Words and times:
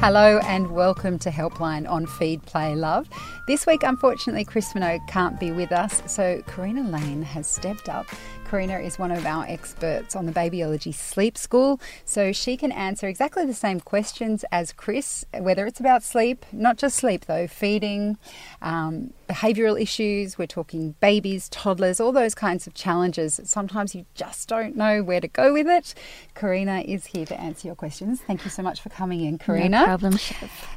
Hello 0.00 0.38
and 0.44 0.70
welcome 0.70 1.18
to 1.18 1.30
Helpline 1.30 1.88
on 1.90 2.06
Feed 2.06 2.40
Play 2.44 2.76
Love. 2.76 3.08
This 3.48 3.66
week, 3.66 3.82
unfortunately, 3.82 4.44
Chris 4.44 4.72
Minogue 4.72 5.06
can't 5.08 5.40
be 5.40 5.50
with 5.50 5.72
us, 5.72 6.02
so 6.06 6.40
Karina 6.46 6.88
Lane 6.88 7.22
has 7.22 7.48
stepped 7.48 7.88
up 7.88 8.06
Karina 8.48 8.78
is 8.78 8.98
one 8.98 9.12
of 9.12 9.26
our 9.26 9.44
experts 9.46 10.16
on 10.16 10.24
the 10.24 10.32
Babyology 10.32 10.94
Sleep 10.94 11.36
School, 11.36 11.78
so 12.06 12.32
she 12.32 12.56
can 12.56 12.72
answer 12.72 13.06
exactly 13.06 13.44
the 13.44 13.52
same 13.52 13.78
questions 13.78 14.42
as 14.50 14.72
Chris, 14.72 15.26
whether 15.38 15.66
it's 15.66 15.80
about 15.80 16.02
sleep, 16.02 16.46
not 16.50 16.78
just 16.78 16.96
sleep 16.96 17.26
though, 17.26 17.46
feeding, 17.46 18.16
um, 18.62 19.12
behavioural 19.28 19.80
issues, 19.80 20.36
we're 20.38 20.46
talking 20.46 20.94
babies, 21.00 21.48
toddlers, 21.50 22.00
all 22.00 22.12
those 22.12 22.34
kinds 22.34 22.66
of 22.66 22.72
challenges. 22.74 23.40
Sometimes 23.44 23.94
you 23.94 24.06
just 24.14 24.48
don't 24.48 24.76
know 24.76 25.02
where 25.02 25.20
to 25.20 25.28
go 25.28 25.52
with 25.52 25.68
it. 25.68 25.94
Karina 26.34 26.80
is 26.80 27.06
here 27.06 27.26
to 27.26 27.38
answer 27.38 27.68
your 27.68 27.76
questions. 27.76 28.20
Thank 28.20 28.44
you 28.44 28.50
so 28.50 28.62
much 28.62 28.80
for 28.80 28.88
coming 28.88 29.20
in, 29.20 29.38
Karina. 29.38 29.80
No 29.80 29.84
problem, 29.84 30.18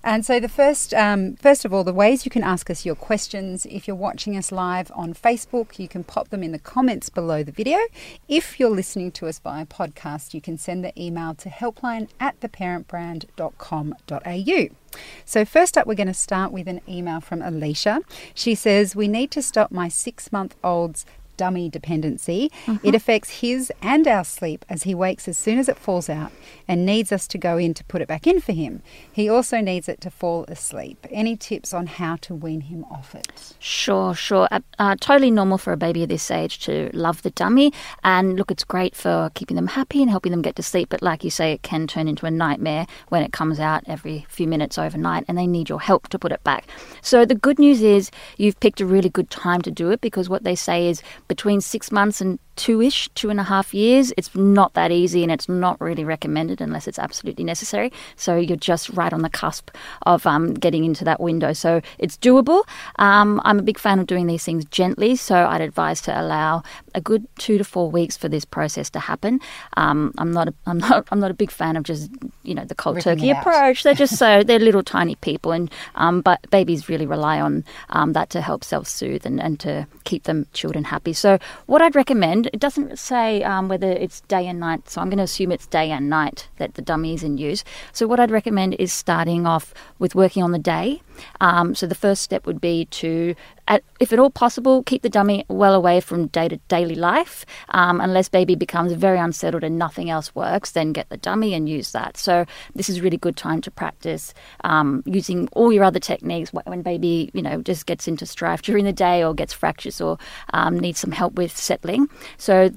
And 0.03 0.25
so 0.25 0.39
the 0.39 0.49
first, 0.49 0.93
um, 0.93 1.35
first 1.35 1.65
of 1.65 1.73
all, 1.73 1.83
the 1.83 1.93
ways 1.93 2.25
you 2.25 2.31
can 2.31 2.43
ask 2.43 2.69
us 2.69 2.85
your 2.85 2.95
questions. 2.95 3.65
If 3.65 3.87
you're 3.87 3.95
watching 3.95 4.37
us 4.37 4.51
live 4.51 4.91
on 4.93 5.13
Facebook, 5.13 5.79
you 5.79 5.87
can 5.87 6.03
pop 6.03 6.29
them 6.29 6.43
in 6.43 6.51
the 6.51 6.59
comments 6.59 7.09
below 7.09 7.43
the 7.43 7.51
video. 7.51 7.79
If 8.27 8.59
you're 8.59 8.69
listening 8.69 9.11
to 9.13 9.27
us 9.27 9.39
via 9.39 9.65
podcast, 9.65 10.33
you 10.33 10.41
can 10.41 10.57
send 10.57 10.83
the 10.83 10.91
email 11.01 11.33
to 11.35 11.47
helpline 11.49 12.09
at 12.19 12.39
theparentbrand.com.au. 12.41 14.80
So, 15.25 15.45
first 15.45 15.77
up, 15.77 15.87
we're 15.87 15.95
going 15.95 16.07
to 16.07 16.13
start 16.13 16.51
with 16.51 16.67
an 16.67 16.81
email 16.87 17.21
from 17.21 17.41
Alicia. 17.41 18.01
She 18.33 18.55
says, 18.55 18.95
We 18.95 19.07
need 19.07 19.31
to 19.31 19.41
stop 19.41 19.71
my 19.71 19.87
six 19.87 20.31
month 20.31 20.55
old's 20.63 21.05
dummy 21.41 21.69
dependency. 21.69 22.51
Mm-hmm. 22.67 22.87
It 22.87 22.93
affects 22.93 23.41
his 23.41 23.73
and 23.81 24.07
our 24.07 24.23
sleep 24.23 24.63
as 24.69 24.83
he 24.83 24.93
wakes 24.93 25.27
as 25.27 25.39
soon 25.39 25.57
as 25.57 25.67
it 25.67 25.75
falls 25.75 26.07
out 26.07 26.31
and 26.67 26.85
needs 26.85 27.11
us 27.11 27.27
to 27.29 27.39
go 27.39 27.57
in 27.57 27.73
to 27.73 27.83
put 27.85 27.99
it 27.99 28.07
back 28.07 28.27
in 28.27 28.39
for 28.39 28.51
him. 28.51 28.83
He 29.11 29.27
also 29.27 29.59
needs 29.59 29.89
it 29.89 30.01
to 30.01 30.11
fall 30.11 30.45
asleep. 30.47 31.07
Any 31.09 31.35
tips 31.35 31.73
on 31.73 31.87
how 31.87 32.17
to 32.17 32.35
wean 32.35 32.61
him 32.61 32.85
off 32.91 33.15
it? 33.15 33.55
Sure, 33.57 34.13
sure. 34.13 34.47
Uh, 34.51 34.59
uh, 34.77 34.95
totally 35.01 35.31
normal 35.31 35.57
for 35.57 35.73
a 35.73 35.77
baby 35.77 36.03
of 36.03 36.09
this 36.09 36.29
age 36.29 36.59
to 36.59 36.91
love 36.93 37.23
the 37.23 37.31
dummy. 37.31 37.73
And 38.03 38.37
look, 38.37 38.51
it's 38.51 38.63
great 38.63 38.95
for 38.95 39.31
keeping 39.33 39.55
them 39.55 39.67
happy 39.67 40.03
and 40.03 40.11
helping 40.11 40.31
them 40.31 40.43
get 40.43 40.55
to 40.57 40.63
sleep. 40.63 40.89
But 40.89 41.01
like 41.01 41.23
you 41.23 41.31
say, 41.31 41.53
it 41.53 41.63
can 41.63 41.87
turn 41.87 42.07
into 42.07 42.27
a 42.27 42.31
nightmare 42.31 42.85
when 43.09 43.23
it 43.23 43.33
comes 43.33 43.59
out 43.59 43.83
every 43.87 44.27
few 44.29 44.47
minutes 44.47 44.77
overnight 44.77 45.25
and 45.27 45.39
they 45.39 45.47
need 45.47 45.69
your 45.69 45.81
help 45.81 46.07
to 46.09 46.19
put 46.19 46.31
it 46.31 46.43
back. 46.43 46.67
So 47.01 47.25
the 47.25 47.33
good 47.33 47.57
news 47.57 47.81
is 47.81 48.11
you've 48.37 48.59
picked 48.59 48.79
a 48.79 48.85
really 48.85 49.09
good 49.09 49.31
time 49.31 49.63
to 49.63 49.71
do 49.71 49.89
it 49.89 50.01
because 50.01 50.29
what 50.29 50.43
they 50.43 50.55
say 50.55 50.87
is 50.87 51.01
between 51.31 51.61
six 51.61 51.93
months 51.93 52.19
and 52.19 52.39
two 52.57 52.81
ish, 52.81 53.07
two 53.15 53.29
and 53.29 53.39
a 53.39 53.43
half 53.43 53.73
years, 53.73 54.13
it's 54.17 54.35
not 54.35 54.73
that 54.73 54.91
easy 54.91 55.23
and 55.23 55.31
it's 55.31 55.47
not 55.47 55.79
really 55.79 56.03
recommended 56.03 56.59
unless 56.59 56.87
it's 56.87 56.99
absolutely 56.99 57.45
necessary. 57.45 57.91
So 58.17 58.35
you're 58.35 58.57
just 58.57 58.89
right 58.89 59.13
on 59.13 59.21
the 59.21 59.29
cusp 59.29 59.71
of 60.03 60.27
um, 60.27 60.53
getting 60.53 60.83
into 60.83 61.05
that 61.05 61.19
window. 61.19 61.53
So 61.53 61.81
it's 61.97 62.17
doable. 62.17 62.63
Um, 62.97 63.41
I'm 63.45 63.59
a 63.59 63.63
big 63.63 63.79
fan 63.79 63.99
of 63.99 64.07
doing 64.07 64.27
these 64.27 64.43
things 64.43 64.65
gently, 64.65 65.15
so 65.15 65.35
I'd 65.35 65.61
advise 65.61 66.01
to 66.01 66.21
allow 66.21 66.63
a 66.93 67.01
good 67.01 67.25
two 67.37 67.57
to 67.57 67.63
four 67.63 67.89
weeks 67.89 68.17
for 68.17 68.27
this 68.27 68.43
process 68.43 68.89
to 68.91 68.99
happen. 68.99 69.39
Um, 69.77 70.13
I'm 70.17 70.31
not 70.31 70.49
a, 70.49 70.53
I'm 70.65 70.79
not 70.79 71.07
I'm 71.11 71.19
not 71.19 71.31
a 71.31 71.33
big 71.33 71.51
fan 71.51 71.77
of 71.77 71.83
just 71.83 72.11
you 72.43 72.53
know 72.53 72.65
the 72.65 72.75
cold 72.75 72.97
Ripping 72.97 73.17
turkey 73.17 73.29
approach. 73.31 73.83
They're 73.83 73.93
just 73.93 74.17
so 74.17 74.43
they're 74.47 74.59
little 74.59 74.83
tiny 74.83 75.15
people, 75.15 75.51
and 75.51 75.71
um, 75.95 76.21
but 76.21 76.39
babies 76.51 76.89
really 76.89 77.05
rely 77.05 77.39
on 77.39 77.63
um, 77.91 78.13
that 78.13 78.29
to 78.31 78.41
help 78.41 78.63
self 78.63 78.87
soothe 78.87 79.25
and, 79.25 79.41
and 79.41 79.59
to 79.61 79.87
keep 80.03 80.23
them 80.23 80.47
children 80.53 80.83
happy. 80.83 81.13
So 81.21 81.37
what 81.67 81.83
I'd 81.83 81.95
recommend 81.95 82.47
it 82.47 82.59
doesn't 82.59 82.97
say 82.97 83.43
um, 83.43 83.67
whether 83.67 83.91
it's 83.91 84.21
day 84.21 84.47
and 84.47 84.59
night, 84.59 84.89
so 84.89 85.01
I'm 85.01 85.09
going 85.09 85.19
to 85.19 85.23
assume 85.23 85.51
it's 85.51 85.67
day 85.67 85.91
and 85.91 86.09
night 86.09 86.49
that 86.57 86.73
the 86.73 86.81
dummy 86.81 87.13
is 87.13 87.21
in 87.21 87.37
use. 87.37 87.63
So 87.93 88.07
what 88.07 88.19
I'd 88.19 88.31
recommend 88.31 88.73
is 88.79 88.91
starting 88.91 89.45
off 89.45 89.71
with 89.99 90.15
working 90.15 90.41
on 90.41 90.51
the 90.51 90.57
day. 90.57 91.03
Um, 91.39 91.75
so 91.75 91.87
the 91.87 91.95
first 91.95 92.21
step 92.21 92.45
would 92.45 92.61
be 92.61 92.85
to, 92.85 93.35
at, 93.67 93.83
if 93.99 94.11
at 94.13 94.19
all 94.19 94.29
possible, 94.29 94.83
keep 94.83 95.01
the 95.01 95.09
dummy 95.09 95.45
well 95.47 95.73
away 95.73 95.99
from 96.01 96.27
day 96.27 96.47
to 96.47 96.57
daily 96.67 96.95
life. 96.95 97.45
Um, 97.69 98.01
unless 98.01 98.29
baby 98.29 98.55
becomes 98.55 98.93
very 98.93 99.19
unsettled 99.19 99.63
and 99.63 99.77
nothing 99.77 100.09
else 100.09 100.33
works, 100.35 100.71
then 100.71 100.93
get 100.93 101.09
the 101.09 101.17
dummy 101.17 101.53
and 101.53 101.67
use 101.67 101.91
that. 101.91 102.17
So 102.17 102.45
this 102.75 102.89
is 102.89 103.01
really 103.01 103.17
good 103.17 103.37
time 103.37 103.61
to 103.61 103.71
practice 103.71 104.33
um, 104.63 105.03
using 105.05 105.47
all 105.53 105.71
your 105.71 105.83
other 105.83 105.99
techniques 105.99 106.51
when 106.53 106.81
baby, 106.81 107.31
you 107.33 107.41
know, 107.41 107.61
just 107.61 107.85
gets 107.85 108.07
into 108.07 108.25
strife 108.25 108.61
during 108.61 108.85
the 108.85 108.93
day 108.93 109.23
or 109.23 109.33
gets 109.33 109.53
fractious 109.53 110.01
or 110.01 110.17
um, 110.53 110.79
needs 110.79 110.99
some 110.99 111.11
help 111.11 111.33
with 111.33 111.55
settling. 111.55 112.07
So 112.37 112.69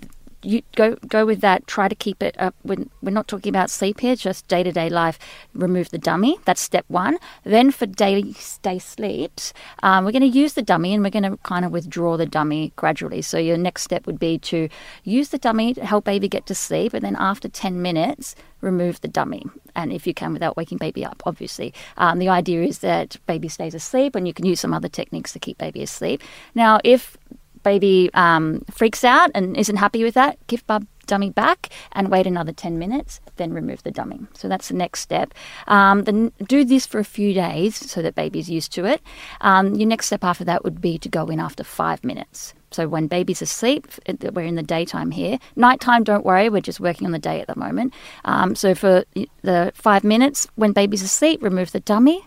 you 0.44 0.62
go 0.76 0.96
go 1.08 1.26
with 1.26 1.40
that. 1.40 1.66
Try 1.66 1.88
to 1.88 1.94
keep 1.94 2.22
it 2.22 2.34
up. 2.38 2.54
When 2.62 2.90
we're 3.02 3.10
not 3.10 3.28
talking 3.28 3.50
about 3.50 3.70
sleep 3.70 4.00
here, 4.00 4.16
just 4.16 4.46
day 4.48 4.62
to 4.62 4.72
day 4.72 4.88
life. 4.88 5.18
Remove 5.54 5.90
the 5.90 5.98
dummy. 5.98 6.38
That's 6.44 6.60
step 6.60 6.84
one. 6.88 7.18
Then 7.44 7.70
for 7.70 7.86
daily 7.86 8.34
day 8.62 8.78
sleeps, 8.78 9.52
um, 9.82 10.04
we're 10.04 10.12
going 10.12 10.32
to 10.32 10.38
use 10.38 10.54
the 10.54 10.62
dummy 10.62 10.94
and 10.94 11.02
we're 11.02 11.10
going 11.10 11.30
to 11.30 11.36
kind 11.38 11.64
of 11.64 11.72
withdraw 11.72 12.16
the 12.16 12.26
dummy 12.26 12.72
gradually. 12.76 13.22
So 13.22 13.38
your 13.38 13.56
next 13.56 13.82
step 13.82 14.06
would 14.06 14.18
be 14.18 14.38
to 14.38 14.68
use 15.02 15.30
the 15.30 15.38
dummy 15.38 15.74
to 15.74 15.84
help 15.84 16.04
baby 16.04 16.28
get 16.28 16.46
to 16.46 16.54
sleep, 16.54 16.94
and 16.94 17.02
then 17.02 17.16
after 17.18 17.48
ten 17.48 17.82
minutes, 17.82 18.36
remove 18.60 19.00
the 19.00 19.08
dummy. 19.08 19.44
And 19.76 19.92
if 19.92 20.06
you 20.06 20.14
can, 20.14 20.32
without 20.32 20.56
waking 20.56 20.78
baby 20.78 21.04
up, 21.04 21.22
obviously. 21.26 21.74
Um, 21.96 22.18
the 22.18 22.28
idea 22.28 22.62
is 22.62 22.78
that 22.78 23.16
baby 23.26 23.48
stays 23.48 23.74
asleep, 23.74 24.14
and 24.14 24.26
you 24.26 24.34
can 24.34 24.46
use 24.46 24.60
some 24.60 24.74
other 24.74 24.88
techniques 24.88 25.32
to 25.32 25.38
keep 25.38 25.58
baby 25.58 25.82
asleep. 25.82 26.22
Now, 26.54 26.80
if 26.84 27.16
baby 27.64 28.10
um, 28.14 28.64
freaks 28.70 29.02
out 29.02 29.30
and 29.34 29.56
isn't 29.56 29.76
happy 29.76 30.04
with 30.04 30.14
that, 30.14 30.38
give 30.46 30.64
bub 30.66 30.86
dummy 31.06 31.30
back 31.30 31.68
and 31.92 32.10
wait 32.10 32.26
another 32.26 32.52
10 32.52 32.78
minutes, 32.78 33.20
then 33.36 33.52
remove 33.52 33.82
the 33.82 33.90
dummy. 33.90 34.20
So 34.34 34.48
that's 34.48 34.68
the 34.68 34.74
next 34.74 35.00
step. 35.00 35.34
Um, 35.66 36.04
then 36.04 36.32
do 36.46 36.64
this 36.64 36.86
for 36.86 36.98
a 36.98 37.04
few 37.04 37.34
days 37.34 37.76
so 37.76 38.02
that 38.02 38.14
baby's 38.14 38.48
used 38.48 38.72
to 38.72 38.84
it. 38.84 39.02
Um, 39.40 39.74
your 39.74 39.88
next 39.88 40.06
step 40.06 40.24
after 40.24 40.44
that 40.44 40.64
would 40.64 40.80
be 40.80 40.98
to 40.98 41.08
go 41.08 41.26
in 41.26 41.40
after 41.40 41.64
five 41.64 42.04
minutes. 42.04 42.54
So 42.70 42.88
when 42.88 43.06
baby's 43.06 43.40
asleep, 43.40 43.86
we're 44.32 44.44
in 44.44 44.56
the 44.56 44.62
daytime 44.62 45.12
here. 45.12 45.38
Nighttime, 45.54 46.02
don't 46.02 46.24
worry, 46.24 46.48
we're 46.48 46.60
just 46.60 46.80
working 46.80 47.06
on 47.06 47.12
the 47.12 47.20
day 47.20 47.40
at 47.40 47.46
the 47.46 47.56
moment. 47.56 47.94
Um, 48.24 48.56
so 48.56 48.74
for 48.74 49.04
the 49.42 49.72
five 49.74 50.02
minutes, 50.02 50.48
when 50.56 50.72
baby's 50.72 51.02
asleep, 51.02 51.42
remove 51.42 51.70
the 51.70 51.80
dummy 51.80 52.26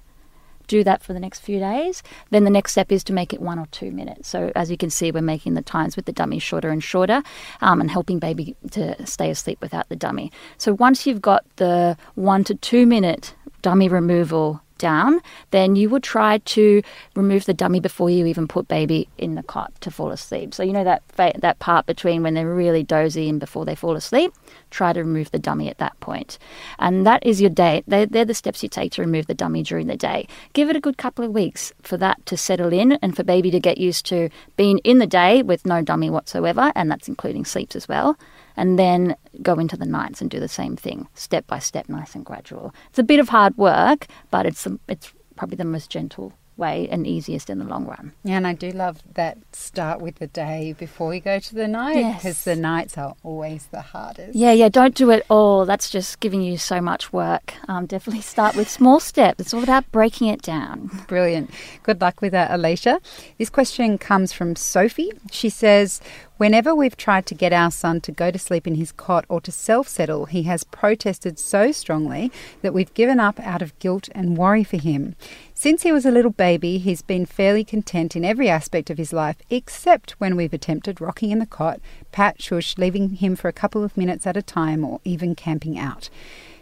do 0.68 0.84
that 0.84 1.02
for 1.02 1.14
the 1.14 1.20
next 1.20 1.40
few 1.40 1.60
days. 1.60 2.04
Then 2.30 2.44
the 2.44 2.50
next 2.50 2.72
step 2.72 2.92
is 2.92 3.04
to 3.06 3.14
make 3.14 3.34
it 3.34 3.42
one 3.42 3.60
or 3.60 3.66
two 3.68 3.92
minutes. 3.92 4.30
So 4.30 4.52
as 4.56 4.70
you 4.70 4.78
can 4.78 4.90
see, 4.90 5.12
we're 5.12 5.22
making 5.22 5.56
the 5.56 5.62
times 5.62 5.96
with 5.96 6.06
the 6.06 6.12
dummy 6.12 6.40
shorter 6.40 6.70
and 6.70 6.84
shorter 6.84 7.24
um, 7.62 7.82
and 7.82 7.90
helping 7.90 8.20
baby 8.20 8.56
to 8.72 9.06
stay 9.06 9.30
asleep 9.30 9.60
without 9.62 9.90
the 9.90 9.96
dummy. 9.96 10.32
So 10.58 10.74
once 10.74 11.06
you've 11.06 11.22
got 11.22 11.46
the 11.56 11.98
one 12.16 12.44
to 12.46 12.56
two 12.56 12.86
minute 12.86 13.36
dummy 13.62 13.90
removal 13.90 14.62
down, 14.78 15.22
then 15.52 15.76
you 15.76 15.90
would 15.90 16.04
try 16.04 16.38
to 16.40 16.82
remove 17.16 17.46
the 17.46 17.54
dummy 17.54 17.80
before 17.80 18.10
you 18.10 18.26
even 18.26 18.48
put 18.48 18.68
baby 18.68 19.08
in 19.18 19.36
the 19.36 19.44
cot 19.44 19.72
to 19.82 19.92
fall 19.92 20.12
asleep. 20.12 20.54
So 20.54 20.64
you 20.64 20.74
know 20.74 20.84
that 20.84 21.04
that 21.18 21.60
part 21.60 21.86
between 21.86 22.24
when 22.24 22.34
they're 22.34 22.54
really 22.54 22.84
dozy 22.84 23.30
and 23.30 23.40
before 23.40 23.66
they 23.66 23.76
fall 23.76 23.96
asleep. 23.96 24.34
Try 24.70 24.94
to 24.94 25.00
remove 25.00 25.32
the 25.32 25.40
dummy 25.40 25.70
at 25.70 25.78
that 25.78 26.00
point. 26.00 26.38
and 26.80 27.06
that 27.06 27.26
is 27.26 27.40
your 27.42 27.50
day. 27.50 27.84
They're, 27.88 28.06
they're 28.06 28.26
the 28.26 28.34
steps 28.34 28.64
you 28.64 28.70
take 28.70 28.92
to 28.94 29.02
remove 29.02 29.28
the 29.28 29.34
dummy 29.34 29.64
during 29.64 29.88
the 29.88 29.98
day. 29.98 30.28
Give 30.54 30.70
it 30.70 30.76
a 30.76 30.82
good 30.82 30.98
couple 30.98 31.24
of 31.24 31.32
weeks 31.32 31.72
for 31.82 31.98
that 31.98 32.26
to 32.26 32.38
settle 32.38 32.74
in 32.74 32.94
and 33.02 33.16
for 33.16 33.24
baby 33.24 33.52
to 33.52 33.60
get 33.60 33.78
used 33.78 34.06
to 34.08 34.30
being 34.56 34.80
in 34.80 34.98
the 35.00 35.08
day 35.08 35.42
with 35.42 35.66
no 35.66 35.82
dummy 35.82 36.10
whatsoever, 36.10 36.72
and 36.76 36.92
that's 36.92 37.08
including 37.08 37.46
sleeps 37.46 37.76
as 37.76 37.88
well 37.88 38.18
and 38.58 38.78
then 38.78 39.16
go 39.42 39.54
into 39.54 39.78
the 39.78 39.86
nights 39.86 40.20
and 40.20 40.30
do 40.30 40.40
the 40.40 40.48
same 40.48 40.76
thing, 40.76 41.08
step 41.14 41.48
by 41.48 41.60
step, 41.60 41.88
nice 41.88 42.16
and 42.16 42.26
gradual. 42.26 42.74
It's 42.90 43.00
a 43.00 43.04
bit 43.04 43.20
of 43.20 43.30
hard 43.30 43.56
work, 43.58 44.08
but 44.32 44.46
it's 44.46 44.68
it's 44.90 45.14
probably 45.36 45.56
the 45.56 45.66
most 45.66 45.90
gentle 45.90 46.34
way 46.58 46.88
and 46.90 47.06
easiest 47.06 47.50
in 47.50 47.60
the 47.60 47.66
long 47.66 47.86
run. 47.86 48.14
Yeah, 48.24 48.38
and 48.38 48.48
I 48.48 48.54
do 48.54 48.72
love 48.72 49.02
that 49.14 49.38
start 49.52 50.02
with 50.02 50.16
the 50.16 50.28
day 50.28 50.76
before 50.78 51.14
you 51.14 51.22
go 51.22 51.40
to 51.40 51.56
the 51.56 51.68
night 51.68 52.16
because 52.16 52.26
yes. 52.26 52.44
the 52.44 52.56
nights 52.56 52.98
are 52.98 53.16
always 53.24 53.68
the 53.68 53.82
hardest. 53.82 54.36
Yeah, 54.36 54.52
yeah, 54.52 54.70
don't 54.70 54.96
do 54.96 55.12
it 55.12 55.26
all. 55.30 55.66
That's 55.66 55.90
just 55.90 56.20
giving 56.20 56.42
you 56.42 56.58
so 56.58 56.82
much 56.82 57.14
work. 57.14 57.54
Um, 57.68 57.86
definitely 57.86 58.22
start 58.22 58.56
with 58.56 58.70
small 58.70 59.00
steps. 59.00 59.40
It's 59.40 59.54
all 59.54 59.64
about 59.64 59.92
breaking 59.92 60.28
it 60.28 60.42
down. 60.42 60.90
Brilliant. 61.08 61.52
Good 61.84 62.02
luck 62.02 62.22
with 62.22 62.32
that, 62.32 62.52
Alicia. 62.52 63.00
This 63.38 63.50
question 63.50 63.98
comes 63.98 64.34
from 64.34 64.56
Sophie. 64.56 65.12
She 65.32 65.50
says, 65.50 66.02
Whenever 66.38 66.76
we've 66.76 66.96
tried 66.96 67.26
to 67.26 67.34
get 67.34 67.52
our 67.52 67.72
son 67.72 68.00
to 68.02 68.12
go 68.12 68.30
to 68.30 68.38
sleep 68.38 68.68
in 68.68 68.76
his 68.76 68.92
cot 68.92 69.26
or 69.28 69.42
to 69.42 69.52
self 69.52 69.88
settle, 69.88 70.26
he 70.26 70.44
has 70.44 70.64
protested 70.64 71.40
so 71.40 71.72
strongly 71.72 72.32
that 72.62 72.76
we've 72.76 72.94
given 72.94 73.20
up 73.20 73.40
out 73.40 73.64
of 73.64 73.78
guilt 73.80 74.08
and 74.14 74.38
worry 74.38 74.64
for 74.64 74.78
him. 74.78 75.16
Since 75.60 75.82
he 75.82 75.92
was 75.92 76.06
a 76.06 76.12
little 76.12 76.30
baby, 76.30 76.78
he's 76.78 77.02
been 77.02 77.26
fairly 77.26 77.64
content 77.64 78.16
in 78.16 78.24
every 78.24 78.48
aspect 78.48 78.92
of 78.92 79.00
his 79.00 79.12
life, 79.12 79.38
except 79.50 80.12
when 80.20 80.36
we've 80.36 80.54
attempted 80.54 81.02
rocking 81.02 81.32
in 81.32 81.40
the 81.40 81.48
cot, 81.48 81.80
pat, 82.12 82.40
shush, 82.40 82.78
leaving 82.78 83.16
him 83.16 83.36
for 83.36 83.48
a 83.48 83.54
couple 83.54 83.84
of 83.84 83.98
minutes 83.98 84.28
at 84.28 84.38
a 84.38 84.44
time, 84.44 84.86
or 84.86 85.02
even 85.04 85.34
camping 85.34 85.76
out. 85.76 86.12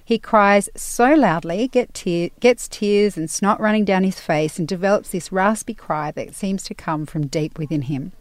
He 0.06 0.18
cries 0.18 0.69
so 0.77 1.13
loudly, 1.13 1.68
get 1.68 1.94
tear, 1.94 2.30
gets 2.39 2.69
tears 2.69 3.18
and 3.18 3.30
snot 3.30 3.59
running 3.59 3.83
down 3.83 4.06
his 4.06 4.21
face, 4.21 4.57
and 4.57 4.65
develops 4.65 5.09
this 5.09 5.30
raspy 5.30 5.74
cry 5.74 6.12
that 6.12 6.33
seems 6.33 6.63
to 6.63 6.74
come 6.74 7.06
from 7.06 7.27
deep 7.27 7.59
within 7.59 7.81
him. 7.81 8.13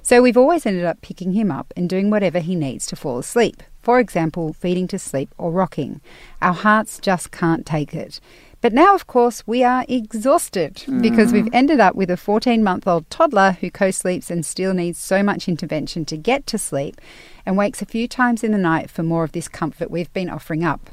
So 0.00 0.22
we've 0.22 0.36
always 0.36 0.64
ended 0.64 0.84
up 0.84 1.00
picking 1.00 1.32
him 1.32 1.50
up 1.50 1.72
and 1.76 1.88
doing 1.88 2.08
whatever 2.08 2.38
he 2.38 2.54
needs 2.54 2.86
to 2.86 2.94
fall 2.94 3.18
asleep. 3.18 3.64
For 3.82 3.98
example, 3.98 4.52
feeding 4.52 4.86
to 4.88 4.98
sleep 4.98 5.34
or 5.38 5.50
rocking. 5.50 6.02
Our 6.40 6.52
hearts 6.52 7.00
just 7.00 7.32
can't 7.32 7.64
take 7.64 7.94
it. 7.94 8.20
But 8.60 8.74
now, 8.74 8.94
of 8.94 9.06
course, 9.06 9.46
we 9.46 9.64
are 9.64 9.86
exhausted 9.88 10.84
because 11.00 11.30
hmm. 11.30 11.36
we've 11.36 11.54
ended 11.54 11.80
up 11.80 11.94
with 11.94 12.10
a 12.10 12.16
14 12.16 12.62
month 12.62 12.86
old 12.86 13.08
toddler 13.08 13.52
who 13.52 13.70
co 13.70 13.90
sleeps 13.90 14.30
and 14.30 14.44
still 14.44 14.74
needs 14.74 14.98
so 14.98 15.22
much 15.22 15.48
intervention 15.48 16.04
to 16.06 16.16
get 16.16 16.46
to 16.48 16.58
sleep 16.58 17.00
and 17.46 17.56
wakes 17.56 17.80
a 17.80 17.86
few 17.86 18.06
times 18.06 18.44
in 18.44 18.52
the 18.52 18.58
night 18.58 18.90
for 18.90 19.02
more 19.02 19.24
of 19.24 19.32
this 19.32 19.48
comfort 19.48 19.90
we've 19.90 20.12
been 20.12 20.28
offering 20.28 20.62
up. 20.62 20.90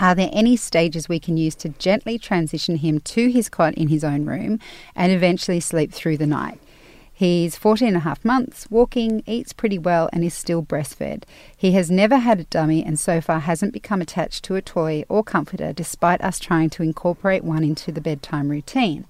Are 0.00 0.16
there 0.16 0.30
any 0.32 0.56
stages 0.56 1.08
we 1.08 1.20
can 1.20 1.36
use 1.36 1.54
to 1.56 1.68
gently 1.68 2.18
transition 2.18 2.76
him 2.76 2.98
to 3.00 3.30
his 3.30 3.48
cot 3.48 3.74
in 3.74 3.88
his 3.88 4.02
own 4.02 4.26
room 4.26 4.58
and 4.96 5.12
eventually 5.12 5.60
sleep 5.60 5.92
through 5.92 6.16
the 6.16 6.26
night? 6.26 6.60
He's 7.16 7.54
14 7.54 7.86
and 7.86 7.96
a 7.98 8.00
half 8.00 8.24
months, 8.24 8.68
walking, 8.70 9.22
eats 9.24 9.52
pretty 9.52 9.78
well, 9.78 10.10
and 10.12 10.24
is 10.24 10.34
still 10.34 10.64
breastfed. 10.64 11.22
He 11.56 11.70
has 11.70 11.88
never 11.88 12.16
had 12.16 12.40
a 12.40 12.44
dummy 12.44 12.84
and 12.84 12.98
so 12.98 13.20
far 13.20 13.38
hasn't 13.38 13.72
become 13.72 14.00
attached 14.00 14.42
to 14.44 14.56
a 14.56 14.62
toy 14.62 15.04
or 15.08 15.22
comforter 15.22 15.72
despite 15.72 16.20
us 16.22 16.40
trying 16.40 16.70
to 16.70 16.82
incorporate 16.82 17.44
one 17.44 17.62
into 17.62 17.92
the 17.92 18.00
bedtime 18.00 18.48
routine. 18.48 19.04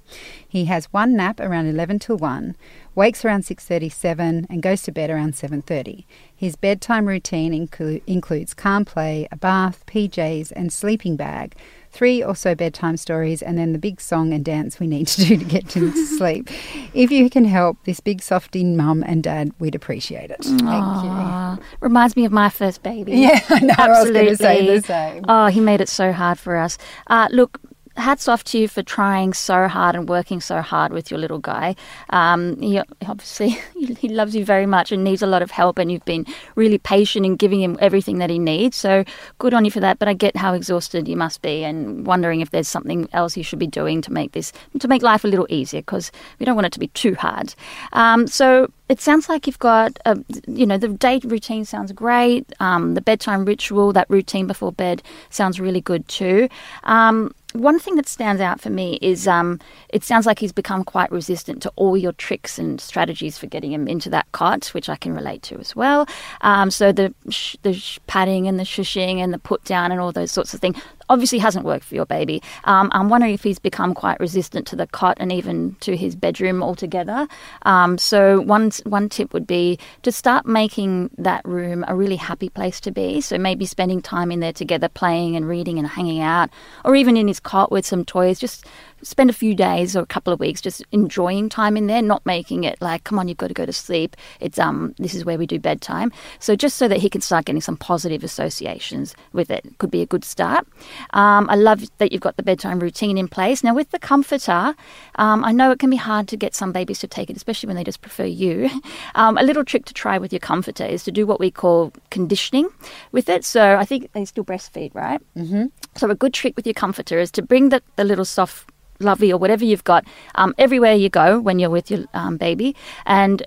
He 0.47 0.67
has 0.67 0.93
one 0.93 1.17
nap 1.17 1.41
around 1.41 1.67
11 1.67 1.99
till 1.99 2.19
1, 2.19 2.57
wakes 2.95 3.25
around 3.25 3.47
6:37 3.47 4.47
and 4.51 4.63
goes 4.63 4.83
to 4.83 4.93
bed 4.93 5.09
around 5.09 5.35
7:30. 5.35 6.05
His 6.37 6.57
bedtime 6.57 7.07
routine 7.07 7.53
inclu- 7.53 8.03
includes 8.07 8.53
calm 8.53 8.85
play, 8.85 9.27
a 9.33 9.37
bath, 9.37 9.83
PJs 9.87 10.53
and 10.55 10.71
sleeping 10.71 11.17
bag 11.17 11.57
three 11.95 12.23
or 12.23 12.35
so 12.35 12.55
bedtime 12.55 12.97
stories, 12.97 13.41
and 13.41 13.57
then 13.57 13.73
the 13.73 13.79
big 13.79 14.01
song 14.01 14.33
and 14.35 14.45
dance 14.45 14.81
we 14.81 14.87
need 14.87 15.07
to 15.07 15.25
do 15.25 15.37
to 15.39 15.45
get 15.45 15.73
him 15.73 15.93
to 15.93 16.07
sleep. 16.19 16.51
If 16.93 17.11
you 17.11 17.31
can 17.31 17.45
help 17.45 17.79
this 17.85 18.01
big 18.01 18.21
softy 18.21 18.65
mum 18.65 19.05
and 19.07 19.23
dad, 19.23 19.53
we'd 19.61 19.75
appreciate 19.75 20.31
it. 20.31 20.43
Thank 20.43 20.63
Aw, 20.65 21.59
Reminds 21.81 22.17
me 22.17 22.25
of 22.25 22.33
my 22.33 22.49
first 22.51 22.83
baby. 22.83 23.13
Yeah, 23.13 23.41
I 23.49 23.61
know. 23.61 23.75
I 23.79 23.89
was 23.89 24.11
going 24.11 24.27
to 24.27 24.37
say 24.37 24.59
Absolutely. 24.59 24.79
the 24.81 24.87
same. 24.87 25.25
Oh, 25.29 25.47
he 25.47 25.61
made 25.61 25.81
it 25.81 25.89
so 25.89 26.13
hard 26.13 26.39
for 26.39 26.57
us. 26.57 26.77
Uh, 27.07 27.29
look, 27.31 27.61
hats 27.97 28.29
off 28.29 28.45
to 28.45 28.59
you 28.59 28.69
for 28.69 28.83
trying 28.83 29.33
so 29.33 29.69
hard 29.69 29.95
and 29.95 30.09
working 30.09 30.41
so 30.41 30.61
hard 30.61 30.93
with 30.93 31.11
your 31.11 31.19
little 31.21 31.39
guy. 31.39 31.77
Um, 32.11 32.61
he 32.61 32.81
obviously 33.07 33.51
he, 33.75 34.09
loves 34.09 34.35
you 34.35 34.45
very 34.45 34.67
much 34.67 34.93
and 34.93 35.05
needs 35.05 35.23
a 35.23 35.27
lot 35.27 35.43
of 35.43 35.51
help, 35.51 35.79
and 35.79 35.91
you've 35.91 36.05
been 36.05 36.27
really 36.55 36.79
patient 36.79 37.27
in 37.27 37.37
giving 37.37 37.61
him 37.61 37.77
everything 37.81 38.19
that 38.19 38.31
he 38.31 38.39
needs. 38.39 38.77
So 38.77 39.05
good 39.39 39.55
on 39.55 39.65
you 39.65 39.71
for 39.71 39.81
that. 39.81 39.99
But 39.99 40.09
I 40.09 40.15
get 40.15 40.37
how 40.37 40.55
exhausted 40.55 41.09
you 41.09 41.17
must 41.17 41.43
be, 41.43 41.65
and 41.65 42.07
wondering 42.07 42.41
if 42.41 42.51
there's 42.51 42.69
something 42.69 43.09
else 43.13 43.37
you 43.37 43.45
should 43.45 43.59
be 43.59 43.67
doing 43.67 44.03
to 44.03 44.13
make 44.13 44.33
this 44.33 44.53
to 44.79 44.89
make 44.89 45.03
life 45.03 45.25
a 45.25 45.29
little 45.29 45.47
easier 45.49 45.81
because 45.81 46.11
we 46.39 46.47
don't 46.47 46.57
want 46.57 46.67
it 46.67 46.73
to 46.73 46.81
be 46.81 46.89
too 46.89 47.15
hard. 47.15 47.55
Um, 47.93 48.27
so 48.27 48.71
it 48.89 49.01
sounds 49.01 49.29
like 49.29 49.47
you've 49.47 49.59
got, 49.59 49.99
a, 50.05 50.19
you 50.47 50.67
know, 50.67 50.77
the 50.77 50.89
day 50.89 51.21
routine 51.25 51.65
sounds 51.65 51.93
great. 51.93 52.53
Um, 52.61 52.95
the 52.95 53.01
bedtime 53.01 53.45
ritual, 53.45 53.93
that 53.95 54.09
routine 54.11 54.47
before 54.47 54.73
bed, 54.73 55.03
sounds 55.31 55.59
really 55.59 55.81
good 55.81 56.07
too. 56.07 56.49
Um, 56.83 57.35
one 57.55 57.79
thing 57.79 57.95
that 57.95 58.09
stands 58.09 58.43
out 58.43 58.61
for 58.61 58.69
me 58.69 58.99
is 59.01 59.29
um, 59.29 59.61
it 59.89 60.03
sounds 60.03 60.27
like 60.27 60.41
he's 60.41 60.53
become 60.53 60.83
quite 60.83 61.11
resistant 61.13 61.63
to 61.63 61.73
all 61.77 61.97
your 61.97 62.13
tricks 62.13 62.59
and 62.59 62.81
strategies 62.81 63.39
for 63.39 63.47
getting 63.47 63.73
him 63.73 63.87
into 63.87 64.11
that 64.11 64.31
cot, 64.33 64.67
which 64.69 64.89
I 64.89 64.97
can 64.97 65.15
relate 65.15 65.43
to 65.45 65.59
as 65.61 65.77
well. 65.77 66.07
Um, 66.41 66.73
so 66.73 66.91
the 66.91 67.15
sh- 67.31 67.57
the 67.63 67.73
sh- 67.73 68.01
patting 68.09 68.49
and 68.49 68.59
the 68.59 68.65
shushing 68.65 69.19
and 69.19 69.33
the 69.33 69.39
put 69.39 69.63
down 69.65 69.93
and 69.93 70.01
all 70.01 70.11
those 70.11 70.33
sorts 70.33 70.53
of 70.53 70.61
things 70.61 70.77
obviously 71.09 71.39
hasn't 71.39 71.65
worked 71.65 71.85
for 71.85 71.95
your 71.95 72.07
baby. 72.07 72.43
Um, 72.65 72.91
I'm 72.93 73.09
wondering 73.09 73.35
if 73.35 73.43
he's 73.43 73.59
become 73.59 73.95
quite 73.95 74.19
resistant 74.21 74.67
to 74.69 74.77
the 74.77 74.87
cot 74.87 75.17
and 75.21 75.33
even 75.33 75.77
to 75.81 75.97
his 75.97 76.17
bedroom 76.17 76.63
altogether. 76.63 77.27
Um, 77.63 77.99
so 77.99 78.41
one 78.41 78.71
one 78.85 79.09
tip 79.09 79.33
would 79.33 79.47
be 79.47 79.79
to 80.03 80.13
start 80.13 80.47
making 80.47 81.11
that 81.19 81.45
room 81.45 81.85
a 81.89 81.95
really 81.95 82.17
happy 82.17 82.49
place 82.49 82.81
to 82.81 82.91
be. 82.91 83.21
So 83.21 83.39
maybe 83.39 83.67
spending 83.67 84.01
time 84.03 84.31
in 84.31 84.41
there 84.41 84.53
together, 84.53 84.89
playing 84.89 85.37
and 85.37 85.49
reading 85.49 85.79
and 85.79 85.89
hanging 85.89 86.21
out, 86.21 86.51
or 86.85 86.95
even 86.95 87.17
in 87.17 87.29
his 87.29 87.41
cot 87.41 87.71
with 87.71 87.87
some 87.87 88.05
toys. 88.05 88.39
Just 88.39 88.67
spend 89.05 89.31
a 89.31 89.33
few 89.33 89.55
days 89.55 89.97
or 89.97 90.01
a 90.01 90.07
couple 90.07 90.33
of 90.33 90.41
weeks 90.41 90.61
just 90.61 90.85
enjoying 90.93 91.49
time 91.49 91.77
in 91.77 91.87
there, 91.87 92.03
not 92.03 92.25
making 92.27 92.65
it 92.65 92.81
like, 92.81 93.05
come 93.05 93.19
on, 93.19 93.29
you've 93.29 93.39
got 93.39 93.49
to 93.49 93.55
go 93.55 93.67
to 93.67 93.73
sleep. 93.73 94.17
It's 94.41 94.59
um, 94.59 94.95
this 94.99 95.15
is 95.15 95.25
where 95.25 95.39
we 95.39 95.47
do 95.47 95.59
bedtime. 95.59 96.13
So 96.39 96.57
just 96.57 96.77
so 96.77 96.89
that 96.89 96.99
he 96.99 97.09
can 97.09 97.21
start 97.21 97.45
getting 97.45 97.61
some 97.61 97.77
positive 97.77 98.25
associations 98.25 99.15
with 99.33 99.51
it, 99.51 99.65
could 99.79 99.91
be 99.91 100.03
a 100.03 100.07
good 100.07 100.25
start. 100.25 100.67
Um, 101.11 101.49
I 101.49 101.55
love 101.55 101.85
that 101.99 102.13
you've 102.13 102.23
got 102.23 102.37
the 102.37 102.43
bedtime 102.43 102.81
routine 102.81 103.19
in 103.19 103.29
place. 103.29 103.63
Now 103.63 103.75
with 103.75 103.91
the 103.91 103.99
comforter, 103.99 104.75
um, 105.17 105.45
I 105.45 105.53
know 105.53 105.71
it 105.71 105.79
can 105.79 105.91
be 105.91 105.97
hard 105.97 106.29
to 106.29 106.37
get 106.37 106.55
some 106.55 106.73
babies 106.73 106.99
to 107.01 107.07
take 107.07 107.31
it, 107.31 107.37
especially 107.37 107.67
when 107.69 107.77
they 107.77 107.85
just 107.85 108.01
prefer 108.01 108.25
you. 108.25 108.71
Um, 109.17 109.39
a 109.39 109.43
little 109.43 109.65
trick 109.65 109.85
to 109.87 109.95
try 109.95 110.19
with 110.19 110.33
your 110.33 110.41
comforter 110.41 110.85
is 110.85 111.05
to 111.05 111.13
do 111.13 111.27
what 111.27 111.39
we 111.39 111.51
call 111.51 111.93
conditioning 112.11 112.69
with 113.13 113.29
it. 113.29 113.45
So 113.45 113.77
I 113.77 113.85
think 113.85 114.13
they 114.13 114.25
still 114.25 114.45
breastfeed, 114.45 114.95
right? 114.95 115.21
Mm-hmm. 115.37 115.67
So 115.97 116.11
a 116.11 116.15
good 116.15 116.35
trick 116.35 116.57
with 116.57 116.67
your 116.67 116.75
comforter 116.75 117.19
is 117.19 117.31
to 117.33 117.43
bring 117.43 117.69
the, 117.69 117.83
the 117.97 118.05
little 118.05 118.25
soft 118.25 118.71
lovey 119.01 119.33
or 119.33 119.39
whatever 119.39 119.65
you've 119.65 119.85
got 119.85 120.05
um, 120.35 120.55
everywhere 120.59 120.95
you 120.95 121.09
go 121.09 121.41
when 121.41 121.59
you're 121.59 121.71
with 121.71 121.91
your 121.91 122.05
um, 122.15 122.37
baby. 122.37 122.77
And 123.07 123.43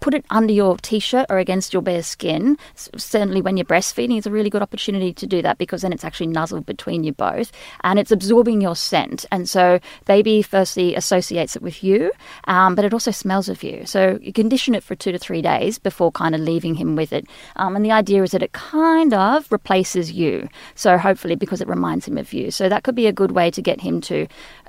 put 0.00 0.14
it 0.14 0.24
under 0.30 0.52
your 0.52 0.76
t-shirt 0.78 1.26
or 1.28 1.38
against 1.38 1.72
your 1.72 1.82
bare 1.82 2.02
skin 2.02 2.56
certainly 2.74 3.42
when 3.42 3.56
you're 3.56 3.64
breastfeeding 3.64 4.16
it's 4.16 4.26
a 4.26 4.30
really 4.30 4.50
good 4.50 4.62
opportunity 4.62 5.12
to 5.12 5.26
do 5.26 5.42
that 5.42 5.58
because 5.58 5.82
then 5.82 5.92
it's 5.92 6.04
actually 6.04 6.26
nuzzled 6.26 6.64
between 6.66 7.04
you 7.04 7.12
both 7.12 7.52
and 7.84 7.98
it's 7.98 8.10
absorbing 8.10 8.60
your 8.60 8.74
scent. 8.74 9.24
And 9.30 9.48
so 9.48 9.80
baby 10.06 10.42
firstly 10.42 10.94
associates 10.94 11.56
it 11.56 11.62
with 11.62 11.84
you 11.84 12.10
um, 12.44 12.74
but 12.74 12.84
it 12.84 12.92
also 12.92 13.10
smells 13.10 13.48
of 13.48 13.62
you. 13.62 13.84
So 13.86 14.18
you 14.22 14.32
condition 14.32 14.74
it 14.74 14.82
for 14.82 14.94
two 14.94 15.12
to 15.12 15.18
three 15.18 15.42
days 15.42 15.78
before 15.78 16.10
kind 16.12 16.34
of 16.34 16.40
leaving 16.40 16.74
him 16.74 16.96
with 16.96 17.12
it. 17.12 17.26
Um, 17.56 17.76
and 17.76 17.84
the 17.84 17.92
idea 17.92 18.22
is 18.22 18.30
that 18.32 18.42
it 18.42 18.52
kind 18.52 19.12
of 19.14 19.50
replaces 19.50 20.12
you. 20.12 20.48
So 20.74 20.98
hopefully 20.98 21.36
because 21.36 21.60
it 21.60 21.68
reminds 21.68 22.06
him 22.06 22.18
of 22.18 22.32
you. 22.32 22.50
So 22.50 22.68
that 22.68 22.84
could 22.84 22.94
be 22.94 23.06
a 23.06 23.12
good 23.12 23.32
way 23.32 23.50
to 23.50 23.62
get 23.62 23.80
him 23.80 24.00
to 24.02 24.26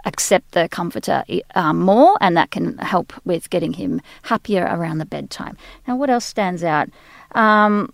accept 0.08 0.54
the 0.54 0.68
comforter 0.70 1.24
um, 1.54 1.80
more, 1.80 2.18
and 2.22 2.36
that 2.38 2.50
can 2.50 2.78
help 2.80 3.14
with 3.26 3.50
getting 3.50 3.74
him 3.74 4.02
happier 4.24 4.64
around 4.66 4.98
the 4.98 5.06
bedtime. 5.06 5.56
Now, 5.88 5.96
what 5.96 6.10
else 6.10 6.26
stands 6.26 6.64
out? 6.64 6.90
Um, 7.34 7.94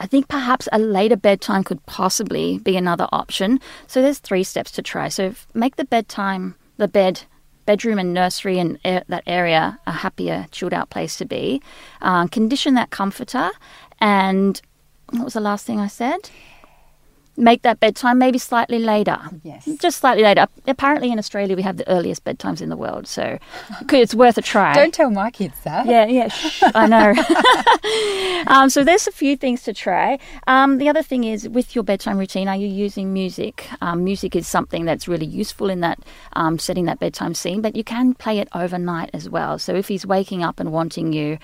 I 0.00 0.06
think 0.06 0.28
perhaps 0.28 0.68
a 0.72 0.78
later 0.78 1.16
bedtime 1.16 1.64
could 1.64 1.84
possibly 1.86 2.58
be 2.58 2.76
another 2.76 3.08
option. 3.12 3.60
So 3.86 4.00
there's 4.00 4.20
three 4.20 4.44
steps 4.44 4.70
to 4.72 4.82
try. 4.82 5.08
So 5.08 5.34
make 5.54 5.76
the 5.76 5.84
bedtime, 5.84 6.54
the 6.76 6.88
bed, 6.88 7.24
bedroom 7.66 7.98
and 7.98 8.14
nursery 8.14 8.58
and 8.58 8.78
a- 8.84 9.04
that 9.08 9.24
area 9.26 9.78
a 9.86 9.92
happier, 9.92 10.46
chilled 10.50 10.72
out 10.72 10.88
place 10.90 11.16
to 11.18 11.26
be. 11.26 11.60
Uh, 12.00 12.26
condition 12.28 12.74
that 12.74 12.90
comforter, 12.90 13.50
and 14.00 14.62
what 15.10 15.24
was 15.24 15.34
the 15.34 15.40
last 15.40 15.66
thing 15.66 15.80
I 15.80 15.88
said? 15.88 16.30
Make 17.38 17.62
that 17.62 17.78
bedtime 17.78 18.18
maybe 18.18 18.38
slightly 18.38 18.80
later. 18.80 19.18
Yes. 19.44 19.64
Just 19.78 19.98
slightly 19.98 20.24
later. 20.24 20.46
Apparently, 20.66 21.12
in 21.12 21.18
Australia, 21.18 21.54
we 21.54 21.62
have 21.62 21.76
the 21.76 21.88
earliest 21.88 22.24
bedtimes 22.24 22.60
in 22.60 22.68
the 22.68 22.76
world, 22.76 23.06
so 23.06 23.38
it's 23.92 24.14
worth 24.14 24.36
a 24.38 24.42
try. 24.42 24.74
Don't 24.74 24.92
tell 24.92 25.10
my 25.10 25.30
kids 25.30 25.54
that. 25.62 25.86
Yeah, 25.86 26.06
yeah, 26.06 26.28
shh, 26.28 26.62
I 26.74 26.86
know. 26.86 27.14
um, 28.48 28.70
so 28.70 28.82
there's 28.84 29.06
a 29.06 29.12
few 29.12 29.36
things 29.36 29.62
to 29.62 29.72
try. 29.72 30.18
Um, 30.46 30.78
the 30.78 30.88
other 30.88 31.02
thing 31.02 31.24
is 31.24 31.48
with 31.48 31.74
your 31.74 31.84
bedtime 31.84 32.18
routine, 32.18 32.48
are 32.48 32.56
you 32.56 32.66
using 32.66 33.12
music? 33.12 33.68
Um, 33.80 34.04
music 34.04 34.34
is 34.34 34.48
something 34.48 34.84
that's 34.84 35.06
really 35.06 35.26
useful 35.26 35.70
in 35.70 35.80
that 35.80 36.00
um, 36.34 36.58
setting 36.58 36.86
that 36.86 36.98
bedtime 36.98 37.34
scene, 37.34 37.60
but 37.60 37.76
you 37.76 37.84
can 37.84 38.14
play 38.14 38.38
it 38.38 38.48
overnight 38.54 39.10
as 39.12 39.28
well. 39.30 39.58
So 39.58 39.74
if 39.74 39.88
he's 39.88 40.04
waking 40.04 40.42
up 40.42 40.60
and 40.60 40.72
wanting 40.72 41.12
you. 41.12 41.38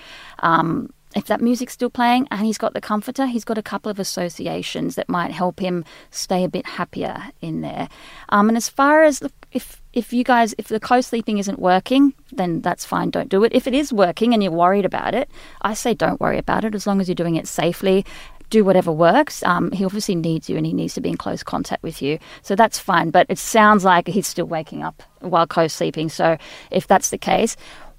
If 1.15 1.27
that 1.27 1.39
music's 1.39 1.73
still 1.73 1.89
playing 1.89 2.27
and 2.29 2.45
he's 2.45 2.57
got 2.57 2.73
the 2.73 2.81
comforter, 2.81 3.25
he's 3.25 3.45
got 3.45 3.57
a 3.57 3.63
couple 3.63 3.89
of 3.89 3.99
associations 3.99 4.95
that 4.95 5.07
might 5.07 5.31
help 5.31 5.61
him 5.61 5.85
stay 6.11 6.43
a 6.43 6.49
bit 6.49 6.65
happier 6.65 7.31
in 7.41 7.61
there. 7.61 7.87
Um, 8.29 8.49
and 8.49 8.57
as 8.57 8.67
far 8.67 9.03
as 9.03 9.23
if 9.53 9.81
if 9.93 10.11
you 10.11 10.25
guys 10.25 10.53
if 10.57 10.67
the 10.67 10.79
co-sleeping 10.79 11.37
isn't 11.37 11.57
working, 11.57 12.13
then 12.33 12.61
that's 12.61 12.83
fine. 12.83 13.09
Don't 13.09 13.29
do 13.29 13.43
it. 13.45 13.53
If 13.55 13.65
it 13.65 13.73
is 13.73 13.93
working 13.93 14.33
and 14.33 14.43
you're 14.43 14.51
worried 14.51 14.85
about 14.85 15.15
it, 15.15 15.29
I 15.61 15.73
say 15.73 15.93
don't 15.93 16.19
worry 16.19 16.37
about 16.37 16.65
it 16.65 16.75
as 16.75 16.85
long 16.85 16.99
as 16.99 17.07
you're 17.07 17.15
doing 17.15 17.35
it 17.37 17.47
safely. 17.47 18.05
Do 18.49 18.63
whatever 18.63 18.91
works. 18.91 19.41
Um, 19.43 19.71
he 19.71 19.85
obviously 19.85 20.15
needs 20.15 20.49
you 20.49 20.57
and 20.57 20.65
he 20.65 20.73
needs 20.73 20.93
to 20.95 21.01
be 21.01 21.09
in 21.09 21.17
close 21.17 21.41
contact 21.41 21.81
with 21.81 22.01
you. 22.01 22.19
So 22.43 22.55
that's 22.55 22.77
fine. 22.77 23.09
But 23.09 23.25
it 23.29 23.39
sounds 23.39 23.83
like 23.83 24.07
he's 24.07 24.27
still 24.27 24.45
waking 24.45 24.83
up 24.83 25.01
while 25.19 25.47
co 25.47 25.67
sleeping. 25.67 26.09
So 26.09 26.37
if 26.69 26.85
that's 26.85 27.09
the 27.09 27.17
case, 27.17 27.55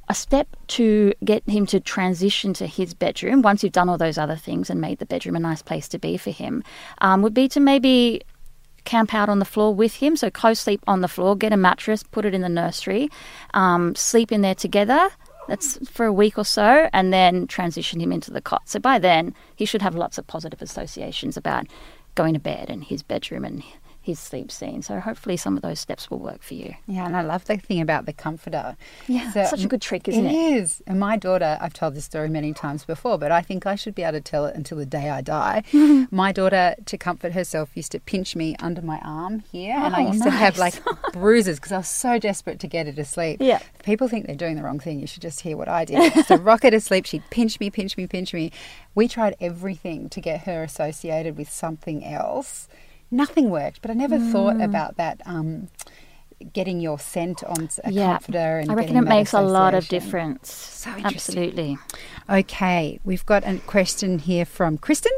a 0.08 0.14
step 0.14 0.48
to 0.68 1.12
get 1.25 1.48
him 1.48 1.66
to 1.66 1.80
transition 1.80 2.52
to 2.54 2.66
his 2.66 2.94
bedroom 2.94 3.42
once 3.42 3.62
you've 3.62 3.72
done 3.72 3.88
all 3.88 3.98
those 3.98 4.18
other 4.18 4.36
things 4.36 4.70
and 4.70 4.80
made 4.80 4.98
the 4.98 5.06
bedroom 5.06 5.36
a 5.36 5.40
nice 5.40 5.62
place 5.62 5.88
to 5.88 5.98
be 5.98 6.16
for 6.16 6.30
him 6.30 6.62
um, 6.98 7.22
would 7.22 7.34
be 7.34 7.48
to 7.48 7.60
maybe 7.60 8.22
camp 8.84 9.12
out 9.12 9.28
on 9.28 9.40
the 9.40 9.44
floor 9.44 9.75
with 9.75 9.96
him. 9.96 10.14
So 10.14 10.30
co-sleep 10.30 10.80
on 10.86 11.00
the 11.00 11.08
floor 11.08 11.36
get 11.36 11.52
a 11.52 11.56
mattress 11.56 12.02
put 12.02 12.25
it 12.25 12.34
in 12.34 12.42
the 12.42 12.48
nursery 12.48 13.08
um, 13.54 13.94
sleep 13.94 14.30
in 14.30 14.42
there 14.42 14.54
together. 14.54 15.08
That's 15.48 15.78
for 15.88 16.06
a 16.06 16.12
week 16.12 16.38
or 16.38 16.44
so 16.44 16.88
and 16.92 17.12
then 17.12 17.46
transition 17.46 18.00
him 18.00 18.12
into 18.12 18.30
the 18.30 18.40
cot. 18.40 18.68
So 18.68 18.78
by 18.78 18.98
then 18.98 19.34
he 19.54 19.64
should 19.64 19.82
have 19.82 19.94
lots 19.94 20.18
of 20.18 20.26
positive 20.26 20.62
associations 20.62 21.36
about 21.36 21.66
going 22.14 22.34
to 22.34 22.40
bed 22.40 22.70
and 22.70 22.82
his 22.82 23.02
bedroom 23.02 23.44
and 23.44 23.62
his 24.06 24.20
sleep 24.20 24.52
scene. 24.52 24.82
So 24.82 25.00
hopefully 25.00 25.36
some 25.36 25.56
of 25.56 25.62
those 25.62 25.80
steps 25.80 26.08
will 26.10 26.20
work 26.20 26.40
for 26.42 26.54
you. 26.54 26.75
Yeah, 26.86 27.04
and 27.06 27.16
I 27.16 27.22
love 27.22 27.44
the 27.44 27.56
thing 27.56 27.80
about 27.80 28.06
the 28.06 28.12
comforter. 28.12 28.76
Yeah, 29.08 29.32
So- 29.32 29.44
such 29.46 29.64
a 29.64 29.66
good 29.68 29.82
trick, 29.82 30.06
isn't 30.06 30.25
It 30.26 30.32
it? 30.32 30.54
is. 30.62 30.80
And 30.86 31.00
my 31.00 31.16
daughter, 31.16 31.58
I've 31.60 31.72
told 31.72 31.94
this 31.94 32.04
story 32.04 32.28
many 32.28 32.52
times 32.52 32.84
before, 32.84 33.18
but 33.18 33.32
I 33.32 33.42
think 33.42 33.66
I 33.66 33.75
should 33.75 33.94
be 33.96 34.02
able 34.04 34.12
to 34.12 34.20
tell 34.20 34.46
it 34.46 34.54
until 34.54 34.78
the 34.78 34.86
day 34.86 35.10
I 35.10 35.22
die. 35.22 35.64
my 36.12 36.30
daughter, 36.30 36.76
to 36.86 36.96
comfort 36.96 37.32
herself, 37.32 37.70
used 37.75 37.90
to 37.92 38.00
pinch 38.00 38.36
me 38.36 38.54
under 38.60 38.80
my 38.80 39.00
arm 39.04 39.40
here, 39.50 39.75
and 39.76 39.94
I 39.96 40.04
Oh, 40.04 40.12
used 40.12 40.22
to 40.22 40.30
have 40.30 40.56
like 40.56 40.75
bruises 41.12 41.56
because 41.58 41.72
I 41.72 41.78
was 41.78 41.88
so 41.88 42.18
desperate 42.20 42.60
to 42.60 42.68
get 42.68 42.86
her 42.86 42.92
to 42.92 43.04
sleep. 43.04 43.38
Yeah. 43.40 43.58
If 43.75 43.82
people 43.82 44.06
think 44.06 44.26
they're 44.26 44.36
doing 44.36 44.54
the 44.54 44.62
wrong 44.62 44.78
thing. 44.78 45.00
You 45.00 45.06
should 45.08 45.22
just 45.22 45.40
hear 45.40 45.56
what 45.56 45.68
I 45.68 45.84
did. 45.84 46.25
so 46.26 46.36
rock 46.36 46.62
her 46.62 46.70
to 46.70 46.80
sleep. 46.80 47.06
She'd 47.06 47.25
pinch 47.30 47.58
me, 47.58 47.70
pinch 47.70 47.96
me, 47.96 48.06
pinch 48.06 48.32
me. 48.32 48.52
We 48.94 49.08
tried 49.08 49.34
everything 49.40 50.08
to 50.10 50.20
get 50.20 50.42
her 50.42 50.62
associated 50.62 51.36
with 51.36 51.50
something 51.50 52.04
else. 52.04 52.68
Nothing 53.10 53.50
worked, 53.50 53.82
but 53.82 53.90
I 53.90 53.94
never 53.94 54.18
Mm. 54.18 54.32
thought 54.32 54.60
about 54.60 54.96
that. 54.96 55.20
Um, 55.26 55.68
getting 56.52 56.80
your 56.80 56.98
scent 56.98 57.42
on 57.44 57.68
a 57.82 57.90
Yeah. 57.90 58.12
comforter 58.18 58.58
and 58.58 58.70
I 58.70 58.75
reckon 58.75 58.96
it 58.96 59.08
makes 59.08 59.32
a 59.32 59.40
lot 59.40 59.72
of 59.75 59.88
difference. 59.88 60.52
So. 60.52 60.90
Absolutely. 61.02 61.78
Okay, 62.28 63.00
we've 63.04 63.25
got 63.25 63.46
a 63.46 63.56
question 63.60 64.18
here 64.18 64.44
from 64.44 64.76
Kristen. 64.76 65.12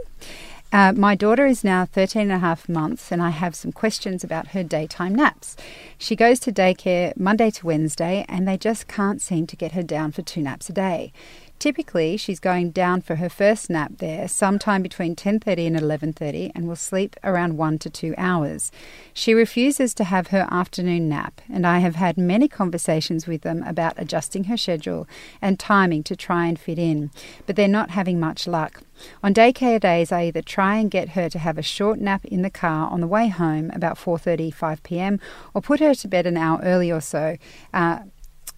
Uh, 0.71 0.93
my 0.93 1.15
daughter 1.15 1.47
is 1.47 1.65
now 1.65 1.87
13 1.87 2.23
and 2.23 2.33
a 2.33 2.39
half 2.39 2.69
months, 2.69 3.11
and 3.11 3.23
I 3.23 3.31
have 3.31 3.57
some 3.57 3.73
questions 3.73 4.23
about 4.23 4.49
her 4.49 4.63
daytime 4.63 5.15
naps. 5.15 5.57
She 5.97 6.15
goes 6.15 6.39
to 6.41 6.53
daycare 6.53 7.17
Monday 7.17 7.51
to 7.53 7.67
Wednesday, 7.67 8.25
and 8.29 8.47
they 8.47 8.59
just 8.59 8.87
can't 8.87 9.23
seem 9.23 9.47
to 9.47 9.57
get 9.57 9.73
her 9.73 9.83
down 9.83 10.13
for 10.13 10.21
two 10.23 10.43
naps 10.43 10.69
a 10.69 10.73
day. 10.75 11.13
Typically, 11.59 12.17
she's 12.17 12.39
going 12.39 12.71
down 12.71 13.01
for 13.01 13.17
her 13.17 13.29
first 13.29 13.69
nap 13.69 13.91
there 13.99 14.29
sometime 14.29 14.81
between 14.81 15.17
10:30 15.17 15.67
and 15.67 15.77
11:30 15.77 16.53
and 16.55 16.69
will 16.69 16.77
sleep 16.77 17.17
around 17.25 17.57
1 17.57 17.81
to 17.81 17.91
2 17.91 18.15
hours. 18.17 18.71
She 19.13 19.35
refuses 19.35 19.93
to 19.95 20.05
have 20.05 20.29
her 20.29 20.47
afternoon 20.53 21.09
nap, 21.09 21.41
and 21.53 21.67
I 21.67 21.81
have 21.81 21.97
had 21.97 22.17
many 22.17 22.47
conversations 22.47 23.27
with 23.27 23.43
them 23.43 23.65
about 23.65 23.95
adjusting 23.97 24.45
her 24.45 24.57
schedule 24.57 25.09
and 25.43 25.59
timing 25.59 26.05
to 26.05 26.15
try 26.15 26.47
and 26.47 26.57
fit 26.57 26.79
in, 26.79 27.11
but 27.45 27.57
they're 27.57 27.67
not 27.67 27.91
having 27.91 28.21
much 28.21 28.47
luck. 28.47 28.83
On 29.25 29.35
daycare 29.35 29.81
days, 29.81 30.13
I 30.13 30.27
either 30.27 30.43
try 30.43 30.77
and 30.77 30.89
get 30.89 31.11
her 31.11 31.29
to 31.29 31.41
have 31.41 31.59
a 31.59 31.63
short 31.63 31.99
nap 32.01 32.25
in 32.25 32.43
the 32.43 32.51
car 32.51 32.89
on 32.89 33.01
the 33.01 33.09
way 33.09 33.27
home 33.27 33.73
about 33.75 33.99
4:30, 33.99 34.55
5 34.55 34.85
p.m., 34.85 35.19
or 35.55 35.61
put 35.61 35.81
her 35.81 35.95
to 35.97 36.07
bed 36.07 36.27
an 36.27 36.37
hour 36.37 36.61
early 36.63 36.93
or 36.93 37.01
so 37.01 37.37
uh, 37.75 37.99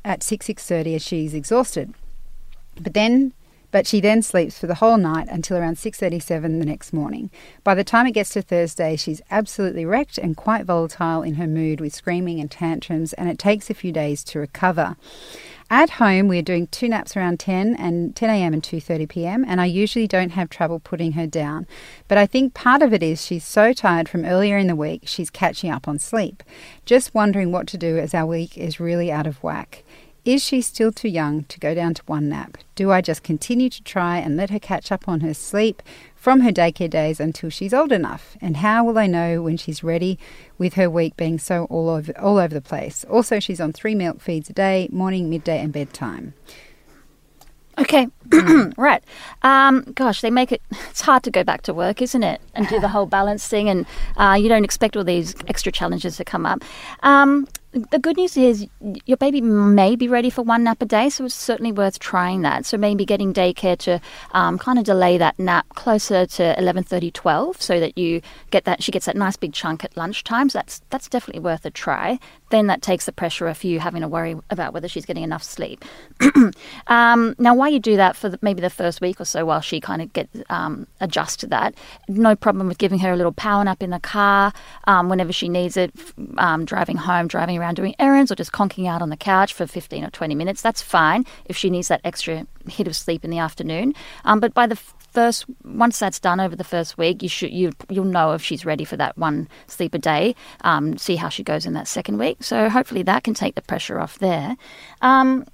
at 0.04 0.23
6 0.23 0.47
6:30 0.47 0.97
as 0.97 1.02
she's 1.02 1.33
exhausted. 1.33 1.95
But 2.82 2.94
then 2.94 3.32
but 3.70 3.87
she 3.87 4.00
then 4.00 4.22
sleeps 4.22 4.58
for 4.58 4.66
the 4.66 4.76
whole 4.76 4.96
night 4.96 5.28
until 5.30 5.56
around 5.56 5.76
6:37 5.76 6.58
the 6.58 6.66
next 6.66 6.92
morning. 6.92 7.30
By 7.62 7.75
the 7.75 7.84
time 7.84 8.06
it 8.06 8.12
gets 8.12 8.30
to 8.30 8.42
Thursday, 8.42 8.96
she's 8.96 9.22
absolutely 9.30 9.84
wrecked 9.84 10.18
and 10.18 10.37
quite 10.37 10.64
volatile 10.64 11.22
in 11.22 11.34
her 11.34 11.46
mood 11.46 11.80
with 11.80 11.94
screaming 11.94 12.40
and 12.40 12.50
tantrums 12.50 13.12
and 13.12 13.28
it 13.28 13.38
takes 13.38 13.70
a 13.70 13.75
few 13.75 13.92
days 13.92 14.25
to 14.25 14.40
recover. 14.40 14.96
At 15.72 15.90
home, 15.90 16.26
we're 16.26 16.42
doing 16.42 16.66
two 16.66 16.88
naps 16.88 17.16
around 17.16 17.38
10 17.38 17.76
and 17.76 18.16
10 18.16 18.28
a.m. 18.28 18.52
and 18.52 18.62
2:30 18.62 19.08
p.m. 19.08 19.44
and 19.46 19.60
I 19.60 19.66
usually 19.66 20.08
don't 20.08 20.30
have 20.30 20.50
trouble 20.50 20.80
putting 20.80 21.12
her 21.12 21.28
down. 21.28 21.68
But 22.08 22.18
I 22.18 22.26
think 22.26 22.54
part 22.54 22.82
of 22.82 22.92
it 22.92 23.04
is 23.04 23.25
she's 23.25 23.44
so 23.44 23.72
tired 23.72 24.08
from 24.08 24.25
earlier 24.25 24.58
in 24.58 24.66
the 24.66 24.75
week, 24.75 25.02
she's 25.04 25.30
catching 25.30 25.70
up 25.70 25.87
on 25.87 26.00
sleep. 26.00 26.42
Just 26.87 27.14
wondering 27.14 27.52
what 27.52 27.68
to 27.68 27.78
do 27.78 27.99
as 27.99 28.14
our 28.14 28.26
week 28.26 28.58
is 28.58 28.80
really 28.80 29.12
out 29.12 29.28
of 29.28 29.40
whack. 29.44 29.84
Is 30.24 30.44
she 30.44 30.60
still 30.60 30.92
too 30.92 31.08
young 31.08 31.44
to 31.44 31.58
go 31.58 31.74
down 31.74 31.94
to 31.94 32.02
one 32.04 32.28
nap? 32.28 32.58
Do 32.74 32.92
I 32.92 33.00
just 33.00 33.22
continue 33.22 33.70
to 33.70 33.82
try 33.82 34.18
and 34.18 34.36
let 34.36 34.50
her 34.50 34.58
catch 34.58 34.92
up 34.92 35.08
on 35.08 35.20
her 35.20 35.32
sleep 35.32 35.82
from 36.14 36.40
her 36.40 36.50
daycare 36.50 36.90
days 36.90 37.20
until 37.20 37.48
she's 37.48 37.72
old 37.72 37.90
enough? 37.90 38.36
And 38.40 38.58
how 38.58 38.84
will 38.84 38.98
I 38.98 39.06
know 39.06 39.40
when 39.40 39.56
she's 39.56 39.82
ready 39.82 40.18
with 40.58 40.74
her 40.74 40.90
week 40.90 41.16
being 41.16 41.38
so 41.38 41.64
all 41.70 41.88
over 41.88 42.12
all 42.18 42.36
over 42.36 42.52
the 42.52 42.60
place? 42.60 43.04
Also, 43.04 43.40
she's 43.40 43.60
on 43.60 43.72
three 43.72 43.94
milk 43.94 44.20
feeds 44.20 44.50
a 44.50 44.52
day, 44.52 44.88
morning, 44.92 45.30
midday, 45.30 45.58
and 45.58 45.72
bedtime. 45.72 46.34
Okay, 47.78 48.08
right. 48.76 49.02
Um, 49.40 49.84
gosh, 49.94 50.20
they 50.20 50.30
make 50.30 50.52
it. 50.52 50.60
It's 50.90 51.00
hard 51.00 51.22
to 51.22 51.30
go 51.30 51.42
back 51.42 51.62
to 51.62 51.72
work, 51.72 52.02
isn't 52.02 52.22
it? 52.22 52.42
And 52.54 52.68
do 52.68 52.78
the 52.78 52.88
whole 52.94 53.06
balance 53.06 53.46
thing, 53.46 53.70
and 53.70 53.86
uh, 54.18 54.36
you 54.38 54.50
don't 54.50 54.64
expect 54.64 54.98
all 54.98 55.04
these 55.04 55.34
extra 55.48 55.72
challenges 55.72 56.18
to 56.18 56.24
come 56.26 56.44
up. 56.44 56.62
Um, 57.02 57.48
the 57.72 57.98
good 58.00 58.16
news 58.16 58.36
is 58.36 58.66
your 59.06 59.16
baby 59.16 59.40
may 59.40 59.94
be 59.94 60.08
ready 60.08 60.28
for 60.28 60.42
one 60.42 60.64
nap 60.64 60.82
a 60.82 60.86
day, 60.86 61.08
so 61.08 61.24
it's 61.24 61.34
certainly 61.34 61.70
worth 61.70 62.00
trying 62.00 62.42
that. 62.42 62.66
So 62.66 62.76
maybe 62.76 63.04
getting 63.04 63.32
daycare 63.32 63.78
to 63.78 64.00
um, 64.32 64.58
kind 64.58 64.78
of 64.78 64.84
delay 64.84 65.18
that 65.18 65.38
nap 65.38 65.66
closer 65.74 66.26
to 66.26 66.54
11:30, 66.58 67.12
12, 67.12 67.62
so 67.62 67.78
that 67.78 67.96
you 67.96 68.22
get 68.50 68.64
that 68.64 68.82
she 68.82 68.90
gets 68.90 69.06
that 69.06 69.16
nice 69.16 69.36
big 69.36 69.52
chunk 69.52 69.84
at 69.84 69.96
lunchtime. 69.96 70.48
So 70.48 70.58
that's 70.58 70.82
that's 70.90 71.08
definitely 71.08 71.42
worth 71.42 71.64
a 71.64 71.70
try. 71.70 72.18
Then 72.50 72.66
that 72.66 72.82
takes 72.82 73.06
the 73.06 73.12
pressure 73.12 73.46
off 73.46 73.64
you 73.64 73.78
having 73.78 74.00
to 74.00 74.08
worry 74.08 74.36
about 74.50 74.74
whether 74.74 74.88
she's 74.88 75.06
getting 75.06 75.22
enough 75.22 75.44
sleep. 75.44 75.84
um, 76.88 77.36
now, 77.38 77.54
while 77.54 77.70
you 77.70 77.78
do 77.78 77.96
that 77.96 78.16
for 78.16 78.28
the, 78.28 78.38
maybe 78.42 78.60
the 78.60 78.70
first 78.70 79.00
week 79.00 79.20
or 79.20 79.24
so, 79.24 79.44
while 79.44 79.60
she 79.60 79.80
kind 79.80 80.02
of 80.02 80.12
gets 80.12 80.36
um, 80.50 80.88
to 81.00 81.46
that, 81.46 81.74
no 82.08 82.34
problem 82.34 82.66
with 82.66 82.78
giving 82.78 82.98
her 82.98 83.12
a 83.12 83.16
little 83.16 83.32
power 83.32 83.62
nap 83.62 83.80
in 83.80 83.90
the 83.90 84.00
car 84.00 84.52
um, 84.88 85.08
whenever 85.08 85.32
she 85.32 85.48
needs 85.48 85.76
it, 85.76 85.92
um, 86.38 86.64
driving 86.64 86.96
home, 86.96 87.28
driving 87.28 87.60
around 87.61 87.75
doing 87.75 87.95
errands, 87.99 88.33
or 88.33 88.35
just 88.35 88.52
conking 88.52 88.87
out 88.87 89.02
on 89.02 89.11
the 89.11 89.17
couch 89.17 89.52
for 89.52 89.67
15 89.67 90.05
or 90.05 90.11
20 90.11 90.35
minutes. 90.35 90.62
That's 90.62 90.83
fine 90.83 91.26
if 91.45 91.57
she 91.57 91.71
needs 91.71 91.88
that 91.88 92.00
extra 92.05 92.47
hit 92.69 92.87
of 92.87 92.97
sleep 92.97 93.25
in 93.25 93.31
the 93.31 93.38
afternoon. 93.38 93.95
Um, 94.25 94.40
but 94.40 94.55
by 94.55 94.67
the 94.67 94.79
first 95.12 95.45
once 95.64 95.99
that's 95.99 96.21
done 96.21 96.40
over 96.40 96.55
the 96.55 96.64
first 96.64 96.97
week 96.97 97.23
you 97.23 97.29
should 97.29 97.52
you 97.52 97.73
you'll 97.88 98.05
know 98.05 98.33
if 98.33 98.43
she's 98.43 98.64
ready 98.64 98.85
for 98.85 98.97
that 98.97 99.17
one 99.19 99.49
sleep 99.67 99.95
a 99.95 99.99
day 99.99 100.35
um, 100.62 100.97
see 100.97 101.17
how 101.17 101.29
she 101.29 101.43
goes 101.43 101.67
in 101.67 101.73
that 101.73 101.88
second 101.88 102.19
week 102.19 102.43
so 102.43 102.69
hopefully 102.69 103.02
that 103.02 103.25
can 103.25 103.35
take 103.35 103.55
the 103.55 103.62
pressure 103.62 103.99
off 103.99 104.19
there 104.19 104.57
um, 105.02 105.45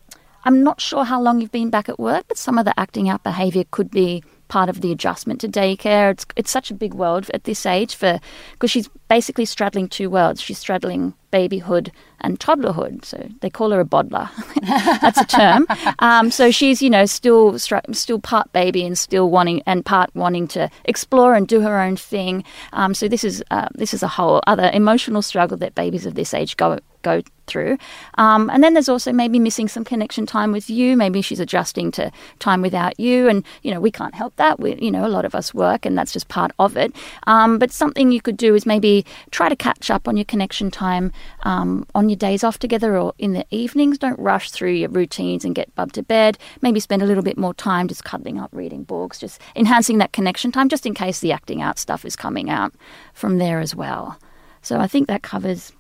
i'm 0.45 0.63
not 0.63 0.81
sure 0.81 1.05
how 1.05 1.21
long 1.21 1.41
you've 1.41 1.53
been 1.53 1.71
back 1.71 1.89
at 1.89 1.99
work 1.99 2.25
but 2.29 2.37
some 2.37 2.59
of 2.59 2.65
the 2.65 2.79
acting 2.79 3.09
out 3.09 3.23
behavior 3.23 3.65
could 3.71 3.91
be 3.91 4.23
part 4.49 4.69
of 4.69 4.81
the 4.81 4.93
adjustment 4.93 5.41
to 5.41 5.49
daycare 5.49 6.13
it's, 6.13 6.27
it's 6.37 6.51
such 6.51 6.71
a 6.71 6.75
big 6.75 6.95
world 6.95 7.29
at 7.33 7.45
this 7.45 7.67
age 7.67 7.95
for 7.95 8.21
because 8.53 8.71
she's 8.71 8.89
basically 9.09 9.45
straddling 9.45 9.89
two 9.89 10.11
worlds 10.11 10.41
she's 10.41 10.59
straddling 10.59 11.15
babyhood 11.37 11.93
and 12.21 12.41
toddlerhood 12.41 13.05
so 13.05 13.19
they 13.41 13.51
call 13.51 13.71
her 13.73 13.81
a 13.81 13.85
bodler 13.85 14.27
that's 15.01 15.21
a 15.21 15.25
term. 15.25 15.67
Um, 15.99 16.31
so 16.31 16.51
she's, 16.51 16.83
you 16.83 16.91
know, 16.91 17.07
still 17.07 17.59
still 17.59 18.19
part 18.19 18.53
baby 18.53 18.85
and 18.85 18.97
still 18.99 19.31
wanting 19.31 19.63
and 19.67 19.85
part 19.85 20.11
wanting 20.15 20.49
to 20.49 20.71
explore 20.85 21.35
and 21.35 21.47
do 21.47 21.61
her 21.61 21.81
own 21.81 21.97
thing. 21.97 22.45
Um, 22.73 22.95
so 22.95 23.09
this 23.09 23.25
is 23.25 23.43
uh, 23.51 23.69
this 23.75 23.95
is 23.95 24.03
a 24.03 24.09
whole 24.09 24.43
other 24.47 24.71
emotional 24.73 25.23
struggle 25.23 25.57
that 25.59 25.75
babies 25.75 26.07
of 26.07 26.15
this 26.15 26.35
age 26.35 26.57
go 26.57 26.79
go 27.03 27.23
through. 27.47 27.79
Um, 28.19 28.51
and 28.51 28.65
then 28.65 28.75
there's 28.75 28.89
also 28.89 29.13
maybe 29.13 29.39
missing 29.39 29.69
some 29.69 29.85
connection 29.85 30.27
time 30.27 30.51
with 30.51 30.69
you. 30.69 30.97
Maybe 30.97 31.23
she's 31.23 31.39
adjusting 31.39 31.93
to 31.93 32.11
time 32.41 32.63
without 32.63 32.99
you, 32.99 33.29
and 33.29 33.45
you 33.63 33.71
know 33.73 33.81
we 33.81 33.93
can't 33.93 34.15
help 34.15 34.35
that. 34.37 34.59
We, 34.59 34.75
you 34.81 34.91
know, 34.91 35.07
a 35.07 35.15
lot 35.17 35.25
of 35.25 35.35
us 35.35 35.55
work, 35.55 35.87
and 35.87 35.97
that's 35.97 36.13
just 36.13 36.27
part 36.27 36.51
of 36.59 36.77
it. 36.77 36.93
Um, 37.29 37.59
but 37.59 37.71
something 37.71 38.11
you 38.11 38.21
could 38.21 38.37
do 38.37 38.55
is 38.57 38.67
maybe 38.67 39.07
try 39.31 39.49
to 39.49 39.55
catch 39.55 39.91
up 39.91 40.09
on 40.09 40.17
your 40.17 40.25
connection 40.25 40.71
time 40.71 41.13
um, 41.43 41.87
on 41.95 42.09
your 42.09 42.17
days 42.17 42.43
off 42.45 42.59
together 42.59 42.97
or 42.97 43.15
in 43.19 43.33
the 43.33 43.45
evenings. 43.51 43.99
Don't 43.99 44.19
rush 44.19 44.51
through 44.51 44.73
your 44.73 44.89
routines 44.91 45.45
and 45.45 45.55
get 45.55 45.75
bub 45.75 45.93
to 45.93 46.03
bed. 46.03 46.39
Maybe 46.63 46.81
spend 46.81 47.03
a 47.03 47.07
little 47.07 47.23
bit 47.23 47.39
more 47.39 47.55
time 47.55 47.89
just 47.89 48.05
cuddling 48.05 48.39
up, 48.39 48.51
reading 48.53 48.85
books, 48.85 49.19
just 49.19 49.41
enhancing 49.55 49.99
that 49.99 50.13
connection 50.13 50.53
time, 50.53 50.69
just 50.69 50.87
in 50.87 50.95
case 50.95 51.21
the 51.21 51.33
acting 51.33 51.63
out 51.63 51.79
stuff 51.79 52.05
is 52.05 52.17
coming 52.17 52.51
out 52.51 52.73
from 53.15 53.39
there 53.39 53.61
as 53.61 53.75
well. 53.75 54.19
So 54.63 54.79
I 54.79 54.87
think 54.87 55.09
that 55.09 55.23
covers 55.23 55.73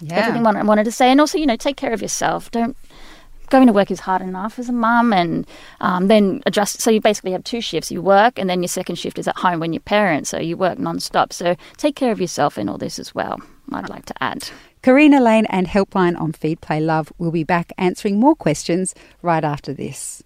Yeah. 0.00 0.16
everything 0.16 0.46
I 0.46 0.62
wanted 0.62 0.84
to 0.84 0.92
say. 0.92 1.10
And 1.10 1.20
also, 1.20 1.38
you 1.38 1.46
know, 1.46 1.56
take 1.56 1.76
care 1.76 1.92
of 1.92 2.02
yourself. 2.02 2.50
Don't 2.50 2.76
going 3.50 3.66
to 3.66 3.72
work 3.72 3.90
is 3.90 4.00
hard 4.00 4.22
enough 4.22 4.58
as 4.58 4.68
a 4.68 4.72
mum, 4.72 5.12
and 5.12 5.46
um, 5.80 6.08
then 6.08 6.42
adjust. 6.46 6.80
So 6.80 6.90
you 6.90 7.00
basically 7.00 7.32
have 7.32 7.44
two 7.44 7.60
shifts: 7.60 7.90
you 7.92 8.02
work, 8.02 8.38
and 8.38 8.48
then 8.50 8.62
your 8.62 8.68
second 8.68 8.96
shift 8.96 9.18
is 9.18 9.28
at 9.28 9.36
home 9.36 9.60
when 9.60 9.72
you're 9.72 9.80
parents. 9.80 10.30
So 10.30 10.38
you 10.38 10.56
work 10.56 10.78
non-stop. 10.78 11.32
So 11.32 11.54
take 11.76 11.94
care 11.94 12.10
of 12.10 12.20
yourself 12.20 12.58
in 12.58 12.68
all 12.68 12.78
this 12.78 12.98
as 12.98 13.14
well. 13.14 13.40
I'd 13.72 13.88
like 13.88 14.06
to 14.06 14.22
add. 14.22 14.48
Karina 14.84 15.18
Lane 15.18 15.46
and 15.46 15.66
Helpline 15.66 16.20
on 16.20 16.32
Feed 16.32 16.60
Play 16.60 16.78
Love 16.78 17.10
will 17.16 17.30
be 17.30 17.42
back 17.42 17.72
answering 17.78 18.20
more 18.20 18.36
questions 18.36 18.94
right 19.22 19.42
after 19.42 19.72
this. 19.72 20.22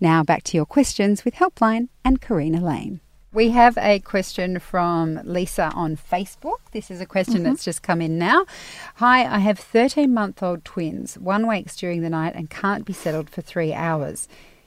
Now 0.00 0.24
back 0.24 0.42
to 0.44 0.56
your 0.56 0.66
questions 0.66 1.24
with 1.24 1.36
Helpline 1.36 1.86
and 2.04 2.20
Karina 2.20 2.60
Lane. 2.60 2.98
We 3.32 3.50
have 3.50 3.78
a 3.78 4.00
question 4.00 4.58
from 4.58 5.20
Lisa 5.22 5.70
on 5.76 5.96
Facebook. 5.96 6.58
This 6.72 6.90
is 6.90 7.00
a 7.00 7.06
question 7.06 7.34
mm-hmm. 7.34 7.44
that's 7.44 7.64
just 7.64 7.84
come 7.84 8.02
in 8.02 8.18
now. 8.18 8.46
Hi, 8.96 9.24
I 9.24 9.38
have 9.38 9.60
13 9.60 10.12
month 10.12 10.42
old 10.42 10.64
twins. 10.64 11.16
One 11.16 11.46
wakes 11.46 11.76
during 11.76 12.02
the 12.02 12.10
night 12.10 12.34
and 12.34 12.50
can't 12.50 12.84
be 12.84 12.92
settled 12.92 13.30
for 13.30 13.42
three 13.42 13.72
hours. 13.72 14.26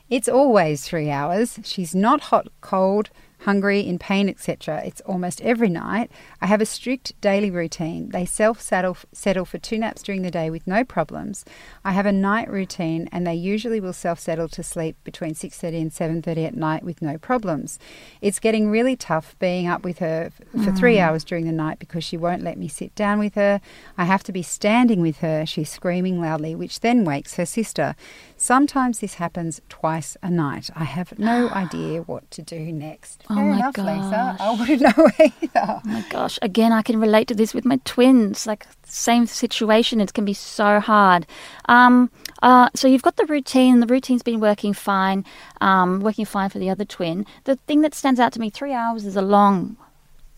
It's 0.09 0.29
always 0.29 0.85
three 0.85 1.09
hours. 1.09 1.59
She's 1.63 1.93
not 1.93 2.21
hot, 2.21 2.47
cold, 2.61 3.09
hungry, 3.41 3.81
in 3.81 3.97
pain, 3.99 4.29
etc. 4.29 4.81
It's 4.85 5.01
almost 5.01 5.41
every 5.41 5.69
night. 5.69 6.11
I 6.41 6.47
have 6.47 6.61
a 6.61 6.65
strict 6.65 7.19
daily 7.21 7.49
routine. 7.49 8.09
They 8.09 8.25
self 8.25 8.61
settle 8.61 9.45
for 9.45 9.57
two 9.57 9.77
naps 9.77 10.03
during 10.03 10.21
the 10.21 10.31
day 10.31 10.49
with 10.49 10.67
no 10.67 10.83
problems. 10.83 11.43
I 11.83 11.91
have 11.91 12.05
a 12.05 12.11
night 12.11 12.49
routine 12.49 13.09
and 13.11 13.25
they 13.25 13.35
usually 13.35 13.79
will 13.79 13.93
self 13.93 14.19
settle 14.19 14.47
to 14.49 14.63
sleep 14.63 14.95
between 15.03 15.33
6:30 15.33 15.81
and 15.81 15.91
7:30 15.91 16.45
at 16.45 16.55
night 16.55 16.83
with 16.83 17.01
no 17.01 17.17
problems. 17.17 17.79
It's 18.21 18.39
getting 18.39 18.69
really 18.69 18.95
tough 18.95 19.35
being 19.39 19.67
up 19.67 19.83
with 19.83 19.99
her 19.99 20.31
f- 20.39 20.47
for 20.51 20.71
mm. 20.71 20.77
3 20.77 20.99
hours 20.99 21.23
during 21.23 21.45
the 21.45 21.51
night 21.51 21.79
because 21.79 22.03
she 22.03 22.17
won't 22.17 22.43
let 22.43 22.57
me 22.57 22.67
sit 22.67 22.93
down 22.95 23.19
with 23.19 23.35
her. 23.35 23.59
I 23.97 24.05
have 24.05 24.23
to 24.23 24.31
be 24.31 24.43
standing 24.43 25.01
with 25.01 25.17
her. 25.17 25.45
She's 25.45 25.69
screaming 25.69 26.21
loudly, 26.21 26.55
which 26.55 26.81
then 26.81 27.05
wakes 27.05 27.35
her 27.35 27.45
sister. 27.45 27.95
Sometimes 28.41 28.97
this 28.97 29.13
happens 29.13 29.61
twice 29.69 30.17
a 30.23 30.29
night. 30.31 30.71
I 30.75 30.83
have 30.83 31.19
no 31.19 31.49
idea 31.53 32.01
what 32.01 32.31
to 32.31 32.41
do 32.41 32.71
next. 32.71 33.23
Oh 33.29 33.35
Fair 33.35 33.45
my 33.45 33.57
enough, 33.57 33.77
Lisa. 33.77 34.35
gosh. 34.39 34.39
I 34.39 34.59
wouldn't 34.59 34.81
know 34.97 35.07
either. 35.19 35.51
Oh 35.55 35.81
my 35.85 36.03
gosh. 36.09 36.39
Again, 36.41 36.71
I 36.71 36.81
can 36.81 36.99
relate 36.99 37.27
to 37.27 37.35
this 37.35 37.53
with 37.53 37.65
my 37.65 37.79
twins. 37.85 38.47
Like, 38.47 38.65
same 38.83 39.27
situation. 39.27 40.01
It 40.01 40.15
can 40.15 40.25
be 40.25 40.33
so 40.33 40.79
hard. 40.79 41.27
Um, 41.69 42.09
uh, 42.41 42.69
so, 42.73 42.87
you've 42.87 43.03
got 43.03 43.17
the 43.17 43.27
routine. 43.27 43.79
The 43.79 43.85
routine's 43.85 44.23
been 44.23 44.39
working 44.39 44.73
fine, 44.73 45.23
um, 45.61 45.99
working 45.99 46.25
fine 46.25 46.49
for 46.49 46.57
the 46.57 46.71
other 46.71 46.83
twin. 46.83 47.27
The 47.43 47.57
thing 47.67 47.81
that 47.81 47.93
stands 47.93 48.19
out 48.19 48.33
to 48.33 48.39
me 48.39 48.49
three 48.49 48.73
hours 48.73 49.05
is 49.05 49.15
a 49.15 49.21
long 49.21 49.77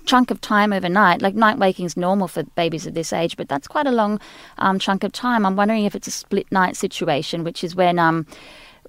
chunk 0.05 0.31
of 0.31 0.41
time 0.41 0.73
overnight. 0.73 1.21
Like, 1.21 1.35
night 1.35 1.57
waking 1.57 1.85
is 1.85 1.97
normal 1.97 2.27
for 2.27 2.43
babies 2.55 2.85
of 2.85 2.93
this 2.93 3.13
age, 3.13 3.37
but 3.37 3.49
that's 3.49 3.67
quite 3.67 3.87
a 3.87 3.91
long 3.91 4.19
um, 4.57 4.79
chunk 4.79 5.03
of 5.03 5.11
time. 5.11 5.45
I'm 5.45 5.55
wondering 5.55 5.85
if 5.85 5.95
it's 5.95 6.07
a 6.07 6.11
split 6.11 6.51
night 6.51 6.75
situation, 6.75 7.43
which 7.43 7.63
is 7.63 7.75
when. 7.75 7.99
Um, 7.99 8.25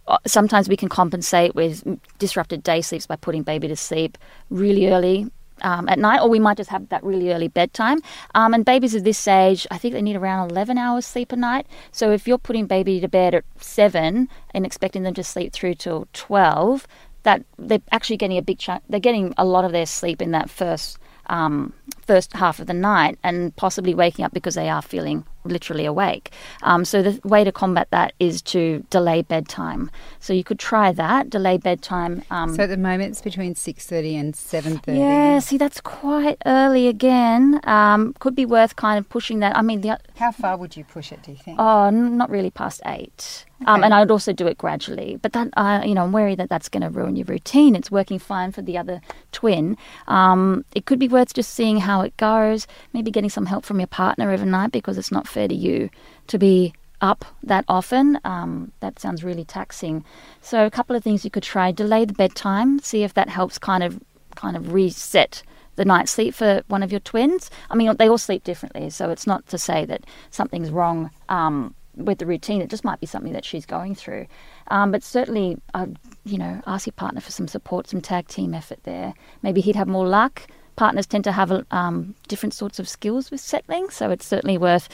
uh, 0.06 0.18
sometimes 0.26 0.68
we 0.68 0.76
can 0.76 0.90
compensate 0.90 1.54
with 1.54 1.82
disrupted 2.18 2.62
day 2.62 2.82
sleeps 2.82 3.06
by 3.06 3.16
putting 3.16 3.42
baby 3.42 3.68
to 3.68 3.74
sleep 3.74 4.18
really 4.50 4.86
early 4.88 5.30
um, 5.62 5.88
at 5.88 5.98
night, 5.98 6.20
or 6.20 6.28
we 6.28 6.38
might 6.38 6.56
just 6.56 6.70
have 6.70 6.88
that 6.88 7.02
really 7.02 7.32
early 7.32 7.48
bedtime. 7.48 8.00
Um, 8.34 8.54
and 8.54 8.64
babies 8.64 8.94
of 8.94 9.04
this 9.04 9.26
age, 9.26 9.66
I 9.70 9.78
think 9.78 9.94
they 9.94 10.02
need 10.02 10.16
around 10.16 10.50
11 10.50 10.78
hours 10.78 11.06
sleep 11.06 11.32
a 11.32 11.36
night. 11.36 11.66
So 11.92 12.10
if 12.10 12.26
you're 12.26 12.38
putting 12.38 12.66
baby 12.66 13.00
to 13.00 13.08
bed 13.08 13.34
at 13.34 13.44
7 13.58 14.28
and 14.52 14.66
expecting 14.66 15.02
them 15.02 15.14
to 15.14 15.24
sleep 15.24 15.52
through 15.52 15.76
till 15.76 16.08
12, 16.12 16.86
that 17.22 17.44
they're 17.58 17.80
actually 17.90 18.18
getting 18.18 18.36
a 18.36 18.42
big 18.42 18.58
chunk, 18.58 18.82
they're 18.88 19.00
getting 19.00 19.32
a 19.38 19.44
lot 19.44 19.64
of 19.64 19.72
their 19.72 19.86
sleep 19.86 20.20
in 20.20 20.32
that 20.32 20.50
first. 20.50 20.98
Um, 21.28 21.72
first 22.06 22.32
half 22.34 22.58
of 22.60 22.66
the 22.66 22.74
night 22.74 23.18
and 23.22 23.54
possibly 23.56 23.94
waking 23.94 24.24
up 24.24 24.32
because 24.32 24.54
they 24.54 24.68
are 24.68 24.82
feeling 24.82 25.24
literally 25.46 25.84
awake. 25.84 26.30
Um, 26.62 26.86
so 26.86 27.02
the 27.02 27.20
way 27.28 27.44
to 27.44 27.52
combat 27.52 27.88
that 27.90 28.14
is 28.18 28.40
to 28.42 28.82
delay 28.88 29.20
bedtime. 29.22 29.90
So 30.18 30.32
you 30.32 30.42
could 30.42 30.58
try 30.58 30.90
that, 30.92 31.28
delay 31.28 31.58
bedtime. 31.58 32.22
Um, 32.30 32.54
So 32.54 32.62
at 32.62 32.70
the 32.70 32.78
moment 32.78 33.10
it's 33.10 33.20
between 33.20 33.54
6.30 33.54 34.14
and 34.20 34.32
7.30. 34.34 34.98
yeah, 34.98 35.38
see, 35.40 35.58
that's 35.58 35.82
quite 35.82 36.38
early 36.46 36.88
again. 36.88 37.60
Um, 37.64 38.14
could 38.20 38.34
be 38.34 38.46
worth 38.46 38.76
kind 38.76 38.98
of 38.98 39.06
pushing 39.10 39.40
that. 39.40 39.54
I 39.54 39.60
mean, 39.60 39.82
the, 39.82 39.98
How 40.16 40.32
far 40.32 40.56
would 40.56 40.76
you 40.78 40.84
push 40.84 41.12
it, 41.12 41.22
do 41.22 41.32
you 41.32 41.36
think? 41.36 41.58
oh, 41.60 41.84
n- 41.88 42.16
not 42.16 42.30
really 42.30 42.50
past 42.50 42.80
eight. 42.86 43.44
Um, 43.66 43.76
Okay. 43.76 43.84
and 43.84 43.94
I'd 43.94 44.10
also 44.10 44.32
do 44.32 44.46
it 44.46 44.58
gradually. 44.58 45.16
But 45.22 45.32
that, 45.34 45.48
uh, 45.56 45.82
you 45.84 45.94
know, 45.94 46.02
I'm 46.04 46.12
worried 46.12 46.38
that 46.38 46.48
that's 46.50 46.68
going 46.68 46.82
to 46.82 46.90
ruin 46.90 47.16
your 47.16 47.24
routine. 47.26 47.74
It's 47.76 47.90
working 47.90 48.18
fine 48.18 48.50
for 48.52 48.62
the 48.62 48.76
other 48.76 49.00
twin. 49.32 49.76
Um, 50.08 50.64
it 50.74 50.84
could 50.86 50.98
be 50.98 51.08
worth 51.08 51.32
just 51.34 51.52
seeing 51.54 51.78
how 51.78 51.93
it 52.02 52.16
goes. 52.16 52.66
Maybe 52.92 53.10
getting 53.10 53.30
some 53.30 53.46
help 53.46 53.64
from 53.64 53.80
your 53.80 53.86
partner 53.86 54.30
overnight 54.30 54.72
because 54.72 54.98
it's 54.98 55.12
not 55.12 55.28
fair 55.28 55.48
to 55.48 55.54
you 55.54 55.90
to 56.28 56.38
be 56.38 56.74
up 57.00 57.24
that 57.42 57.64
often. 57.68 58.18
Um, 58.24 58.72
that 58.80 58.98
sounds 58.98 59.22
really 59.22 59.44
taxing. 59.44 60.04
So 60.40 60.64
a 60.64 60.70
couple 60.70 60.96
of 60.96 61.04
things 61.04 61.24
you 61.24 61.30
could 61.30 61.42
try: 61.42 61.72
delay 61.72 62.04
the 62.04 62.14
bedtime, 62.14 62.78
see 62.80 63.02
if 63.02 63.14
that 63.14 63.28
helps 63.28 63.58
kind 63.58 63.82
of 63.82 64.00
kind 64.34 64.56
of 64.56 64.72
reset 64.72 65.42
the 65.76 65.84
night's 65.84 66.12
sleep 66.12 66.34
for 66.34 66.62
one 66.68 66.82
of 66.82 66.92
your 66.92 67.00
twins. 67.00 67.50
I 67.70 67.74
mean, 67.74 67.94
they 67.96 68.08
all 68.08 68.18
sleep 68.18 68.44
differently, 68.44 68.90
so 68.90 69.10
it's 69.10 69.26
not 69.26 69.46
to 69.48 69.58
say 69.58 69.84
that 69.86 70.04
something's 70.30 70.70
wrong 70.70 71.10
um, 71.28 71.74
with 71.96 72.18
the 72.18 72.26
routine. 72.26 72.62
It 72.62 72.70
just 72.70 72.84
might 72.84 73.00
be 73.00 73.06
something 73.06 73.32
that 73.32 73.44
she's 73.44 73.66
going 73.66 73.94
through. 73.94 74.26
Um, 74.68 74.90
but 74.92 75.02
certainly, 75.02 75.58
uh, 75.74 75.86
you 76.24 76.38
know, 76.38 76.62
ask 76.66 76.86
your 76.86 76.92
partner 76.92 77.20
for 77.20 77.32
some 77.32 77.48
support, 77.48 77.88
some 77.88 78.00
tag 78.00 78.28
team 78.28 78.54
effort 78.54 78.84
there. 78.84 79.14
Maybe 79.42 79.60
he'd 79.60 79.76
have 79.76 79.88
more 79.88 80.06
luck. 80.06 80.46
Partners 80.76 81.06
tend 81.06 81.24
to 81.24 81.32
have 81.32 81.64
um, 81.70 82.14
different 82.28 82.54
sorts 82.54 82.78
of 82.78 82.88
skills 82.88 83.30
with 83.30 83.40
settling, 83.40 83.90
so 83.90 84.10
it's 84.10 84.26
certainly 84.26 84.58
worth 84.58 84.88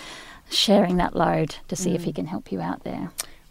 sharing 0.50 0.96
that 0.96 1.16
load 1.16 1.56
to 1.68 1.76
see 1.76 1.94
if 1.94 2.04
he 2.04 2.12
can 2.12 2.26
help 2.26 2.52
you 2.52 2.60
out 2.60 2.82
there. 2.82 3.10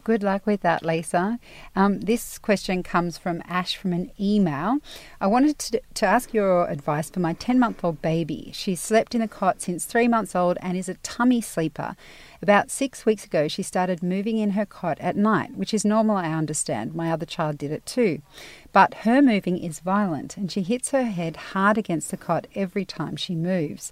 Good 0.09 0.23
luck 0.23 0.47
with 0.47 0.61
that, 0.61 0.83
Lisa. 0.83 1.37
Um, 1.75 1.99
this 1.99 2.39
question 2.39 2.81
comes 2.81 3.19
from 3.19 3.43
Ash 3.47 3.77
from 3.77 3.93
an 3.93 4.09
email. 4.19 4.79
I 5.21 5.27
wanted 5.27 5.59
to, 5.59 5.81
to 5.93 6.05
ask 6.07 6.33
your 6.33 6.67
advice 6.67 7.11
for 7.11 7.19
my 7.19 7.33
10 7.33 7.59
month 7.59 7.83
old 7.83 8.01
baby. 8.01 8.49
She's 8.51 8.81
slept 8.81 9.13
in 9.13 9.21
the 9.21 9.27
cot 9.27 9.61
since 9.61 9.85
three 9.85 10.07
months 10.07 10.35
old 10.35 10.57
and 10.63 10.75
is 10.75 10.89
a 10.89 10.95
tummy 11.03 11.41
sleeper. 11.41 11.95
About 12.41 12.71
six 12.71 13.05
weeks 13.05 13.23
ago, 13.23 13.47
she 13.47 13.61
started 13.61 14.01
moving 14.01 14.39
in 14.39 14.51
her 14.51 14.65
cot 14.65 14.97
at 14.99 15.15
night, 15.15 15.55
which 15.55 15.75
is 15.75 15.85
normal, 15.85 16.17
I 16.17 16.33
understand. 16.33 16.95
My 16.95 17.11
other 17.11 17.27
child 17.27 17.59
did 17.59 17.71
it 17.71 17.85
too. 17.85 18.23
But 18.71 18.95
her 19.05 19.21
moving 19.21 19.59
is 19.59 19.79
violent 19.79 20.37
and 20.37 20.51
she 20.51 20.63
hits 20.63 20.89
her 20.89 21.03
head 21.03 21.37
hard 21.53 21.77
against 21.77 22.09
the 22.09 22.17
cot 22.17 22.47
every 22.55 22.83
time 22.83 23.15
she 23.15 23.35
moves. 23.35 23.91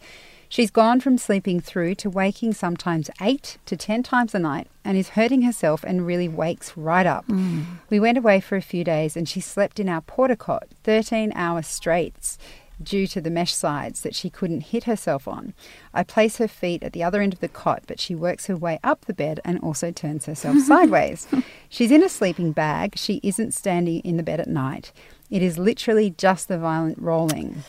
She's 0.49 0.71
gone 0.71 1.01
from 1.01 1.17
sleeping 1.17 1.60
through 1.60 1.95
to 1.95 2.10
waking 2.10 2.53
sometimes 2.53 3.10
eight 3.21 3.57
to 3.65 3.75
ten 3.75 4.01
times 4.03 4.33
a 4.33 4.39
night 4.39 4.67
and 4.83 4.97
is 4.97 5.10
hurting 5.10 5.41
herself 5.41 5.83
and 5.83 6.07
really 6.07 6.29
wakes 6.29 6.77
right 6.77 7.05
up. 7.05 7.27
Mm. 7.27 7.79
We 7.89 7.99
went 7.99 8.17
away 8.17 8.39
for 8.39 8.55
a 8.55 8.62
few 8.62 8.83
days 8.83 9.17
and 9.17 9.27
she 9.27 9.41
slept 9.41 9.79
in 9.79 9.89
our 9.89 10.01
porta 10.01 10.36
cot 10.36 10.67
13 10.83 11.33
hours 11.36 11.67
straight 11.67 12.38
due 12.81 13.07
to 13.07 13.19
the 13.19 13.29
mesh 13.29 13.53
sides 13.53 14.01
that 14.01 14.15
she 14.15 14.29
couldn't 14.29 14.62
hit 14.62 14.86
herself 14.86 15.27
on. 15.27 15.53
I 15.93 16.03
place 16.03 16.38
her 16.38 16.47
feet 16.47 16.83
at 16.83 16.93
the 16.93 17.03
other 17.03 17.21
end 17.21 17.33
of 17.33 17.39
the 17.39 17.47
cot, 17.47 17.83
but 17.88 17.99
she 17.99 18.15
works 18.15 18.45
her 18.45 18.55
way 18.55 18.79
up 18.83 19.05
the 19.05 19.13
bed 19.13 19.39
and 19.43 19.60
also 19.60 19.91
turns 19.91 20.25
herself 20.25 20.60
sideways. 20.65 21.27
She's 21.69 21.91
in 21.91 22.03
a 22.03 22.10
sleeping 22.10 22.51
bag. 22.51 22.97
She 22.97 23.19
isn't 23.23 23.53
standing 23.53 24.01
in 24.01 24.17
the 24.17 24.23
bed 24.23 24.39
at 24.39 24.47
night. 24.47 24.91
It 25.29 25.41
is 25.41 25.57
literally 25.57 26.12
just 26.12 26.47
the 26.47 26.57
violent 26.57 26.99
rolling. 26.99 27.63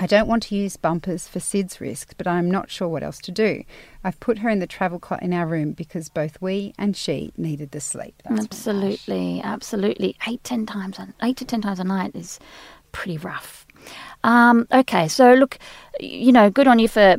I 0.00 0.06
don't 0.06 0.28
want 0.28 0.44
to 0.44 0.54
use 0.56 0.76
bumpers 0.76 1.26
for 1.26 1.40
SIDS 1.40 1.80
risk, 1.80 2.14
but 2.16 2.26
I'm 2.26 2.48
not 2.50 2.70
sure 2.70 2.88
what 2.88 3.02
else 3.02 3.18
to 3.18 3.32
do. 3.32 3.64
I've 4.04 4.20
put 4.20 4.38
her 4.38 4.48
in 4.48 4.60
the 4.60 4.66
travel 4.66 5.00
cot 5.00 5.22
in 5.22 5.32
our 5.32 5.46
room 5.46 5.72
because 5.72 6.08
both 6.08 6.40
we 6.40 6.72
and 6.78 6.96
she 6.96 7.32
needed 7.36 7.72
the 7.72 7.80
sleep. 7.80 8.14
That's. 8.24 8.44
Absolutely, 8.44 9.40
absolutely. 9.42 10.16
Eight, 10.28 10.44
ten 10.44 10.66
times, 10.66 11.00
eight 11.22 11.36
to 11.38 11.44
ten 11.44 11.60
times 11.60 11.80
a 11.80 11.84
night 11.84 12.14
is 12.14 12.38
pretty 12.92 13.18
rough. 13.18 13.66
Um, 14.22 14.66
okay, 14.72 15.08
so 15.08 15.34
look, 15.34 15.58
you 15.98 16.30
know, 16.32 16.48
good 16.48 16.68
on 16.68 16.78
you 16.78 16.88
for 16.88 17.16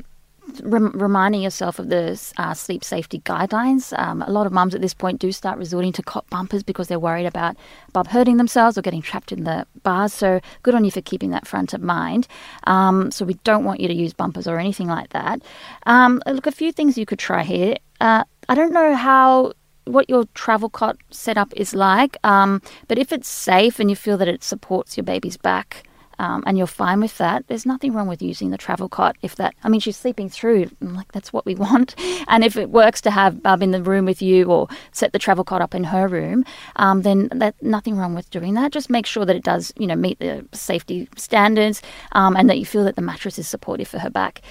rem- 0.63 0.91
reminding 0.91 1.41
yourself 1.41 1.79
of 1.79 1.89
the 1.89 2.19
uh, 2.37 2.53
sleep 2.53 2.83
safety 2.83 3.19
guidelines. 3.19 3.97
Um, 3.97 4.21
a 4.21 4.29
lot 4.29 4.45
of 4.45 4.51
mums 4.51 4.75
at 4.75 4.81
this 4.81 4.93
point 4.93 5.19
do 5.19 5.31
start 5.31 5.57
resorting 5.57 5.91
to 5.93 6.03
cot 6.03 6.29
bumpers 6.29 6.63
because 6.63 6.87
they're 6.87 6.99
worried 6.99 7.25
about 7.25 7.55
bub 7.93 8.07
hurting 8.07 8.37
themselves 8.37 8.77
or 8.77 8.81
getting 8.81 9.01
trapped 9.01 9.31
in 9.31 9.43
the 9.43 9.65
bars. 9.83 10.13
So 10.13 10.39
good 10.63 10.75
on 10.75 10.85
you 10.85 10.91
for 10.91 11.01
keeping 11.01 11.31
that 11.31 11.47
front 11.47 11.73
of 11.73 11.81
mind. 11.81 12.27
Um, 12.65 13.11
so 13.11 13.25
we 13.25 13.35
don't 13.43 13.63
want 13.63 13.79
you 13.79 13.87
to 13.87 13.93
use 13.93 14.13
bumpers 14.13 14.47
or 14.47 14.59
anything 14.59 14.87
like 14.87 15.09
that. 15.09 15.41
Um, 15.85 16.21
look, 16.25 16.47
a 16.47 16.51
few 16.51 16.71
things 16.71 16.97
you 16.97 17.05
could 17.05 17.19
try 17.19 17.43
here. 17.43 17.75
Uh, 18.01 18.23
I 18.47 18.55
don't 18.55 18.73
know 18.73 18.95
how 18.95 19.53
what 19.85 20.09
your 20.09 20.25
travel 20.35 20.69
cot 20.69 20.97
setup 21.09 21.51
is 21.55 21.73
like. 21.73 22.17
Um, 22.23 22.61
but 22.87 22.97
if 22.97 23.11
it's 23.11 23.27
safe 23.27 23.79
and 23.79 23.89
you 23.89 23.95
feel 23.95 24.17
that 24.17 24.27
it 24.27 24.43
supports 24.43 24.95
your 24.95 25.03
baby's 25.03 25.37
back, 25.37 25.83
um, 26.19 26.43
and 26.45 26.57
you're 26.57 26.67
fine 26.67 26.99
with 26.99 27.17
that, 27.17 27.47
there's 27.47 27.65
nothing 27.65 27.93
wrong 27.93 28.07
with 28.07 28.21
using 28.21 28.51
the 28.51 28.57
travel 28.57 28.87
cot. 28.89 29.15
If 29.21 29.35
that, 29.37 29.55
I 29.63 29.69
mean, 29.69 29.79
she's 29.79 29.97
sleeping 29.97 30.29
through, 30.29 30.69
I'm 30.81 30.93
like 30.93 31.11
that's 31.11 31.33
what 31.33 31.45
we 31.45 31.55
want. 31.65 31.95
And 32.27 32.43
if 32.43 32.55
it 32.55 32.69
works 32.69 33.01
to 33.01 33.11
have 33.11 33.41
Bub 33.41 33.63
in 33.63 33.71
the 33.71 33.81
room 33.81 34.05
with 34.05 34.21
you 34.21 34.45
or 34.45 34.67
set 34.91 35.13
the 35.13 35.19
travel 35.19 35.43
cot 35.43 35.61
up 35.61 35.73
in 35.73 35.85
her 35.85 36.07
room, 36.07 36.45
um, 36.75 37.01
then 37.01 37.29
that 37.33 37.55
nothing 37.61 37.97
wrong 37.97 38.13
with 38.13 38.29
doing 38.29 38.53
that. 38.55 38.71
Just 38.71 38.89
make 38.89 39.05
sure 39.05 39.25
that 39.25 39.35
it 39.35 39.43
does, 39.43 39.73
you 39.77 39.87
know, 39.87 39.95
meet 39.95 40.19
the 40.19 40.45
safety 40.53 41.07
standards, 41.15 41.81
um, 42.11 42.35
and 42.35 42.49
that 42.49 42.59
you 42.59 42.65
feel 42.65 42.83
that 42.83 42.95
the 42.95 43.01
mattress 43.01 43.39
is 43.39 43.47
supportive 43.47 43.87
for 43.87 43.99
her 43.99 44.09
back. 44.09 44.41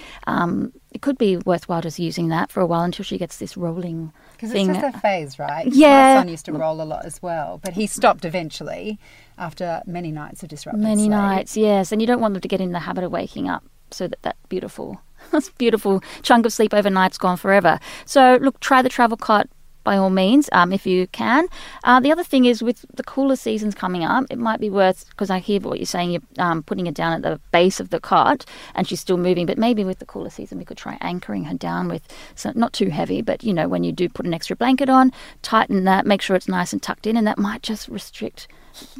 It 0.90 1.02
could 1.02 1.18
be 1.18 1.36
worthwhile 1.36 1.82
just 1.82 1.98
using 1.98 2.28
that 2.28 2.50
for 2.50 2.60
a 2.60 2.66
while 2.66 2.82
until 2.82 3.04
she 3.04 3.18
gets 3.18 3.36
this 3.36 3.56
rolling 3.56 4.12
Because 4.32 4.52
it's 4.52 4.66
just 4.66 4.96
a 4.96 4.98
phase, 5.00 5.38
right? 5.38 5.66
Yeah. 5.66 6.14
My 6.14 6.20
son 6.20 6.28
used 6.28 6.46
to 6.46 6.52
roll 6.52 6.80
a 6.80 6.84
lot 6.84 7.04
as 7.04 7.20
well, 7.22 7.60
but 7.62 7.74
he 7.74 7.86
stopped 7.86 8.24
eventually 8.24 8.98
after 9.36 9.82
many 9.86 10.10
nights 10.10 10.42
of 10.42 10.48
disrupted 10.48 10.82
Many 10.82 11.02
sleep. 11.02 11.10
nights, 11.10 11.56
yes, 11.56 11.92
and 11.92 12.00
you 12.00 12.06
don't 12.06 12.20
want 12.20 12.34
them 12.34 12.40
to 12.40 12.48
get 12.48 12.60
in 12.60 12.72
the 12.72 12.80
habit 12.80 13.04
of 13.04 13.12
waking 13.12 13.48
up 13.48 13.64
so 13.90 14.08
that 14.08 14.22
that 14.22 14.36
beautiful, 14.48 15.00
beautiful 15.58 16.02
chunk 16.22 16.46
of 16.46 16.52
sleep 16.52 16.72
overnight's 16.72 17.18
gone 17.18 17.36
forever. 17.36 17.78
So 18.06 18.38
look, 18.40 18.58
try 18.60 18.80
the 18.82 18.88
travel 18.88 19.16
cot 19.18 19.48
by 19.84 19.96
all 19.96 20.10
means, 20.10 20.48
um, 20.52 20.72
if 20.72 20.86
you 20.86 21.06
can. 21.08 21.48
Uh, 21.84 22.00
the 22.00 22.12
other 22.12 22.24
thing 22.24 22.44
is 22.44 22.62
with 22.62 22.84
the 22.94 23.02
cooler 23.02 23.36
seasons 23.36 23.74
coming 23.74 24.04
up, 24.04 24.24
it 24.30 24.38
might 24.38 24.60
be 24.60 24.70
worth 24.70 25.08
because 25.10 25.30
I 25.30 25.38
hear 25.38 25.60
what 25.60 25.78
you're 25.78 25.86
saying. 25.86 26.10
You're 26.10 26.22
um, 26.38 26.62
putting 26.62 26.86
her 26.86 26.92
down 26.92 27.12
at 27.12 27.22
the 27.22 27.40
base 27.52 27.80
of 27.80 27.90
the 27.90 28.00
cot, 28.00 28.44
and 28.74 28.86
she's 28.86 29.00
still 29.00 29.16
moving. 29.16 29.46
But 29.46 29.58
maybe 29.58 29.84
with 29.84 29.98
the 29.98 30.06
cooler 30.06 30.30
season, 30.30 30.58
we 30.58 30.64
could 30.64 30.76
try 30.76 30.98
anchoring 31.00 31.44
her 31.44 31.54
down 31.54 31.88
with 31.88 32.02
so 32.34 32.52
not 32.54 32.72
too 32.72 32.90
heavy, 32.90 33.22
but 33.22 33.42
you 33.42 33.54
know 33.54 33.68
when 33.68 33.84
you 33.84 33.92
do 33.92 34.08
put 34.08 34.26
an 34.26 34.34
extra 34.34 34.56
blanket 34.56 34.88
on, 34.88 35.12
tighten 35.42 35.84
that, 35.84 36.06
make 36.06 36.22
sure 36.22 36.36
it's 36.36 36.48
nice 36.48 36.72
and 36.72 36.82
tucked 36.82 37.06
in, 37.06 37.16
and 37.16 37.26
that 37.26 37.38
might 37.38 37.62
just 37.62 37.88
restrict 37.88 38.48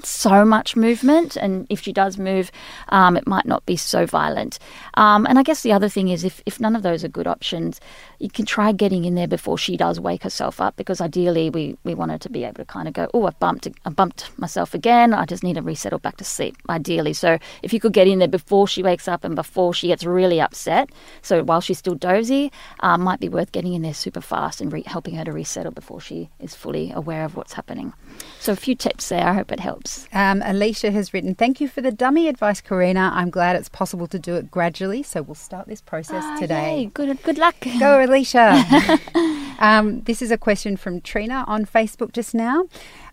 so 0.04 0.44
much 0.44 0.76
movement, 0.76 1.36
and 1.36 1.66
if 1.70 1.80
she 1.80 1.92
does 1.92 2.18
move, 2.18 2.50
um, 2.88 3.16
it 3.16 3.26
might 3.26 3.46
not 3.46 3.64
be 3.66 3.76
so 3.76 4.06
violent. 4.06 4.58
Um, 4.94 5.26
and 5.26 5.38
I 5.38 5.42
guess 5.42 5.62
the 5.62 5.72
other 5.72 5.88
thing 5.88 6.08
is 6.08 6.24
if, 6.24 6.42
if 6.46 6.60
none 6.60 6.76
of 6.76 6.82
those 6.82 7.04
are 7.04 7.08
good 7.08 7.26
options, 7.26 7.80
you 8.18 8.28
can 8.28 8.44
try 8.46 8.72
getting 8.72 9.04
in 9.04 9.14
there 9.14 9.28
before 9.28 9.58
she 9.58 9.76
does 9.76 10.00
wake 10.00 10.22
herself 10.22 10.60
up 10.60 10.76
because 10.76 11.00
ideally 11.00 11.50
we, 11.50 11.76
we 11.84 11.94
want 11.94 12.10
her 12.10 12.18
to 12.18 12.30
be 12.30 12.44
able 12.44 12.54
to 12.54 12.64
kind 12.64 12.88
of 12.88 12.94
go, 12.94 13.08
oh, 13.14 13.26
I've 13.26 13.38
bumped, 13.38 13.68
I 13.84 13.90
bumped 13.90 14.30
myself 14.38 14.74
again. 14.74 15.14
I 15.14 15.24
just 15.24 15.42
need 15.42 15.54
to 15.54 15.62
resettle 15.62 15.98
back 15.98 16.16
to 16.16 16.24
sleep, 16.24 16.56
ideally. 16.68 17.12
So 17.12 17.38
if 17.62 17.72
you 17.72 17.80
could 17.80 17.92
get 17.92 18.08
in 18.08 18.18
there 18.18 18.28
before 18.28 18.66
she 18.66 18.82
wakes 18.82 19.08
up 19.08 19.24
and 19.24 19.34
before 19.34 19.74
she 19.74 19.88
gets 19.88 20.04
really 20.04 20.40
upset, 20.40 20.90
so 21.22 21.42
while 21.42 21.60
she's 21.60 21.78
still 21.78 21.94
dozy, 21.94 22.50
um, 22.80 23.02
might 23.02 23.20
be 23.20 23.28
worth 23.28 23.52
getting 23.52 23.74
in 23.74 23.82
there 23.82 23.94
super 23.94 24.20
fast 24.20 24.60
and 24.60 24.72
re- 24.72 24.82
helping 24.86 25.14
her 25.14 25.24
to 25.24 25.32
resettle 25.32 25.72
before 25.72 26.00
she 26.00 26.30
is 26.40 26.54
fully 26.54 26.90
aware 26.92 27.24
of 27.24 27.36
what's 27.36 27.52
happening. 27.52 27.92
So 28.40 28.52
a 28.52 28.56
few 28.56 28.74
tips 28.74 29.08
there. 29.08 29.26
I 29.26 29.34
hope 29.34 29.52
it 29.52 29.60
helps. 29.60 29.67
Um, 30.12 30.42
Alicia 30.44 30.90
has 30.90 31.12
written, 31.12 31.35
Thank 31.35 31.61
you 31.61 31.68
for 31.68 31.81
the 31.81 31.92
dummy 31.92 32.28
advice, 32.28 32.61
Karina. 32.61 33.11
I'm 33.14 33.31
glad 33.31 33.57
it's 33.57 33.68
possible 33.68 34.07
to 34.09 34.18
do 34.18 34.35
it 34.37 34.50
gradually, 34.50 35.02
so 35.02 35.22
we'll 35.22 35.35
start 35.35 35.68
this 35.68 35.81
process 35.81 36.22
Ah, 36.24 36.37
today. 36.38 36.76
yay. 36.81 36.85
Good, 36.87 37.22
good 37.22 37.38
luck. 37.38 37.57
Go, 37.78 38.04
Alicia. 38.04 38.64
um, 39.59 40.02
this 40.02 40.22
is 40.22 40.31
a 40.31 40.38
question 40.38 40.76
from 40.76 41.00
Trina 41.00 41.44
on 41.46 41.64
Facebook 41.66 42.12
just 42.12 42.35
now. 42.35 42.64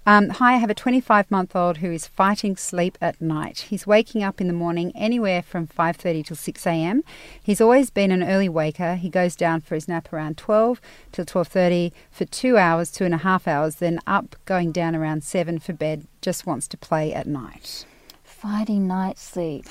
Um, 0.07 0.29
Hi, 0.29 0.53
I 0.53 0.57
have 0.57 0.69
a 0.69 0.75
25 0.75 1.31
month 1.31 1.55
old 1.55 1.77
who 1.77 1.91
is 1.91 2.05
fighting 2.05 2.55
sleep 2.57 2.95
at 3.01 3.19
night. 3.19 3.65
He's 3.69 3.87
waking 3.87 4.21
up 4.21 4.39
in 4.39 4.45
the 4.45 4.53
morning 4.53 4.91
anywhere 4.95 5.41
from 5.41 5.65
5:30 5.65 6.23
till 6.27 6.35
6 6.35 6.67
a.m. 6.67 7.03
He's 7.41 7.59
always 7.59 7.89
been 7.89 8.11
an 8.11 8.21
early 8.21 8.47
waker. 8.47 8.95
He 8.95 9.09
goes 9.09 9.35
down 9.35 9.61
for 9.61 9.73
his 9.73 9.87
nap 9.87 10.13
around 10.13 10.37
12 10.37 10.79
till 11.11 11.25
12:30 11.25 11.91
for 12.11 12.25
two 12.25 12.55
hours, 12.55 12.91
two 12.91 13.05
and 13.05 13.15
a 13.15 13.25
half 13.29 13.47
hours, 13.47 13.77
then 13.77 13.99
up, 14.05 14.35
going 14.45 14.71
down 14.71 14.95
around 14.95 15.23
seven 15.23 15.57
for 15.57 15.73
bed. 15.73 16.05
Just 16.21 16.45
wants 16.45 16.67
to 16.67 16.77
play 16.77 17.11
at 17.11 17.25
night. 17.25 17.85
Fighting 18.23 18.87
night 18.87 19.17
sleep. 19.17 19.65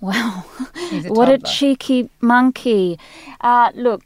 Wow. 0.00 0.44
A 0.92 1.00
what 1.08 1.28
a 1.28 1.38
cheeky 1.38 2.10
monkey. 2.20 2.96
Uh, 3.40 3.72
look, 3.74 4.04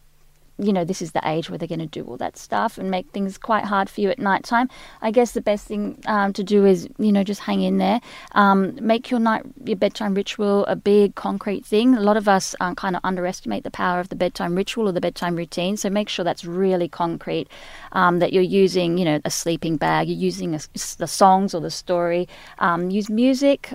you 0.58 0.72
know, 0.72 0.84
this 0.84 1.02
is 1.02 1.12
the 1.12 1.20
age 1.28 1.48
where 1.48 1.58
they're 1.58 1.68
going 1.68 1.78
to 1.80 1.86
do 1.86 2.04
all 2.04 2.16
that 2.18 2.36
stuff 2.36 2.78
and 2.78 2.90
make 2.90 3.10
things 3.10 3.38
quite 3.38 3.64
hard 3.64 3.88
for 3.88 4.00
you 4.00 4.10
at 4.10 4.18
night 4.18 4.44
time. 4.44 4.68
I 5.00 5.10
guess 5.10 5.32
the 5.32 5.40
best 5.40 5.66
thing 5.66 6.02
um, 6.06 6.32
to 6.34 6.44
do 6.44 6.64
is, 6.64 6.88
you 6.98 7.12
know, 7.12 7.24
just 7.24 7.40
hang 7.40 7.62
in 7.62 7.78
there. 7.78 8.00
Um, 8.32 8.78
make 8.80 9.10
your 9.10 9.20
night, 9.20 9.42
your 9.64 9.76
bedtime 9.76 10.14
ritual 10.14 10.64
a 10.66 10.76
big 10.76 11.14
concrete 11.14 11.64
thing. 11.64 11.94
A 11.94 12.00
lot 12.00 12.16
of 12.16 12.28
us 12.28 12.54
um, 12.60 12.74
kind 12.74 12.96
of 12.96 13.00
underestimate 13.04 13.64
the 13.64 13.70
power 13.70 14.00
of 14.00 14.08
the 14.08 14.16
bedtime 14.16 14.54
ritual 14.54 14.88
or 14.88 14.92
the 14.92 15.00
bedtime 15.00 15.36
routine. 15.36 15.76
So 15.76 15.90
make 15.90 16.08
sure 16.08 16.24
that's 16.24 16.44
really 16.44 16.88
concrete. 16.88 17.48
Um, 17.92 18.18
that 18.20 18.32
you're 18.32 18.42
using, 18.42 18.98
you 18.98 19.04
know, 19.04 19.20
a 19.24 19.30
sleeping 19.30 19.76
bag. 19.76 20.08
You're 20.08 20.18
using 20.18 20.54
a, 20.54 20.60
the 20.98 21.06
songs 21.06 21.54
or 21.54 21.60
the 21.60 21.70
story. 21.70 22.28
Um, 22.58 22.90
use 22.90 23.08
music. 23.10 23.72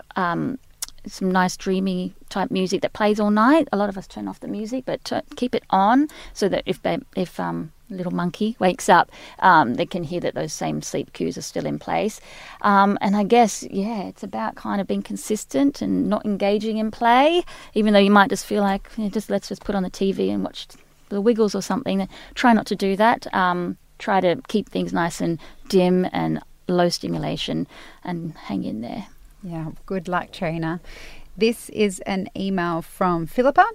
Some 1.08 1.32
nice 1.32 1.58
dreamy 1.58 2.14
type 2.30 2.52
music 2.52 2.82
that 2.82 2.94
plays 2.94 3.20
all 3.20 3.32
night. 3.32 3.68
A 3.72 3.78
lot 3.78 3.90
of 3.90 3.98
us 3.98 4.08
turn 4.08 4.28
off 4.28 4.40
the 4.40 4.48
music, 4.48 4.86
but 4.86 5.04
t- 5.04 5.22
keep 5.36 5.56
it 5.56 5.64
on 5.70 6.08
so 6.34 6.50
that 6.50 6.64
if 6.66 6.80
if 7.16 7.40
um, 7.40 7.72
little 7.90 8.14
monkey 8.14 8.56
wakes 8.60 8.90
up, 8.90 9.12
um, 9.40 9.76
they 9.76 9.86
can 9.86 10.04
hear 10.04 10.20
that 10.20 10.36
those 10.36 10.54
same 10.54 10.82
sleep 10.82 11.14
cues 11.14 11.38
are 11.38 11.42
still 11.42 11.66
in 11.66 11.80
place. 11.80 12.20
Um, 12.62 12.98
and 13.02 13.16
I 13.16 13.24
guess 13.24 13.64
yeah, 13.70 14.04
it's 14.04 14.24
about 14.24 14.56
kind 14.56 14.82
of 14.82 14.88
being 14.88 15.04
consistent 15.04 15.82
and 15.82 16.10
not 16.10 16.26
engaging 16.26 16.78
in 16.78 16.92
play, 16.92 17.44
even 17.74 17.94
though 17.94 18.00
you 18.00 18.12
might 18.12 18.30
just 18.30 18.46
feel 18.46 18.64
like 18.64 18.90
you 18.98 19.06
know, 19.06 19.10
just 19.10 19.30
let's 19.30 19.50
just 19.50 19.64
put 19.64 19.76
on 19.76 19.84
the 19.84 19.92
TV 19.92 20.30
and 20.30 20.44
watch 20.44 20.68
the 21.10 21.22
Wiggles 21.22 21.56
or 21.56 21.62
something. 21.62 22.08
Try 22.36 22.54
not 22.54 22.66
to 22.68 22.76
do 22.76 22.96
that. 22.98 23.34
Um, 23.34 23.78
try 23.98 24.22
to 24.22 24.42
keep 24.48 24.70
things 24.70 24.94
nice 24.94 25.22
and 25.22 25.40
dim 25.70 26.08
and 26.12 26.42
low 26.68 26.90
stimulation, 26.90 27.68
and 28.04 28.34
hang 28.34 28.64
in 28.64 28.82
there. 28.82 29.08
Yeah, 29.44 29.72
good 29.86 30.08
luck, 30.08 30.32
Trina. 30.32 30.82
This 31.38 31.70
is 31.70 32.00
an 32.02 32.30
email 32.36 32.82
from 32.82 33.28
Philippa. 33.28 33.66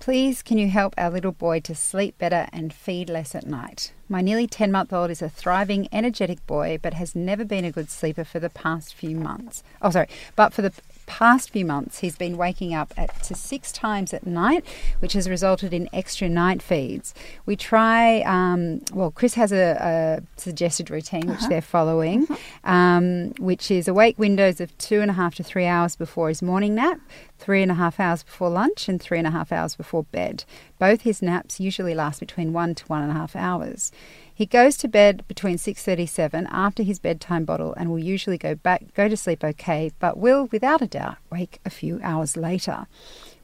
Please, 0.00 0.42
can 0.42 0.58
you 0.58 0.68
help 0.68 0.94
our 0.98 1.10
little 1.10 1.30
boy 1.32 1.60
to 1.60 1.76
sleep 1.76 2.18
better 2.18 2.48
and 2.52 2.74
feed 2.74 3.08
less 3.08 3.36
at 3.36 3.46
night? 3.46 3.92
My 4.08 4.20
nearly 4.20 4.48
10 4.48 4.72
month 4.72 4.92
old 4.92 5.12
is 5.12 5.22
a 5.22 5.28
thriving, 5.28 5.88
energetic 5.92 6.44
boy, 6.46 6.78
but 6.82 6.94
has 6.94 7.14
never 7.14 7.44
been 7.44 7.64
a 7.64 7.70
good 7.70 7.88
sleeper 7.88 8.24
for 8.24 8.40
the 8.40 8.50
past 8.50 8.94
few 8.94 9.14
months. 9.14 9.62
Oh, 9.80 9.90
sorry, 9.90 10.08
but 10.34 10.52
for 10.52 10.62
the 10.62 10.72
past 11.06 11.50
few 11.50 11.64
months, 11.64 11.98
he's 12.00 12.16
been 12.16 12.36
waking 12.36 12.74
up 12.74 12.92
at 12.96 13.22
to 13.24 13.34
six 13.34 13.72
times 13.72 14.12
at 14.12 14.26
night, 14.26 14.64
which 15.00 15.12
has 15.12 15.28
resulted 15.28 15.72
in 15.72 15.88
extra 15.92 16.28
night 16.28 16.62
feeds. 16.62 17.14
We 17.46 17.56
try, 17.56 18.20
um, 18.22 18.80
well, 18.92 19.10
Chris 19.10 19.34
has 19.34 19.52
a, 19.52 19.76
a 19.80 20.40
suggested 20.40 20.90
routine 20.90 21.28
which 21.28 21.46
they're 21.48 21.60
following, 21.60 22.26
um, 22.64 23.32
which 23.38 23.70
is 23.70 23.88
awake 23.88 24.18
windows 24.18 24.60
of 24.60 24.76
two 24.78 25.00
and 25.00 25.10
a 25.10 25.14
half 25.14 25.34
to 25.36 25.42
three 25.42 25.66
hours 25.66 25.96
before 25.96 26.28
his 26.28 26.42
morning 26.42 26.74
nap, 26.74 27.00
three 27.42 27.60
and 27.60 27.72
a 27.72 27.74
half 27.74 27.98
hours 27.98 28.22
before 28.22 28.48
lunch, 28.48 28.88
and 28.88 29.02
three 29.02 29.18
and 29.18 29.26
a 29.26 29.32
half 29.32 29.50
hours 29.50 29.74
before 29.74 30.04
bed. 30.04 30.44
Both 30.78 31.00
his 31.00 31.20
naps 31.20 31.58
usually 31.58 31.92
last 31.92 32.20
between 32.20 32.52
one 32.52 32.76
to 32.76 32.86
one 32.86 33.02
and 33.02 33.10
a 33.10 33.14
half 33.14 33.34
hours. 33.34 33.90
He 34.32 34.46
goes 34.46 34.76
to 34.76 34.86
bed 34.86 35.24
between 35.26 35.58
6:37 35.58 36.46
after 36.52 36.84
his 36.84 37.00
bedtime 37.00 37.44
bottle 37.44 37.74
and 37.74 37.90
will 37.90 37.98
usually 37.98 38.38
go 38.38 38.54
back 38.54 38.94
go 38.94 39.08
to 39.08 39.16
sleep 39.16 39.42
okay, 39.42 39.90
but 39.98 40.18
will 40.18 40.48
without 40.52 40.82
a 40.82 40.86
doubt 40.86 41.16
wake 41.30 41.58
a 41.64 41.70
few 41.70 41.98
hours 42.04 42.36
later. 42.36 42.86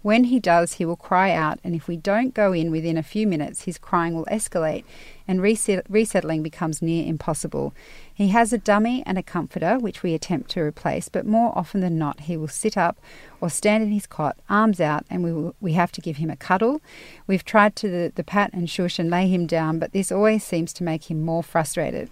When 0.03 0.25
he 0.25 0.39
does, 0.39 0.75
he 0.75 0.85
will 0.85 0.97
cry 0.97 1.33
out, 1.33 1.59
and 1.65 1.75
if 1.75 1.89
we 1.89 1.97
don't 1.97 2.33
go 2.33 2.53
in 2.53 2.71
within 2.71 2.97
a 2.97 3.03
few 3.03 3.27
minutes, 3.27 3.63
his 3.63 3.79
crying 3.79 4.15
will 4.15 4.27
escalate 4.27 4.85
and 5.27 5.43
reset- 5.43 5.87
resettling 5.89 6.43
becomes 6.43 6.81
near 6.81 7.05
impossible. 7.05 7.75
He 8.19 8.31
has 8.31 8.53
a 8.53 8.59
dummy 8.59 9.05
and 9.07 9.17
a 9.17 9.23
comforter, 9.23 9.79
which 9.79 10.03
we 10.03 10.13
attempt 10.13 10.51
to 10.51 10.61
replace, 10.61 11.09
but 11.09 11.25
more 11.25 11.57
often 11.57 11.83
than 11.83 12.01
not, 12.01 12.23
he 12.23 12.37
will 12.37 12.49
sit 12.49 12.77
up 12.77 12.99
or 13.41 13.49
stand 13.49 13.85
in 13.85 13.93
his 13.93 14.09
cot, 14.09 14.37
arms 14.51 14.81
out, 14.81 15.07
and 15.09 15.23
we, 15.23 15.33
will, 15.33 15.55
we 15.61 15.75
have 15.75 15.93
to 15.93 16.01
give 16.01 16.17
him 16.17 16.29
a 16.29 16.35
cuddle. 16.35 16.83
We've 17.29 17.45
tried 17.45 17.77
to 17.77 17.89
the, 17.89 18.13
the 18.13 18.25
pat 18.25 18.51
and 18.53 18.69
shush 18.69 18.99
and 18.99 19.09
lay 19.09 19.29
him 19.29 19.47
down, 19.47 19.79
but 19.79 19.93
this 19.93 20.11
always 20.11 20.43
seems 20.43 20.73
to 20.73 20.83
make 20.83 21.09
him 21.09 21.23
more 21.23 21.45
frustrated. 21.45 22.11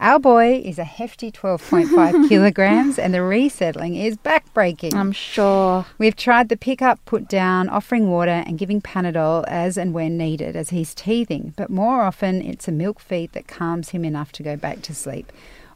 Our 0.00 0.18
boy 0.18 0.60
is 0.64 0.78
a 0.78 0.84
hefty 0.84 1.30
12.5 1.30 2.28
kilograms, 2.28 2.98
and 2.98 3.14
the 3.14 3.22
resettling 3.22 3.94
is 3.94 4.16
backbreaking. 4.16 4.94
I'm 4.94 5.12
sure. 5.12 5.86
We've 5.98 6.16
tried 6.16 6.48
the 6.48 6.56
pick 6.56 6.82
up, 6.82 7.04
put 7.04 7.28
down, 7.28 7.68
offering 7.68 8.10
water, 8.10 8.42
and 8.46 8.58
giving 8.58 8.80
Panadol 8.80 9.44
as 9.46 9.76
and 9.76 9.94
when 9.94 10.16
needed 10.16 10.56
as 10.56 10.70
he's 10.70 10.94
teething, 10.94 11.54
but 11.56 11.70
more 11.70 12.02
often 12.02 12.42
it's 12.42 12.66
a 12.66 12.72
milk 12.72 12.98
feed 12.98 13.32
that 13.32 13.46
calms 13.46 13.90
him 13.90 14.04
enough 14.04 14.32
to 14.32 14.42
go 14.42 14.56
back 14.56 14.82
to 14.82 14.94
sleep. 14.94 15.32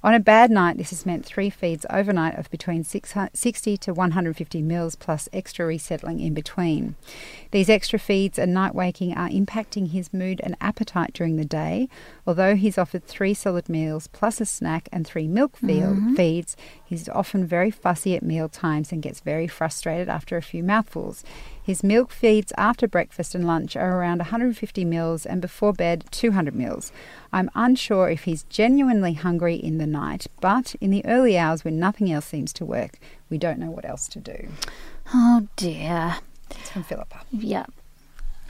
On 0.06 0.14
a 0.14 0.20
bad 0.20 0.52
night, 0.52 0.78
this 0.78 0.90
has 0.90 1.04
meant 1.04 1.26
three 1.26 1.50
feeds 1.50 1.84
overnight 1.90 2.38
of 2.38 2.48
between 2.48 2.84
60 2.84 3.76
to 3.76 3.92
150 3.92 4.62
mils 4.62 4.94
plus 4.94 5.28
extra 5.32 5.66
resettling 5.66 6.20
in 6.20 6.32
between. 6.32 6.94
These 7.50 7.68
extra 7.68 7.98
feeds 7.98 8.38
and 8.38 8.54
night 8.54 8.72
waking 8.72 9.16
are 9.16 9.28
impacting 9.28 9.90
his 9.90 10.14
mood 10.14 10.40
and 10.44 10.56
appetite 10.60 11.12
during 11.12 11.34
the 11.34 11.44
day. 11.44 11.88
Although 12.24 12.54
he's 12.54 12.78
offered 12.78 13.04
three 13.04 13.34
solid 13.34 13.68
meals 13.68 14.06
plus 14.06 14.40
a 14.40 14.46
snack 14.46 14.88
and 14.92 15.04
three 15.04 15.26
milk 15.26 15.56
feel- 15.56 15.94
mm-hmm. 15.96 16.14
feeds, 16.14 16.56
he's 16.84 17.08
often 17.08 17.44
very 17.44 17.72
fussy 17.72 18.14
at 18.14 18.22
meal 18.22 18.48
times 18.48 18.92
and 18.92 19.02
gets 19.02 19.18
very 19.18 19.48
frustrated 19.48 20.08
after 20.08 20.36
a 20.36 20.42
few 20.42 20.62
mouthfuls. 20.62 21.24
His 21.66 21.82
milk 21.82 22.12
feeds 22.12 22.52
after 22.56 22.86
breakfast 22.86 23.34
and 23.34 23.44
lunch 23.44 23.74
are 23.74 23.98
around 23.98 24.18
150 24.18 24.84
mils 24.84 25.26
and 25.26 25.40
before 25.40 25.72
bed 25.72 26.04
200 26.12 26.54
mils. 26.54 26.92
I'm 27.32 27.50
unsure 27.56 28.08
if 28.08 28.22
he's 28.22 28.44
genuinely 28.44 29.14
hungry 29.14 29.56
in 29.56 29.78
the 29.78 29.86
night, 29.86 30.28
but 30.40 30.76
in 30.80 30.92
the 30.92 31.04
early 31.04 31.36
hours 31.36 31.64
when 31.64 31.80
nothing 31.80 32.12
else 32.12 32.26
seems 32.26 32.52
to 32.52 32.64
work, 32.64 33.00
we 33.28 33.36
don't 33.36 33.58
know 33.58 33.72
what 33.72 33.84
else 33.84 34.06
to 34.10 34.20
do. 34.20 34.46
Oh 35.12 35.48
dear. 35.56 36.18
It's 36.50 36.70
from 36.70 36.84
Philippa. 36.84 37.22
Yeah. 37.32 37.66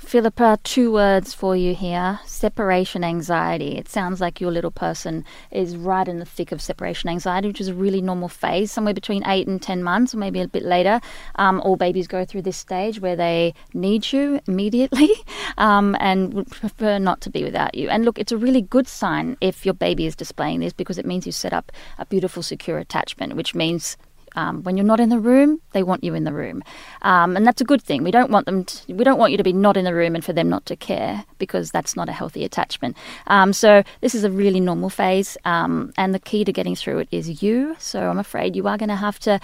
Philippa, 0.06 0.60
two 0.62 0.92
words 0.92 1.34
for 1.34 1.56
you 1.56 1.74
here 1.74 2.20
separation 2.26 3.02
anxiety. 3.02 3.76
It 3.76 3.88
sounds 3.88 4.20
like 4.20 4.40
your 4.40 4.52
little 4.52 4.70
person 4.70 5.24
is 5.50 5.76
right 5.76 6.06
in 6.06 6.20
the 6.20 6.24
thick 6.24 6.52
of 6.52 6.62
separation 6.62 7.10
anxiety, 7.10 7.48
which 7.48 7.60
is 7.60 7.66
a 7.66 7.74
really 7.74 8.00
normal 8.00 8.28
phase, 8.28 8.70
somewhere 8.70 8.94
between 8.94 9.26
eight 9.26 9.48
and 9.48 9.60
10 9.60 9.82
months, 9.82 10.14
or 10.14 10.18
maybe 10.18 10.40
a 10.40 10.46
bit 10.46 10.62
later. 10.62 11.00
Um, 11.34 11.60
all 11.62 11.74
babies 11.74 12.06
go 12.06 12.24
through 12.24 12.42
this 12.42 12.56
stage 12.56 13.00
where 13.00 13.16
they 13.16 13.52
need 13.74 14.12
you 14.12 14.38
immediately 14.46 15.10
um, 15.58 15.96
and 15.98 16.32
would 16.34 16.52
prefer 16.52 17.00
not 17.00 17.20
to 17.22 17.30
be 17.30 17.42
without 17.42 17.74
you. 17.74 17.88
And 17.88 18.04
look, 18.04 18.16
it's 18.20 18.30
a 18.30 18.38
really 18.38 18.62
good 18.62 18.86
sign 18.86 19.36
if 19.40 19.66
your 19.66 19.74
baby 19.74 20.06
is 20.06 20.14
displaying 20.14 20.60
this 20.60 20.72
because 20.72 20.98
it 20.98 21.06
means 21.06 21.26
you 21.26 21.32
set 21.32 21.52
up 21.52 21.72
a 21.98 22.06
beautiful, 22.06 22.44
secure 22.44 22.78
attachment, 22.78 23.34
which 23.34 23.56
means 23.56 23.96
um, 24.36 24.62
when 24.62 24.76
you're 24.76 24.86
not 24.86 25.00
in 25.00 25.08
the 25.08 25.18
room, 25.18 25.60
they 25.72 25.82
want 25.82 26.04
you 26.04 26.14
in 26.14 26.24
the 26.24 26.32
room, 26.32 26.62
um, 27.02 27.36
and 27.36 27.46
that's 27.46 27.60
a 27.60 27.64
good 27.64 27.82
thing. 27.82 28.04
We 28.04 28.10
don't 28.10 28.30
want 28.30 28.46
them. 28.46 28.64
To, 28.64 28.94
we 28.94 29.04
don't 29.04 29.18
want 29.18 29.32
you 29.32 29.38
to 29.38 29.44
be 29.44 29.52
not 29.52 29.76
in 29.76 29.84
the 29.84 29.94
room 29.94 30.14
and 30.14 30.24
for 30.24 30.32
them 30.32 30.48
not 30.48 30.66
to 30.66 30.76
care 30.76 31.24
because 31.38 31.70
that's 31.70 31.96
not 31.96 32.08
a 32.08 32.12
healthy 32.12 32.44
attachment. 32.44 32.96
Um, 33.26 33.52
so 33.52 33.82
this 34.00 34.14
is 34.14 34.24
a 34.24 34.30
really 34.30 34.60
normal 34.60 34.90
phase, 34.90 35.36
um, 35.44 35.92
and 35.96 36.14
the 36.14 36.18
key 36.18 36.44
to 36.44 36.52
getting 36.52 36.76
through 36.76 37.00
it 37.00 37.08
is 37.10 37.42
you. 37.42 37.76
So 37.78 38.08
I'm 38.08 38.18
afraid 38.18 38.56
you 38.56 38.68
are 38.68 38.78
going 38.78 38.90
to 38.90 38.96
have 38.96 39.18
to 39.20 39.40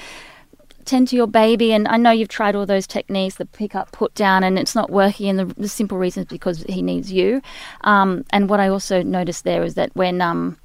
tend 0.85 1.09
to 1.09 1.17
your 1.17 1.27
baby 1.27 1.73
and 1.73 1.87
i 1.89 1.97
know 1.97 2.11
you've 2.11 2.29
tried 2.29 2.55
all 2.57 2.67
those 2.67 2.87
techniques 2.87 3.37
the 3.37 3.47
pick 3.47 3.75
up 3.75 3.93
put 3.93 4.15
down 4.15 4.43
and 4.43 4.59
it's 4.59 4.75
not 4.75 4.91
working 4.91 5.29
and 5.29 5.39
the, 5.39 5.45
the 5.55 5.69
simple 5.69 5.99
reason 5.99 6.23
is 6.23 6.29
because 6.29 6.63
he 6.65 6.83
needs 6.83 7.13
you 7.13 7.41
um, 7.83 8.25
and 8.31 8.49
what 8.49 8.61
i 8.61 8.69
also 8.69 9.03
noticed 9.03 9.45
there 9.45 9.63
is 9.63 9.75
that 9.75 9.95
when 9.95 10.21
um, 10.21 10.57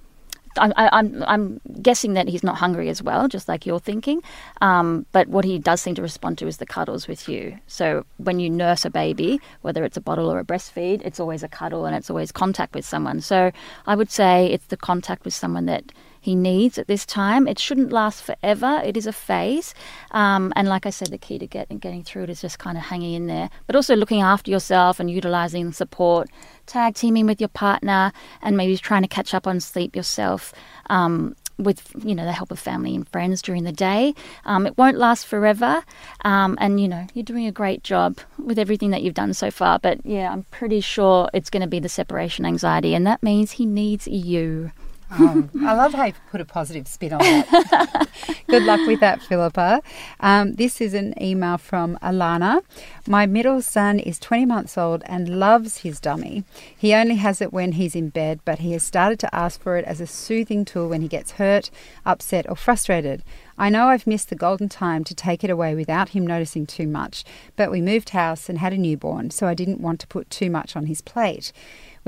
I, 0.58 0.90
I'm 0.92 1.24
I'm 1.24 1.62
guessing 1.82 2.14
that 2.14 2.28
he's 2.28 2.44
not 2.44 2.58
hungry 2.58 2.90
as 2.90 3.02
well, 3.02 3.28
just 3.28 3.48
like 3.48 3.66
you're 3.66 3.80
thinking. 3.80 4.22
Um, 4.62 5.06
but 5.12 5.28
what 5.28 5.46
he 5.46 5.60
does 5.60 5.82
seem 5.82 5.96
to 5.96 6.02
respond 6.02 6.38
to 6.40 6.48
is 6.48 6.58
the 6.58 6.66
cuddles 6.66 7.08
with 7.08 7.28
you. 7.30 7.60
So 7.68 8.06
when 8.18 8.40
you 8.40 8.50
nurse 8.50 8.86
a 8.86 8.90
baby, 8.90 9.40
whether 9.62 9.84
it's 9.84 9.98
a 9.98 10.02
bottle 10.02 10.32
or 10.32 10.40
a 10.40 10.44
breastfeed, 10.44 11.02
it's 11.04 11.20
always 11.20 11.44
a 11.44 11.48
cuddle 11.48 11.86
and 11.86 11.96
it's 11.96 12.10
always 12.10 12.32
contact 12.32 12.76
with 12.76 12.86
someone. 12.86 13.22
So 13.22 13.52
I 13.86 13.96
would 13.96 14.12
say 14.12 14.48
it's 14.48 14.68
the 14.68 14.78
contact 14.78 15.26
with 15.26 15.34
someone 15.34 15.66
that 15.66 15.92
he 16.28 16.36
needs 16.36 16.78
at 16.78 16.88
this 16.88 17.06
time. 17.06 17.48
It 17.48 17.58
shouldn't 17.58 17.94
last 17.94 18.22
forever. 18.22 18.82
It 18.84 18.98
is 18.98 19.08
a 19.08 19.14
phase, 19.14 19.74
um, 20.12 20.52
and 20.58 20.68
like 20.68 20.86
I 20.86 20.90
said, 20.90 21.08
the 21.08 21.18
key 21.18 21.40
to 21.40 21.48
get, 21.48 21.70
getting 21.80 22.04
through 22.04 22.24
it 22.24 22.30
is 22.30 22.42
just 22.42 22.60
kind 22.60 22.78
of 22.78 22.84
hanging 22.84 23.14
in 23.14 23.28
there, 23.28 23.50
but 23.66 23.78
also 23.78 23.96
looking 23.96 24.22
after 24.22 24.52
yourself 24.52 25.00
and 25.00 25.10
utilizing 25.10 25.72
support, 25.72 26.28
tag 26.66 26.96
teaming 26.96 27.28
with 27.28 27.40
your 27.40 27.48
partner, 27.48 28.12
and 28.42 28.58
maybe 28.58 28.76
trying 28.76 29.04
to 29.04 29.08
catch 29.08 29.34
up 29.34 29.48
on 29.48 29.62
sleep 29.62 29.96
yourself. 29.96 30.54
Um, 30.90 31.38
with 31.58 31.92
you 32.04 32.14
know 32.14 32.26
the 32.26 32.34
help 32.34 32.52
of 32.52 32.60
family 32.60 32.94
and 32.94 33.08
friends 33.08 33.42
during 33.42 33.64
the 33.64 33.72
day. 33.72 34.14
Um, 34.44 34.68
it 34.68 34.78
won't 34.78 34.98
last 34.98 35.26
forever, 35.26 35.82
um, 36.26 36.58
and 36.60 36.80
you 36.82 36.90
know 36.90 37.08
you're 37.14 37.24
doing 37.24 37.48
a 37.48 37.54
great 37.54 37.84
job 37.84 38.20
with 38.38 38.60
everything 38.60 38.92
that 38.92 39.02
you've 39.02 39.14
done 39.14 39.34
so 39.34 39.50
far. 39.50 39.80
But 39.80 40.06
yeah, 40.06 40.30
I'm 40.32 40.44
pretty 40.52 40.82
sure 40.82 41.30
it's 41.34 41.50
going 41.50 41.62
to 41.62 41.68
be 41.68 41.80
the 41.80 41.90
separation 41.90 42.46
anxiety, 42.46 42.94
and 42.94 43.08
that 43.08 43.24
means 43.24 43.52
he 43.52 43.66
needs 43.66 44.08
you. 44.08 44.72
Oh, 45.12 45.50
I 45.62 45.74
love 45.74 45.94
how 45.94 46.06
you 46.06 46.14
put 46.30 46.42
a 46.42 46.46
positive 46.46 46.88
spin 46.88 47.14
on 47.14 47.20
that. 47.20 48.08
Good 48.48 48.64
luck 48.64 48.86
with 48.86 49.00
that, 49.00 49.22
Philippa. 49.22 49.82
Um, 50.20 50.56
this 50.56 50.82
is 50.82 50.94
an 50.94 51.14
email 51.22 51.58
from 51.58 51.98
Alana. 52.02 52.62
My 53.08 53.26
middle 53.26 53.62
son 53.62 54.00
is 54.00 54.20
20 54.20 54.46
months 54.46 54.78
old 54.78 55.04
and 55.06 55.40
loves 55.40 55.80
his 55.80 56.02
dummy. 56.02 56.44
He 56.76 56.94
only 56.94 57.16
has 57.16 57.42
it 57.42 57.54
when 57.54 57.74
he's 57.74 57.96
in 57.96 58.10
bed, 58.10 58.42
but 58.44 58.60
he 58.60 58.74
has 58.74 58.84
started 58.84 59.18
to 59.20 59.34
ask 59.34 59.62
for 59.62 59.78
it 59.78 59.86
as 59.86 60.02
a 60.02 60.08
soothing 60.08 60.66
tool 60.66 60.90
when 60.90 61.02
he 61.02 61.08
gets 61.08 61.32
hurt, 61.32 61.72
upset, 62.06 62.50
or 62.50 62.56
frustrated. 62.56 63.24
I 63.58 63.70
know 63.70 63.88
I've 63.88 64.06
missed 64.08 64.30
the 64.30 64.36
golden 64.36 64.70
time 64.70 65.04
to 65.06 65.16
take 65.16 65.44
it 65.44 65.50
away 65.50 65.74
without 65.74 66.10
him 66.10 66.28
noticing 66.28 66.66
too 66.68 66.86
much, 66.86 67.24
but 67.56 67.72
we 67.72 67.82
moved 67.82 68.10
house 68.10 68.50
and 68.50 68.60
had 68.60 68.74
a 68.74 68.78
newborn, 68.78 69.32
so 69.32 69.48
I 69.48 69.54
didn't 69.54 69.82
want 69.82 70.00
to 70.02 70.08
put 70.08 70.30
too 70.30 70.50
much 70.52 70.76
on 70.76 70.86
his 70.86 71.02
plate. 71.02 71.52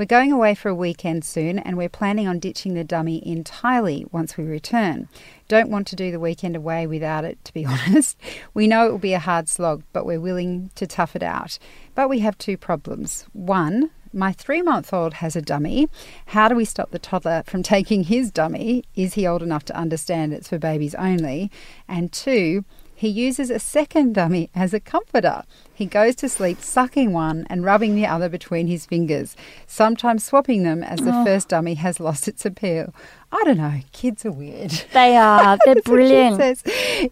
We're 0.00 0.06
going 0.06 0.32
away 0.32 0.54
for 0.54 0.70
a 0.70 0.74
weekend 0.74 1.26
soon 1.26 1.58
and 1.58 1.76
we're 1.76 1.90
planning 1.90 2.26
on 2.26 2.38
ditching 2.38 2.72
the 2.72 2.84
dummy 2.84 3.22
entirely 3.28 4.06
once 4.10 4.38
we 4.38 4.44
return. 4.44 5.10
Don't 5.46 5.68
want 5.68 5.86
to 5.88 5.94
do 5.94 6.10
the 6.10 6.18
weekend 6.18 6.56
away 6.56 6.86
without 6.86 7.26
it, 7.26 7.44
to 7.44 7.52
be 7.52 7.66
honest. 7.66 8.16
We 8.54 8.66
know 8.66 8.86
it 8.86 8.92
will 8.92 8.98
be 8.98 9.12
a 9.12 9.18
hard 9.18 9.46
slog, 9.46 9.82
but 9.92 10.06
we're 10.06 10.18
willing 10.18 10.70
to 10.76 10.86
tough 10.86 11.14
it 11.14 11.22
out. 11.22 11.58
But 11.94 12.08
we 12.08 12.20
have 12.20 12.38
two 12.38 12.56
problems. 12.56 13.26
One, 13.34 13.90
my 14.10 14.32
three 14.32 14.62
month 14.62 14.94
old 14.94 15.12
has 15.12 15.36
a 15.36 15.42
dummy. 15.42 15.90
How 16.28 16.48
do 16.48 16.54
we 16.54 16.64
stop 16.64 16.92
the 16.92 16.98
toddler 16.98 17.42
from 17.44 17.62
taking 17.74 18.04
his 18.04 18.30
dummy? 18.30 18.84
Is 18.96 19.12
he 19.12 19.26
old 19.26 19.42
enough 19.42 19.66
to 19.66 19.76
understand 19.76 20.32
it's 20.32 20.48
for 20.48 20.58
babies 20.58 20.94
only? 20.94 21.50
And 21.86 22.10
two, 22.10 22.64
he 23.00 23.08
uses 23.08 23.48
a 23.48 23.58
second 23.58 24.12
dummy 24.12 24.50
as 24.54 24.74
a 24.74 24.78
comforter. 24.78 25.44
He 25.72 25.86
goes 25.86 26.14
to 26.16 26.28
sleep 26.28 26.60
sucking 26.60 27.14
one 27.14 27.46
and 27.48 27.64
rubbing 27.64 27.94
the 27.96 28.04
other 28.04 28.28
between 28.28 28.66
his 28.66 28.84
fingers, 28.84 29.36
sometimes 29.66 30.22
swapping 30.22 30.64
them 30.64 30.84
as 30.84 31.00
the 31.00 31.14
oh. 31.14 31.24
first 31.24 31.48
dummy 31.48 31.76
has 31.76 31.98
lost 31.98 32.28
its 32.28 32.44
appeal. 32.44 32.92
I 33.32 33.44
don't 33.44 33.58
know. 33.58 33.80
Kids 33.92 34.26
are 34.26 34.32
weird. 34.32 34.70
They 34.92 35.16
are. 35.16 35.56
They're 35.64 35.76
brilliant. 35.82 36.40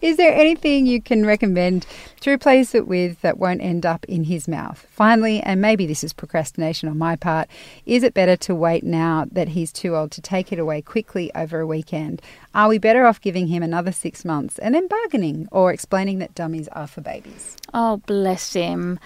Is 0.03 0.17
there 0.17 0.33
anything 0.33 0.87
you 0.87 1.01
can 1.01 1.25
recommend 1.25 1.87
to 2.21 2.31
replace 2.33 2.75
it 2.75 2.89
with 2.89 3.21
that 3.21 3.39
won't 3.39 3.63
end 3.63 3.87
up 3.87 4.05
in 4.07 4.25
his 4.25 4.49
mouth? 4.49 4.85
Finally, 4.91 5.41
and 5.41 5.61
maybe 5.61 5.87
this 5.87 6.03
is 6.03 6.13
procrastination 6.13 6.89
on 6.89 6.99
my 6.99 7.15
part, 7.15 7.49
is 7.87 8.03
it 8.03 8.15
better 8.15 8.37
to 8.37 8.55
wait 8.55 8.83
now 8.83 9.27
that 9.31 9.49
he's 9.49 9.71
too 9.71 9.95
old 9.95 10.11
to 10.13 10.21
take 10.21 10.53
it 10.53 10.59
away 10.59 10.83
quickly 10.83 11.31
over 11.37 11.61
a 11.61 11.67
weekend? 11.67 12.21
Are 12.53 12.69
we 12.69 12.79
better 12.79 13.07
off 13.07 13.21
giving 13.21 13.47
him 13.47 13.63
another 13.63 13.93
six 13.93 14.25
months 14.25 14.59
and 14.59 14.75
then 14.75 14.89
bargaining 14.89 15.47
or 15.53 15.73
explaining 15.73 16.19
that 16.19 16.35
dummies 16.35 16.67
are 16.69 16.89
for 16.89 17.01
babies? 17.01 17.57
Oh, 17.73 17.99
bless 18.07 18.53
him. 18.53 18.99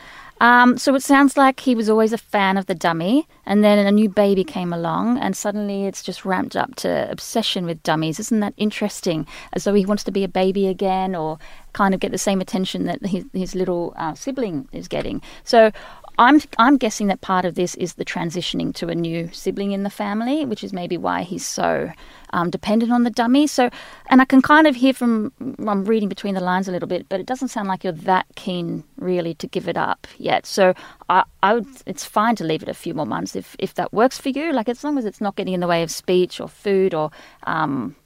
Um, 0.43 0.77
so 0.77 0.93
it 0.97 1.05
sounds 1.05 1.37
like 1.37 1.61
he 1.61 1.77
was 1.77 1.89
always 1.89 2.13
a 2.13 2.19
fan 2.19 2.57
of 2.57 2.67
the 2.67 2.75
dummy, 2.75 3.29
and 3.47 3.63
then 3.63 3.79
a 3.79 3.93
new 3.93 4.09
baby 4.09 4.43
came 4.43 4.73
along, 4.73 5.19
and 5.19 5.37
suddenly 5.37 5.87
it's 5.87 6.03
just 6.03 6.25
ramped 6.25 6.57
up 6.57 6.75
to 6.83 7.09
obsession 7.13 7.65
with 7.65 7.81
dummies. 7.85 8.19
Isn't 8.19 8.41
that 8.41 8.55
interesting? 8.57 9.25
As 9.53 9.63
though 9.63 9.73
he 9.75 9.87
wants 9.87 10.03
to 10.03 10.11
be 10.11 10.25
a 10.25 10.29
baby 10.29 10.67
again, 10.67 11.15
or 11.15 11.39
kind 11.75 11.95
of 11.95 12.01
get 12.01 12.11
the 12.11 12.19
same 12.19 12.41
attention 12.41 12.87
that 12.87 13.07
his, 13.07 13.25
his 13.33 13.55
little 13.55 13.95
uh, 13.97 14.15
sibling 14.15 14.69
is 14.73 14.89
getting. 14.89 15.23
So 15.45 15.71
I'm 16.19 16.41
I'm 16.59 16.77
guessing 16.77 17.07
that 17.07 17.21
part 17.21 17.45
of 17.45 17.55
this 17.55 17.75
is 17.77 17.95
the 17.95 18.05
transitioning 18.05 18.75
to 18.75 18.89
a 18.89 18.95
new 18.95 19.31
sibling 19.33 19.73
in 19.73 19.83
the 19.83 19.91
family, 19.91 20.45
which 20.45 20.63
is 20.63 20.73
maybe 20.73 20.97
why 20.97 21.23
he's 21.23 21.47
so 21.47 21.91
um, 22.33 22.51
dependent 22.51 22.93
on 22.93 23.03
the 23.03 23.11
dummy. 23.11 23.47
So, 23.47 23.71
and 24.09 24.21
I 24.21 24.25
can 24.25 24.43
kind 24.43 24.67
of 24.67 24.77
hear 24.77 24.93
from 24.93 25.33
I'm 25.67 25.85
reading 25.85 26.09
between 26.09 26.35
the 26.35 26.41
lines 26.41 26.69
a 26.69 26.73
little 26.73 26.89
bit, 26.89 27.09
but 27.09 27.21
it 27.21 27.27
doesn't 27.27 27.49
sound 27.49 27.69
like 27.69 27.83
you're 27.85 27.93
that 27.93 28.27
keen 28.37 28.85
really 28.97 29.35
to 29.35 29.47
give 29.47 29.69
it 29.69 29.77
up 29.77 30.07
yet. 30.19 30.47
So, 30.47 30.75
I, 31.09 31.25
I 31.43 31.55
would 31.55 31.67
it's 31.87 32.05
fine 32.05 32.37
to 32.37 32.45
leave 32.45 32.63
it 32.63 32.69
a 32.69 32.75
few 32.75 32.95
more 32.95 33.07
months 33.07 33.35
if 33.35 33.57
if 33.59 33.75
that 33.75 33.93
works 33.93 34.19
for 34.19 34.29
you. 34.29 34.53
Like 34.53 34.69
as 34.69 34.85
long 34.85 34.99
as 34.99 35.05
it's 35.05 35.21
not 35.21 35.37
getting 35.37 35.55
in 35.55 35.61
the 35.61 35.67
way 35.67 35.83
of 35.83 35.91
speech 35.91 36.41
or 36.41 36.49
food 36.49 36.95
or 36.95 37.11
um, 37.45 37.97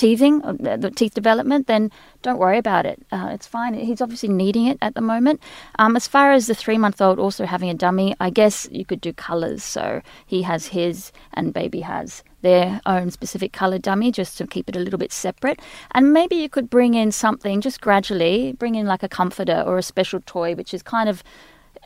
teething, 0.00 0.42
uh, 0.42 0.54
the 0.78 0.90
teeth 0.90 1.12
development, 1.12 1.66
then 1.66 1.90
don't 2.22 2.38
worry 2.38 2.56
about 2.56 2.86
it. 2.86 3.02
Uh, 3.12 3.28
it's 3.32 3.46
fine. 3.46 3.74
He's 3.74 4.00
obviously 4.00 4.30
needing 4.30 4.66
it 4.66 4.78
at 4.80 4.94
the 4.94 5.02
moment. 5.02 5.40
Um, 5.78 5.94
as 5.94 6.08
far 6.08 6.32
as 6.32 6.46
the 6.46 6.54
three 6.54 6.78
month 6.78 7.02
old 7.02 7.18
also 7.18 7.44
having 7.44 7.68
a 7.68 7.74
dummy, 7.74 8.16
I 8.18 8.30
guess 8.30 8.66
you 8.72 8.86
could 8.86 9.02
do 9.02 9.12
colours. 9.12 9.62
So 9.62 10.00
he 10.26 10.40
has 10.42 10.68
his 10.68 11.12
and 11.34 11.52
baby 11.52 11.80
has 11.82 12.24
their 12.40 12.80
own 12.86 13.10
specific 13.10 13.52
colour 13.52 13.78
dummy 13.78 14.10
just 14.10 14.38
to 14.38 14.46
keep 14.46 14.70
it 14.70 14.76
a 14.76 14.80
little 14.80 14.98
bit 14.98 15.12
separate. 15.12 15.60
And 15.90 16.14
maybe 16.14 16.36
you 16.36 16.48
could 16.48 16.70
bring 16.70 16.94
in 16.94 17.12
something 17.12 17.60
just 17.60 17.82
gradually, 17.82 18.52
bring 18.52 18.76
in 18.76 18.86
like 18.86 19.02
a 19.02 19.08
comforter 19.08 19.62
or 19.66 19.76
a 19.76 19.82
special 19.82 20.22
toy, 20.24 20.54
which 20.54 20.72
is 20.72 20.82
kind 20.82 21.10
of 21.10 21.22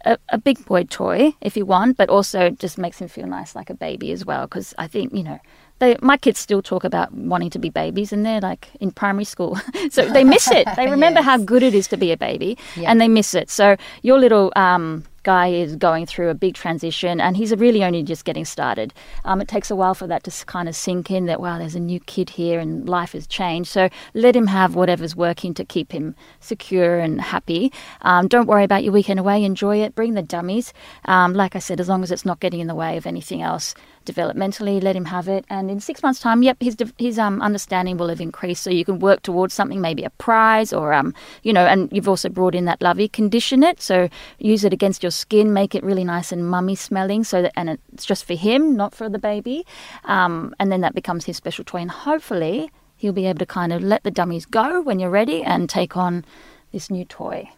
a, 0.04 0.18
a, 0.28 0.38
big 0.38 0.64
boy 0.66 0.84
toy 0.84 1.34
if 1.40 1.56
you 1.56 1.66
want, 1.66 1.96
but 1.96 2.08
also 2.08 2.50
just 2.50 2.78
makes 2.78 3.00
him 3.00 3.08
feel 3.08 3.26
nice 3.26 3.54
like 3.54 3.70
a 3.70 3.74
baby 3.74 4.12
as 4.12 4.24
well. 4.24 4.46
Because 4.46 4.72
I 4.78 4.86
think, 4.86 5.12
you 5.12 5.24
know, 5.24 5.40
they, 5.78 5.96
my 6.00 6.16
kids 6.16 6.38
still 6.38 6.62
talk 6.62 6.84
about 6.84 7.12
wanting 7.12 7.50
to 7.50 7.58
be 7.58 7.68
babies 7.68 8.12
and 8.12 8.24
they're 8.24 8.40
like 8.40 8.68
in 8.80 8.90
primary 8.90 9.24
school. 9.24 9.58
so 9.90 10.08
they 10.10 10.24
miss 10.24 10.50
it. 10.50 10.66
They 10.76 10.88
remember 10.90 11.20
yes. 11.20 11.26
how 11.26 11.38
good 11.38 11.62
it 11.62 11.74
is 11.74 11.88
to 11.88 11.96
be 11.96 12.12
a 12.12 12.16
baby 12.16 12.56
yeah. 12.76 12.90
and 12.90 13.00
they 13.00 13.08
miss 13.08 13.34
it. 13.34 13.50
So 13.50 13.76
your 14.02 14.18
little 14.18 14.52
um, 14.56 15.04
guy 15.24 15.48
is 15.48 15.74
going 15.76 16.06
through 16.06 16.28
a 16.28 16.34
big 16.34 16.54
transition 16.54 17.20
and 17.20 17.36
he's 17.36 17.54
really 17.56 17.82
only 17.82 18.02
just 18.02 18.24
getting 18.24 18.44
started. 18.44 18.94
Um, 19.24 19.40
it 19.40 19.48
takes 19.48 19.70
a 19.70 19.76
while 19.76 19.94
for 19.94 20.06
that 20.06 20.22
to 20.24 20.46
kind 20.46 20.68
of 20.68 20.76
sink 20.76 21.10
in 21.10 21.26
that, 21.26 21.40
wow, 21.40 21.58
there's 21.58 21.74
a 21.74 21.80
new 21.80 21.98
kid 22.00 22.30
here 22.30 22.60
and 22.60 22.88
life 22.88 23.12
has 23.12 23.26
changed. 23.26 23.70
So 23.70 23.88
let 24.14 24.36
him 24.36 24.46
have 24.46 24.74
whatever's 24.74 25.16
working 25.16 25.54
to 25.54 25.64
keep 25.64 25.90
him 25.92 26.14
secure 26.40 26.98
and 27.00 27.20
happy. 27.20 27.72
Um, 28.02 28.28
don't 28.28 28.46
worry 28.46 28.64
about 28.64 28.84
your 28.84 28.92
weekend 28.92 29.18
away. 29.18 29.42
Enjoy 29.42 29.78
it. 29.78 29.94
Bring 29.94 30.14
the 30.14 30.22
dummies. 30.22 30.72
Um, 31.06 31.34
like 31.34 31.56
I 31.56 31.58
said, 31.58 31.80
as 31.80 31.88
long 31.88 32.02
as 32.02 32.10
it's 32.10 32.24
not 32.24 32.40
getting 32.40 32.60
in 32.60 32.66
the 32.66 32.74
way 32.74 32.96
of 32.96 33.06
anything 33.06 33.42
else 33.42 33.74
developmentally, 34.04 34.82
let 34.82 34.94
him 34.94 35.06
have 35.06 35.28
it. 35.28 35.44
And 35.48 35.70
in 35.70 35.80
six 35.80 36.02
months' 36.02 36.20
time, 36.20 36.42
yep, 36.42 36.58
his 36.60 36.76
his 36.98 37.18
um, 37.18 37.40
understanding 37.40 37.96
will 37.96 38.08
have 38.08 38.20
increased. 38.20 38.62
So 38.62 38.70
you 38.70 38.84
can 38.84 38.98
work 38.98 39.22
towards 39.22 39.54
something, 39.54 39.80
maybe 39.80 40.04
a 40.04 40.10
prize 40.10 40.72
or 40.72 40.92
um, 40.92 41.14
you 41.42 41.52
know. 41.52 41.64
And 41.64 41.90
you've 41.90 42.08
also 42.08 42.28
brought 42.28 42.54
in 42.54 42.66
that 42.66 42.82
lovey, 42.82 43.08
condition 43.08 43.62
it. 43.62 43.80
So 43.80 44.08
use 44.38 44.64
it 44.64 44.72
against 44.72 45.02
your 45.02 45.10
skin, 45.14 45.52
make 45.52 45.74
it 45.74 45.82
really 45.82 46.04
nice 46.04 46.32
and 46.32 46.48
mummy 46.48 46.74
smelling. 46.74 47.24
So 47.24 47.42
that 47.42 47.52
and 47.56 47.78
it's 47.92 48.04
just 48.04 48.24
for 48.24 48.34
him, 48.34 48.76
not 48.76 48.94
for 48.94 49.08
the 49.08 49.18
baby. 49.18 49.66
Um, 50.04 50.54
and 50.58 50.70
then 50.70 50.80
that 50.82 50.94
becomes 50.94 51.24
his 51.24 51.36
special 51.36 51.64
toy. 51.64 51.78
And 51.78 51.90
hopefully 51.90 52.70
he'll 52.96 53.12
be 53.12 53.26
able 53.26 53.38
to 53.38 53.46
kind 53.46 53.72
of 53.72 53.82
let 53.82 54.02
the 54.02 54.10
dummies 54.10 54.46
go 54.46 54.80
when 54.80 54.98
you're 54.98 55.10
ready 55.10 55.42
and 55.42 55.68
take 55.68 55.96
on 55.96 56.24
this 56.72 56.90
new 56.90 57.04
toy. 57.04 57.50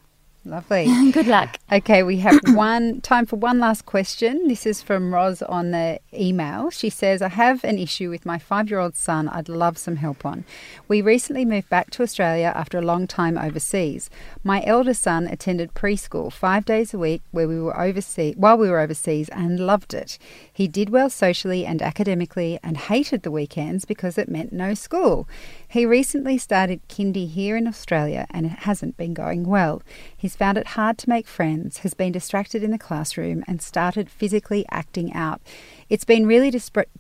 Lovely. 0.47 1.11
Good 1.11 1.27
luck. 1.27 1.59
Okay, 1.73 2.05
we 2.05 2.19
have 2.19 2.39
one 2.55 3.01
time 3.01 3.27
for 3.27 3.35
one 3.35 3.59
last 3.59 3.85
question. 3.85 4.47
This 4.47 4.65
is 4.65 4.81
from 4.81 5.13
Roz 5.13 5.43
on 5.43 5.73
the 5.73 5.99
email. 6.15 6.71
She 6.71 6.89
says, 6.89 7.21
I 7.21 7.29
have 7.29 7.65
an 7.65 7.81
issue 7.81 8.11
with 8.11 8.25
my 8.25 8.39
five 8.39 8.71
year 8.71 8.79
old 8.79 8.95
son 8.95 9.29
I'd 9.29 9.49
love 9.49 9.77
some 9.77 9.97
help 9.97 10.25
on. 10.25 10.45
We 10.87 11.03
recently 11.03 11.45
moved 11.45 11.69
back 11.69 11.91
to 11.91 12.05
Australia 12.05 12.53
after 12.55 12.79
a 12.79 12.83
long 12.83 13.09
time 13.09 13.37
overseas. 13.37 14.09
My 14.45 14.63
elder 14.65 14.95
son 14.95 15.27
attended 15.27 15.75
preschool 15.75 16.33
five 16.33 16.65
days 16.65 16.95
a 16.95 16.99
week 16.99 17.23
where 17.33 17.49
we 17.49 17.61
were 17.61 17.79
overseas 17.79 18.37
while 18.37 18.57
we 18.57 18.71
were 18.71 18.79
overseas 18.79 19.29
and 19.31 19.59
loved 19.59 19.95
it. 19.95 20.17
He 20.53 20.69
did 20.69 20.91
well 20.91 21.11
socially 21.11 21.67
and 21.67 21.83
academically 21.83 22.61
and 22.63 22.77
hated 22.77 23.25
the 23.25 23.33
weekends 23.33 23.85
because 23.85 24.17
it 24.17 24.29
meant 24.29 24.53
no 24.53 24.75
school. 24.75 25.29
He 25.67 25.85
recently 25.85 26.39
started 26.39 26.87
kindy 26.89 27.29
here 27.29 27.57
in 27.57 27.67
Australia 27.67 28.27
and 28.31 28.47
it 28.47 28.61
hasn't 28.61 28.97
been 28.97 29.13
going 29.13 29.43
well. 29.43 29.83
He's 30.17 30.36
found 30.37 30.59
it 30.59 30.69
hard 30.69 30.99
to 30.99 31.09
make 31.09 31.27
friends, 31.27 31.79
has 31.79 31.95
been 31.95 32.13
distracted 32.13 32.63
in 32.63 32.71
the 32.71 32.79
classroom, 32.79 33.43
and 33.49 33.61
started 33.61 34.11
physically 34.11 34.65
acting 34.71 35.13
out. 35.15 35.41
It's 35.89 36.05
been 36.05 36.27
really 36.27 36.51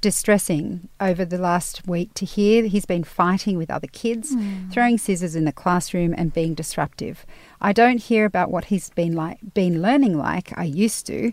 distressing 0.00 0.88
over 1.00 1.24
the 1.24 1.38
last 1.38 1.86
week 1.86 2.14
to 2.14 2.24
hear 2.24 2.64
he's 2.64 2.86
been 2.86 3.04
fighting 3.04 3.58
with 3.58 3.70
other 3.70 3.88
kids, 3.88 4.34
mm. 4.34 4.72
throwing 4.72 4.98
scissors 4.98 5.36
in 5.36 5.44
the 5.44 5.52
classroom, 5.52 6.14
and 6.16 6.32
being 6.32 6.54
disruptive. 6.54 7.26
I 7.60 7.72
don't 7.72 8.02
hear 8.02 8.24
about 8.24 8.50
what 8.50 8.66
he's 8.66 8.90
been 8.90 9.14
like, 9.14 9.38
been 9.54 9.82
learning 9.82 10.16
like 10.16 10.56
I 10.58 10.64
used 10.64 11.06
to. 11.06 11.32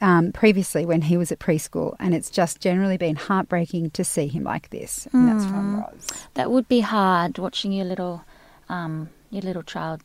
um, 0.00 0.32
previously 0.32 0.86
when 0.86 1.02
he 1.02 1.16
was 1.16 1.30
at 1.30 1.38
preschool, 1.38 1.94
and 2.00 2.14
it's 2.14 2.30
just 2.30 2.60
generally 2.60 2.96
been 2.96 3.16
heartbreaking 3.16 3.90
to 3.90 4.04
see 4.04 4.28
him 4.28 4.44
like 4.44 4.70
this. 4.70 5.06
And 5.12 5.28
that's 5.28 5.44
from 5.44 5.80
Roz. 5.80 6.26
That 6.34 6.50
would 6.50 6.68
be 6.68 6.80
hard 6.80 7.38
watching 7.38 7.72
your 7.72 7.84
little, 7.84 8.24
um, 8.68 9.10
your 9.30 9.42
little 9.42 9.62
child 9.62 10.02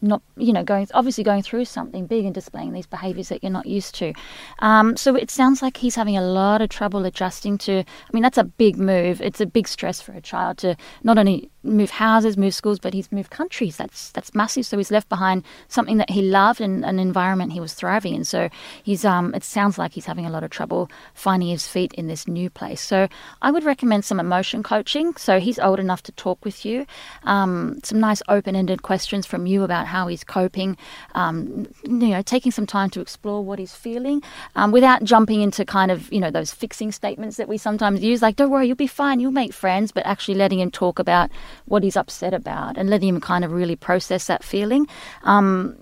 not 0.00 0.22
you 0.36 0.52
know 0.52 0.62
going 0.62 0.86
obviously 0.94 1.24
going 1.24 1.42
through 1.42 1.64
something 1.64 2.06
big 2.06 2.24
and 2.24 2.34
displaying 2.34 2.72
these 2.72 2.86
behaviors 2.86 3.28
that 3.28 3.42
you're 3.42 3.52
not 3.52 3.66
used 3.66 3.94
to. 3.96 4.12
Um, 4.60 4.96
so 4.96 5.14
it 5.14 5.30
sounds 5.30 5.62
like 5.62 5.76
he's 5.76 5.94
having 5.94 6.16
a 6.16 6.22
lot 6.22 6.62
of 6.62 6.68
trouble 6.68 7.04
adjusting 7.04 7.58
to 7.58 7.80
i 7.80 8.10
mean 8.12 8.22
that's 8.22 8.38
a 8.38 8.44
big 8.44 8.76
move. 8.78 9.20
It's 9.20 9.40
a 9.40 9.46
big 9.46 9.68
stress 9.68 10.00
for 10.00 10.12
a 10.12 10.20
child 10.20 10.58
to 10.58 10.76
not 11.02 11.18
only 11.18 11.50
move 11.68 11.90
houses 11.90 12.36
move 12.36 12.54
schools 12.54 12.78
but 12.78 12.94
he's 12.94 13.10
moved 13.12 13.30
countries. 13.30 13.76
That's 13.76 14.10
that's 14.12 14.34
massive. 14.34 14.66
So 14.66 14.76
he's 14.76 14.90
left 14.90 15.08
behind 15.08 15.44
something 15.68 15.98
that 15.98 16.10
he 16.10 16.22
loved 16.22 16.60
and 16.60 16.84
an 16.84 16.98
environment 16.98 17.52
he 17.52 17.60
was 17.60 17.74
thriving 17.74 18.14
in. 18.14 18.24
So 18.24 18.48
he's 18.82 19.04
um 19.04 19.34
it 19.34 19.44
sounds 19.44 19.78
like 19.78 19.92
he's 19.92 20.06
having 20.06 20.26
a 20.26 20.30
lot 20.30 20.44
of 20.44 20.50
trouble 20.50 20.90
finding 21.14 21.48
his 21.48 21.66
feet 21.66 21.92
in 21.94 22.06
this 22.06 22.26
new 22.26 22.50
place. 22.50 22.80
So 22.80 23.08
i 23.42 23.50
would 23.50 23.64
recommend 23.64 24.04
some 24.04 24.20
emotion 24.20 24.62
coaching. 24.62 25.14
So 25.16 25.40
he's 25.40 25.58
old 25.58 25.80
enough 25.80 26.02
to 26.04 26.12
talk 26.12 26.44
with 26.44 26.64
you. 26.64 26.86
Um, 27.24 27.78
some 27.84 28.00
nice 28.00 28.22
open-ended 28.28 28.82
questions 28.82 29.26
from 29.26 29.46
you 29.46 29.62
about 29.62 29.86
how 29.86 30.06
he's 30.08 30.24
coping, 30.24 30.76
um, 31.14 31.66
you 31.84 32.08
know, 32.08 32.22
taking 32.22 32.52
some 32.52 32.66
time 32.66 32.90
to 32.90 33.00
explore 33.00 33.44
what 33.44 33.58
he's 33.58 33.74
feeling 33.74 34.22
um, 34.56 34.72
without 34.72 35.04
jumping 35.04 35.40
into 35.40 35.64
kind 35.64 35.90
of, 35.90 36.12
you 36.12 36.20
know, 36.20 36.30
those 36.30 36.52
fixing 36.52 36.92
statements 36.92 37.36
that 37.36 37.48
we 37.48 37.58
sometimes 37.58 38.02
use, 38.02 38.22
like, 38.22 38.36
don't 38.36 38.50
worry, 38.50 38.66
you'll 38.66 38.76
be 38.76 38.86
fine, 38.86 39.20
you'll 39.20 39.30
make 39.30 39.52
friends, 39.52 39.92
but 39.92 40.04
actually 40.06 40.34
letting 40.34 40.60
him 40.60 40.70
talk 40.70 40.98
about 40.98 41.30
what 41.66 41.82
he's 41.82 41.96
upset 41.96 42.34
about 42.34 42.76
and 42.76 42.90
letting 42.90 43.08
him 43.08 43.20
kind 43.20 43.44
of 43.44 43.52
really 43.52 43.76
process 43.76 44.26
that 44.26 44.44
feeling. 44.44 44.86
Um, 45.24 45.76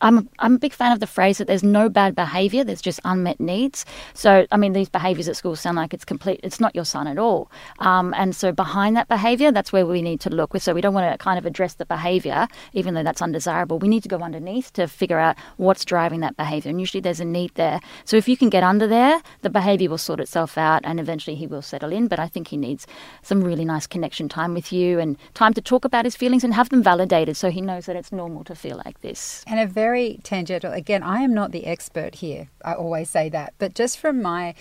I'm 0.00 0.28
I'm 0.38 0.54
a 0.54 0.58
big 0.58 0.72
fan 0.72 0.92
of 0.92 1.00
the 1.00 1.06
phrase 1.06 1.38
that 1.38 1.46
there's 1.46 1.62
no 1.64 1.88
bad 1.88 2.14
behaviour, 2.14 2.62
there's 2.62 2.80
just 2.80 3.00
unmet 3.04 3.40
needs. 3.40 3.84
So 4.14 4.46
I 4.52 4.56
mean, 4.56 4.72
these 4.72 4.88
behaviours 4.88 5.28
at 5.28 5.36
school 5.36 5.56
sound 5.56 5.76
like 5.76 5.92
it's 5.92 6.04
complete. 6.04 6.40
It's 6.42 6.60
not 6.60 6.74
your 6.74 6.84
son 6.84 7.06
at 7.06 7.18
all. 7.18 7.50
Um, 7.80 8.14
and 8.16 8.34
so 8.34 8.52
behind 8.52 8.96
that 8.96 9.08
behaviour, 9.08 9.50
that's 9.50 9.72
where 9.72 9.84
we 9.84 10.02
need 10.02 10.20
to 10.20 10.30
look. 10.30 10.56
So 10.58 10.72
we 10.72 10.80
don't 10.80 10.94
want 10.94 11.10
to 11.12 11.18
kind 11.18 11.38
of 11.38 11.46
address 11.46 11.74
the 11.74 11.86
behaviour, 11.86 12.46
even 12.72 12.94
though 12.94 13.02
that's 13.02 13.20
undesirable. 13.20 13.78
We 13.78 13.88
need 13.88 14.02
to 14.04 14.08
go 14.08 14.20
underneath 14.20 14.72
to 14.74 14.86
figure 14.86 15.18
out 15.18 15.36
what's 15.56 15.84
driving 15.84 16.20
that 16.20 16.36
behaviour. 16.36 16.70
And 16.70 16.80
usually 16.80 17.00
there's 17.00 17.20
a 17.20 17.24
need 17.24 17.52
there. 17.54 17.80
So 18.04 18.16
if 18.16 18.28
you 18.28 18.36
can 18.36 18.48
get 18.50 18.62
under 18.62 18.86
there, 18.86 19.20
the 19.42 19.50
behaviour 19.50 19.90
will 19.90 19.98
sort 19.98 20.20
itself 20.20 20.56
out, 20.56 20.82
and 20.84 21.00
eventually 21.00 21.36
he 21.36 21.46
will 21.46 21.62
settle 21.62 21.92
in. 21.92 22.06
But 22.06 22.18
I 22.18 22.28
think 22.28 22.48
he 22.48 22.56
needs 22.56 22.86
some 23.22 23.42
really 23.42 23.64
nice 23.64 23.86
connection 23.86 24.28
time 24.28 24.54
with 24.54 24.72
you 24.72 25.00
and 25.00 25.16
time 25.34 25.54
to 25.54 25.60
talk 25.60 25.84
about 25.84 26.04
his 26.04 26.14
feelings 26.14 26.44
and 26.44 26.54
have 26.54 26.68
them 26.68 26.82
validated, 26.82 27.36
so 27.36 27.50
he 27.50 27.60
knows 27.60 27.86
that 27.86 27.96
it's 27.96 28.12
normal 28.12 28.44
to 28.44 28.54
feel 28.54 28.80
like 28.84 29.00
this. 29.00 29.44
And 29.46 29.55
a 29.58 29.66
very 29.66 30.20
tangential, 30.22 30.72
again, 30.72 31.02
I 31.02 31.20
am 31.20 31.34
not 31.34 31.52
the 31.52 31.66
expert 31.66 32.16
here. 32.16 32.48
I 32.64 32.74
always 32.74 33.10
say 33.10 33.28
that. 33.30 33.54
But 33.58 33.74
just 33.74 33.98
from 33.98 34.22
my 34.22 34.54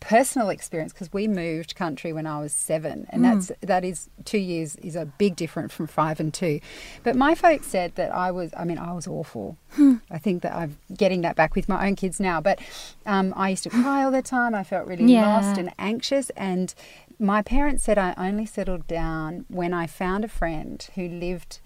personal 0.00 0.48
experience 0.48 0.92
because 0.92 1.12
we 1.12 1.28
moved 1.28 1.76
country 1.76 2.12
when 2.12 2.26
I 2.26 2.40
was 2.40 2.52
seven, 2.52 3.06
and 3.10 3.22
mm. 3.22 3.34
that's 3.34 3.52
that 3.60 3.84
is 3.84 4.08
two 4.24 4.38
years 4.38 4.76
is 4.76 4.96
a 4.96 5.04
big 5.04 5.36
difference 5.36 5.72
from 5.72 5.86
five 5.86 6.18
and 6.18 6.32
two. 6.32 6.60
But 7.02 7.16
my 7.16 7.34
folks 7.34 7.66
said 7.66 7.94
that 7.94 8.12
I 8.12 8.30
was, 8.30 8.50
I 8.56 8.64
mean, 8.64 8.78
I 8.78 8.92
was 8.92 9.06
awful. 9.06 9.56
Hmm. 9.72 9.96
I 10.10 10.18
think 10.18 10.42
that 10.42 10.54
I'm 10.54 10.78
getting 10.96 11.20
that 11.20 11.36
back 11.36 11.54
with 11.54 11.68
my 11.68 11.86
own 11.86 11.96
kids 11.96 12.18
now. 12.18 12.40
But 12.40 12.58
um, 13.06 13.32
I 13.36 13.50
used 13.50 13.62
to 13.64 13.70
cry 13.70 14.02
all 14.02 14.10
the 14.10 14.22
time. 14.22 14.54
I 14.54 14.64
felt 14.64 14.86
really 14.86 15.12
yeah. 15.12 15.26
lost 15.26 15.58
and 15.58 15.72
anxious, 15.78 16.30
and 16.30 16.74
my 17.18 17.42
parents 17.42 17.84
said 17.84 17.98
I 17.98 18.14
only 18.16 18.46
settled 18.46 18.86
down 18.88 19.44
when 19.48 19.74
I 19.74 19.86
found 19.86 20.24
a 20.24 20.28
friend 20.28 20.86
who 20.94 21.06
lived 21.06 21.60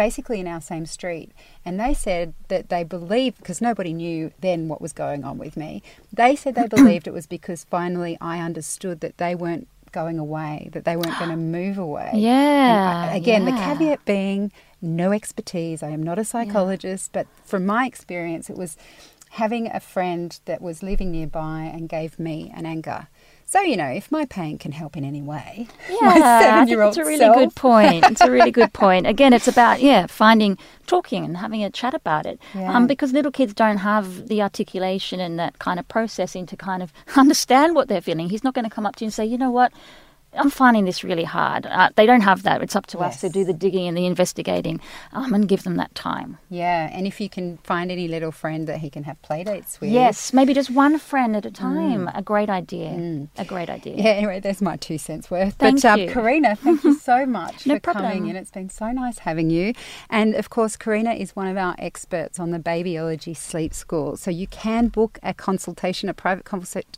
basically 0.00 0.40
in 0.40 0.48
our 0.48 0.62
same 0.62 0.86
street. 0.86 1.30
And 1.62 1.78
they 1.78 1.92
said 1.92 2.32
that 2.48 2.70
they 2.70 2.84
believed, 2.84 3.36
because 3.36 3.60
nobody 3.60 3.92
knew 3.92 4.32
then 4.40 4.66
what 4.66 4.80
was 4.80 4.94
going 4.94 5.24
on 5.24 5.36
with 5.36 5.58
me, 5.58 5.82
they 6.10 6.34
said 6.34 6.54
they 6.54 6.68
believed 6.68 7.06
it 7.06 7.12
was 7.12 7.26
because 7.26 7.64
finally 7.64 8.16
I 8.18 8.38
understood 8.40 9.00
that 9.00 9.18
they 9.18 9.34
weren't 9.34 9.68
going 9.92 10.18
away, 10.18 10.70
that 10.72 10.86
they 10.86 10.96
weren't 10.96 11.18
going 11.18 11.30
to 11.36 11.36
move 11.36 11.76
away. 11.76 12.12
Yeah. 12.14 13.08
And 13.08 13.16
again, 13.22 13.46
yeah. 13.46 13.50
the 13.50 13.74
caveat 13.74 14.06
being 14.06 14.52
no 14.80 15.12
expertise. 15.12 15.82
I 15.82 15.90
am 15.90 16.02
not 16.02 16.18
a 16.18 16.24
psychologist, 16.24 17.10
yeah. 17.12 17.24
but 17.24 17.46
from 17.46 17.66
my 17.66 17.84
experience, 17.84 18.48
it 18.48 18.56
was 18.56 18.78
having 19.32 19.66
a 19.70 19.80
friend 19.80 20.40
that 20.46 20.62
was 20.62 20.82
living 20.82 21.10
nearby 21.10 21.70
and 21.74 21.90
gave 21.90 22.18
me 22.18 22.50
an 22.56 22.64
anchor. 22.64 23.08
So, 23.50 23.60
you 23.62 23.76
know, 23.76 23.88
if 23.88 24.12
my 24.12 24.26
pain 24.26 24.58
can 24.58 24.70
help 24.70 24.96
in 24.96 25.04
any 25.04 25.22
way, 25.22 25.66
yeah, 25.90 25.96
my 26.02 26.20
seven 26.20 26.68
year 26.68 26.82
It's 26.84 26.96
a 26.98 27.04
really 27.04 27.18
self. 27.18 27.36
good 27.36 27.54
point. 27.56 28.04
It's 28.08 28.20
a 28.20 28.30
really 28.30 28.52
good 28.52 28.72
point. 28.72 29.08
Again, 29.08 29.32
it's 29.32 29.48
about, 29.48 29.80
yeah, 29.82 30.06
finding, 30.06 30.56
talking 30.86 31.24
and 31.24 31.36
having 31.36 31.64
a 31.64 31.68
chat 31.70 31.92
about 31.92 32.26
it. 32.26 32.38
Yeah. 32.54 32.72
Um, 32.76 32.86
because 32.86 33.12
little 33.12 33.32
kids 33.32 33.52
don't 33.54 33.78
have 33.78 34.28
the 34.28 34.40
articulation 34.42 35.18
and 35.18 35.36
that 35.40 35.58
kind 35.58 35.80
of 35.80 35.88
processing 35.88 36.46
to 36.46 36.56
kind 36.56 36.80
of 36.80 36.92
understand 37.16 37.74
what 37.74 37.88
they're 37.88 38.00
feeling. 38.00 38.28
He's 38.28 38.44
not 38.44 38.54
going 38.54 38.64
to 38.68 38.70
come 38.70 38.86
up 38.86 38.94
to 38.96 39.04
you 39.04 39.06
and 39.06 39.14
say, 39.14 39.24
you 39.26 39.36
know 39.38 39.50
what, 39.50 39.72
I'm 40.34 40.50
finding 40.50 40.84
this 40.84 41.02
really 41.02 41.24
hard. 41.24 41.66
Uh, 41.66 41.90
they 41.96 42.06
don't 42.06 42.20
have 42.20 42.44
that. 42.44 42.62
It's 42.62 42.76
up 42.76 42.86
to 42.86 42.98
yes. 42.98 43.14
us 43.14 43.20
to 43.22 43.28
do 43.28 43.44
the 43.44 43.52
digging 43.52 43.88
and 43.88 43.96
the 43.96 44.06
investigating 44.06 44.80
um, 45.12 45.34
and 45.34 45.48
give 45.48 45.64
them 45.64 45.76
that 45.76 45.94
time. 45.94 46.38
Yeah, 46.48 46.88
and 46.92 47.06
if 47.06 47.20
you 47.20 47.28
can 47.28 47.58
find 47.58 47.90
any 47.90 48.06
little 48.06 48.30
friend 48.30 48.66
that 48.68 48.78
he 48.78 48.90
can 48.90 49.04
have 49.04 49.20
play 49.22 49.42
dates 49.42 49.80
with. 49.80 49.90
Yes, 49.90 50.32
maybe 50.32 50.54
just 50.54 50.70
one 50.70 50.98
friend 50.98 51.34
at 51.34 51.46
a 51.46 51.50
time. 51.50 52.06
Mm. 52.06 52.18
A 52.18 52.22
great 52.22 52.48
idea. 52.48 52.90
Mm. 52.90 53.28
A 53.38 53.44
great 53.44 53.68
idea. 53.68 53.96
Yeah, 53.96 54.10
anyway, 54.12 54.38
there's 54.38 54.62
my 54.62 54.76
two 54.76 54.98
cents 54.98 55.30
worth. 55.30 55.54
Thank 55.54 55.82
but 55.82 55.92
um, 55.92 56.00
you. 56.00 56.10
Karina, 56.10 56.54
thank 56.54 56.84
you 56.84 56.94
so 56.94 57.26
much 57.40 57.66
no 57.66 57.74
for 57.74 57.80
problem. 57.80 58.04
coming 58.04 58.28
in. 58.28 58.36
It's 58.36 58.52
been 58.52 58.70
so 58.70 58.92
nice 58.92 59.18
having 59.18 59.50
you. 59.50 59.74
And 60.08 60.34
of 60.34 60.50
course, 60.50 60.76
Karina 60.76 61.12
is 61.12 61.34
one 61.34 61.48
of 61.48 61.56
our 61.56 61.74
experts 61.78 62.38
on 62.38 62.50
the 62.50 62.58
Babyology 62.58 63.36
Sleep 63.36 63.74
School. 63.74 64.16
So 64.16 64.30
you 64.30 64.46
can 64.46 64.88
book 64.88 65.18
a 65.24 65.34
consultation, 65.34 66.08
a 66.08 66.14
private 66.14 66.44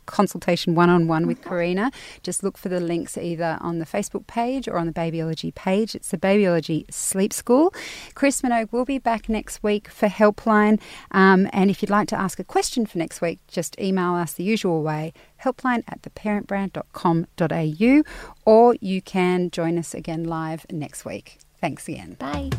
consultation 0.05 0.75
one 0.75 0.89
on 0.89 1.07
one 1.07 1.25
with 1.25 1.41
Karina. 1.43 1.91
Just 2.21 2.43
look 2.43 2.57
for 2.57 2.69
the 2.69 2.79
links 2.79 3.17
either 3.23 3.57
on 3.61 3.79
the 3.79 3.85
Facebook 3.85 4.27
page 4.27 4.67
or 4.67 4.77
on 4.77 4.85
the 4.85 4.93
Babyology 4.93 5.53
page. 5.55 5.95
It's 5.95 6.09
the 6.09 6.17
Babyology 6.17 6.91
Sleep 6.93 7.33
School. 7.33 7.73
Chris 8.13 8.41
Minogue 8.41 8.71
will 8.71 8.85
be 8.85 8.97
back 8.97 9.29
next 9.29 9.63
week 9.63 9.87
for 9.87 10.07
Helpline. 10.07 10.79
Um, 11.11 11.49
and 11.53 11.69
if 11.69 11.81
you'd 11.81 11.89
like 11.89 12.07
to 12.09 12.19
ask 12.19 12.39
a 12.39 12.43
question 12.43 12.85
for 12.85 12.97
next 12.97 13.21
week, 13.21 13.39
just 13.47 13.79
email 13.79 14.15
us 14.15 14.33
the 14.33 14.43
usual 14.43 14.83
way 14.83 15.13
helpline 15.43 15.83
at 15.87 16.01
theparentbrand.com.au 16.01 18.03
or 18.45 18.75
you 18.79 19.01
can 19.01 19.49
join 19.51 19.77
us 19.77 19.93
again 19.93 20.23
live 20.23 20.65
next 20.71 21.03
week. 21.05 21.39
Thanks 21.59 21.87
again. 21.87 22.15
Bye. 22.19 22.49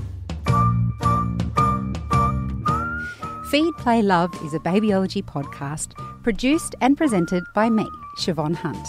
Feed, 3.50 3.74
Play, 3.77 4.00
Love 4.03 4.33
is 4.44 4.55
a 4.55 4.59
babyology 4.59 5.22
podcast 5.22 5.94
produced 6.22 6.74
and 6.81 6.96
presented 6.96 7.44
by 7.55 7.68
me, 7.70 7.87
Siobhan 8.18 8.57
Hunt. 8.57 8.88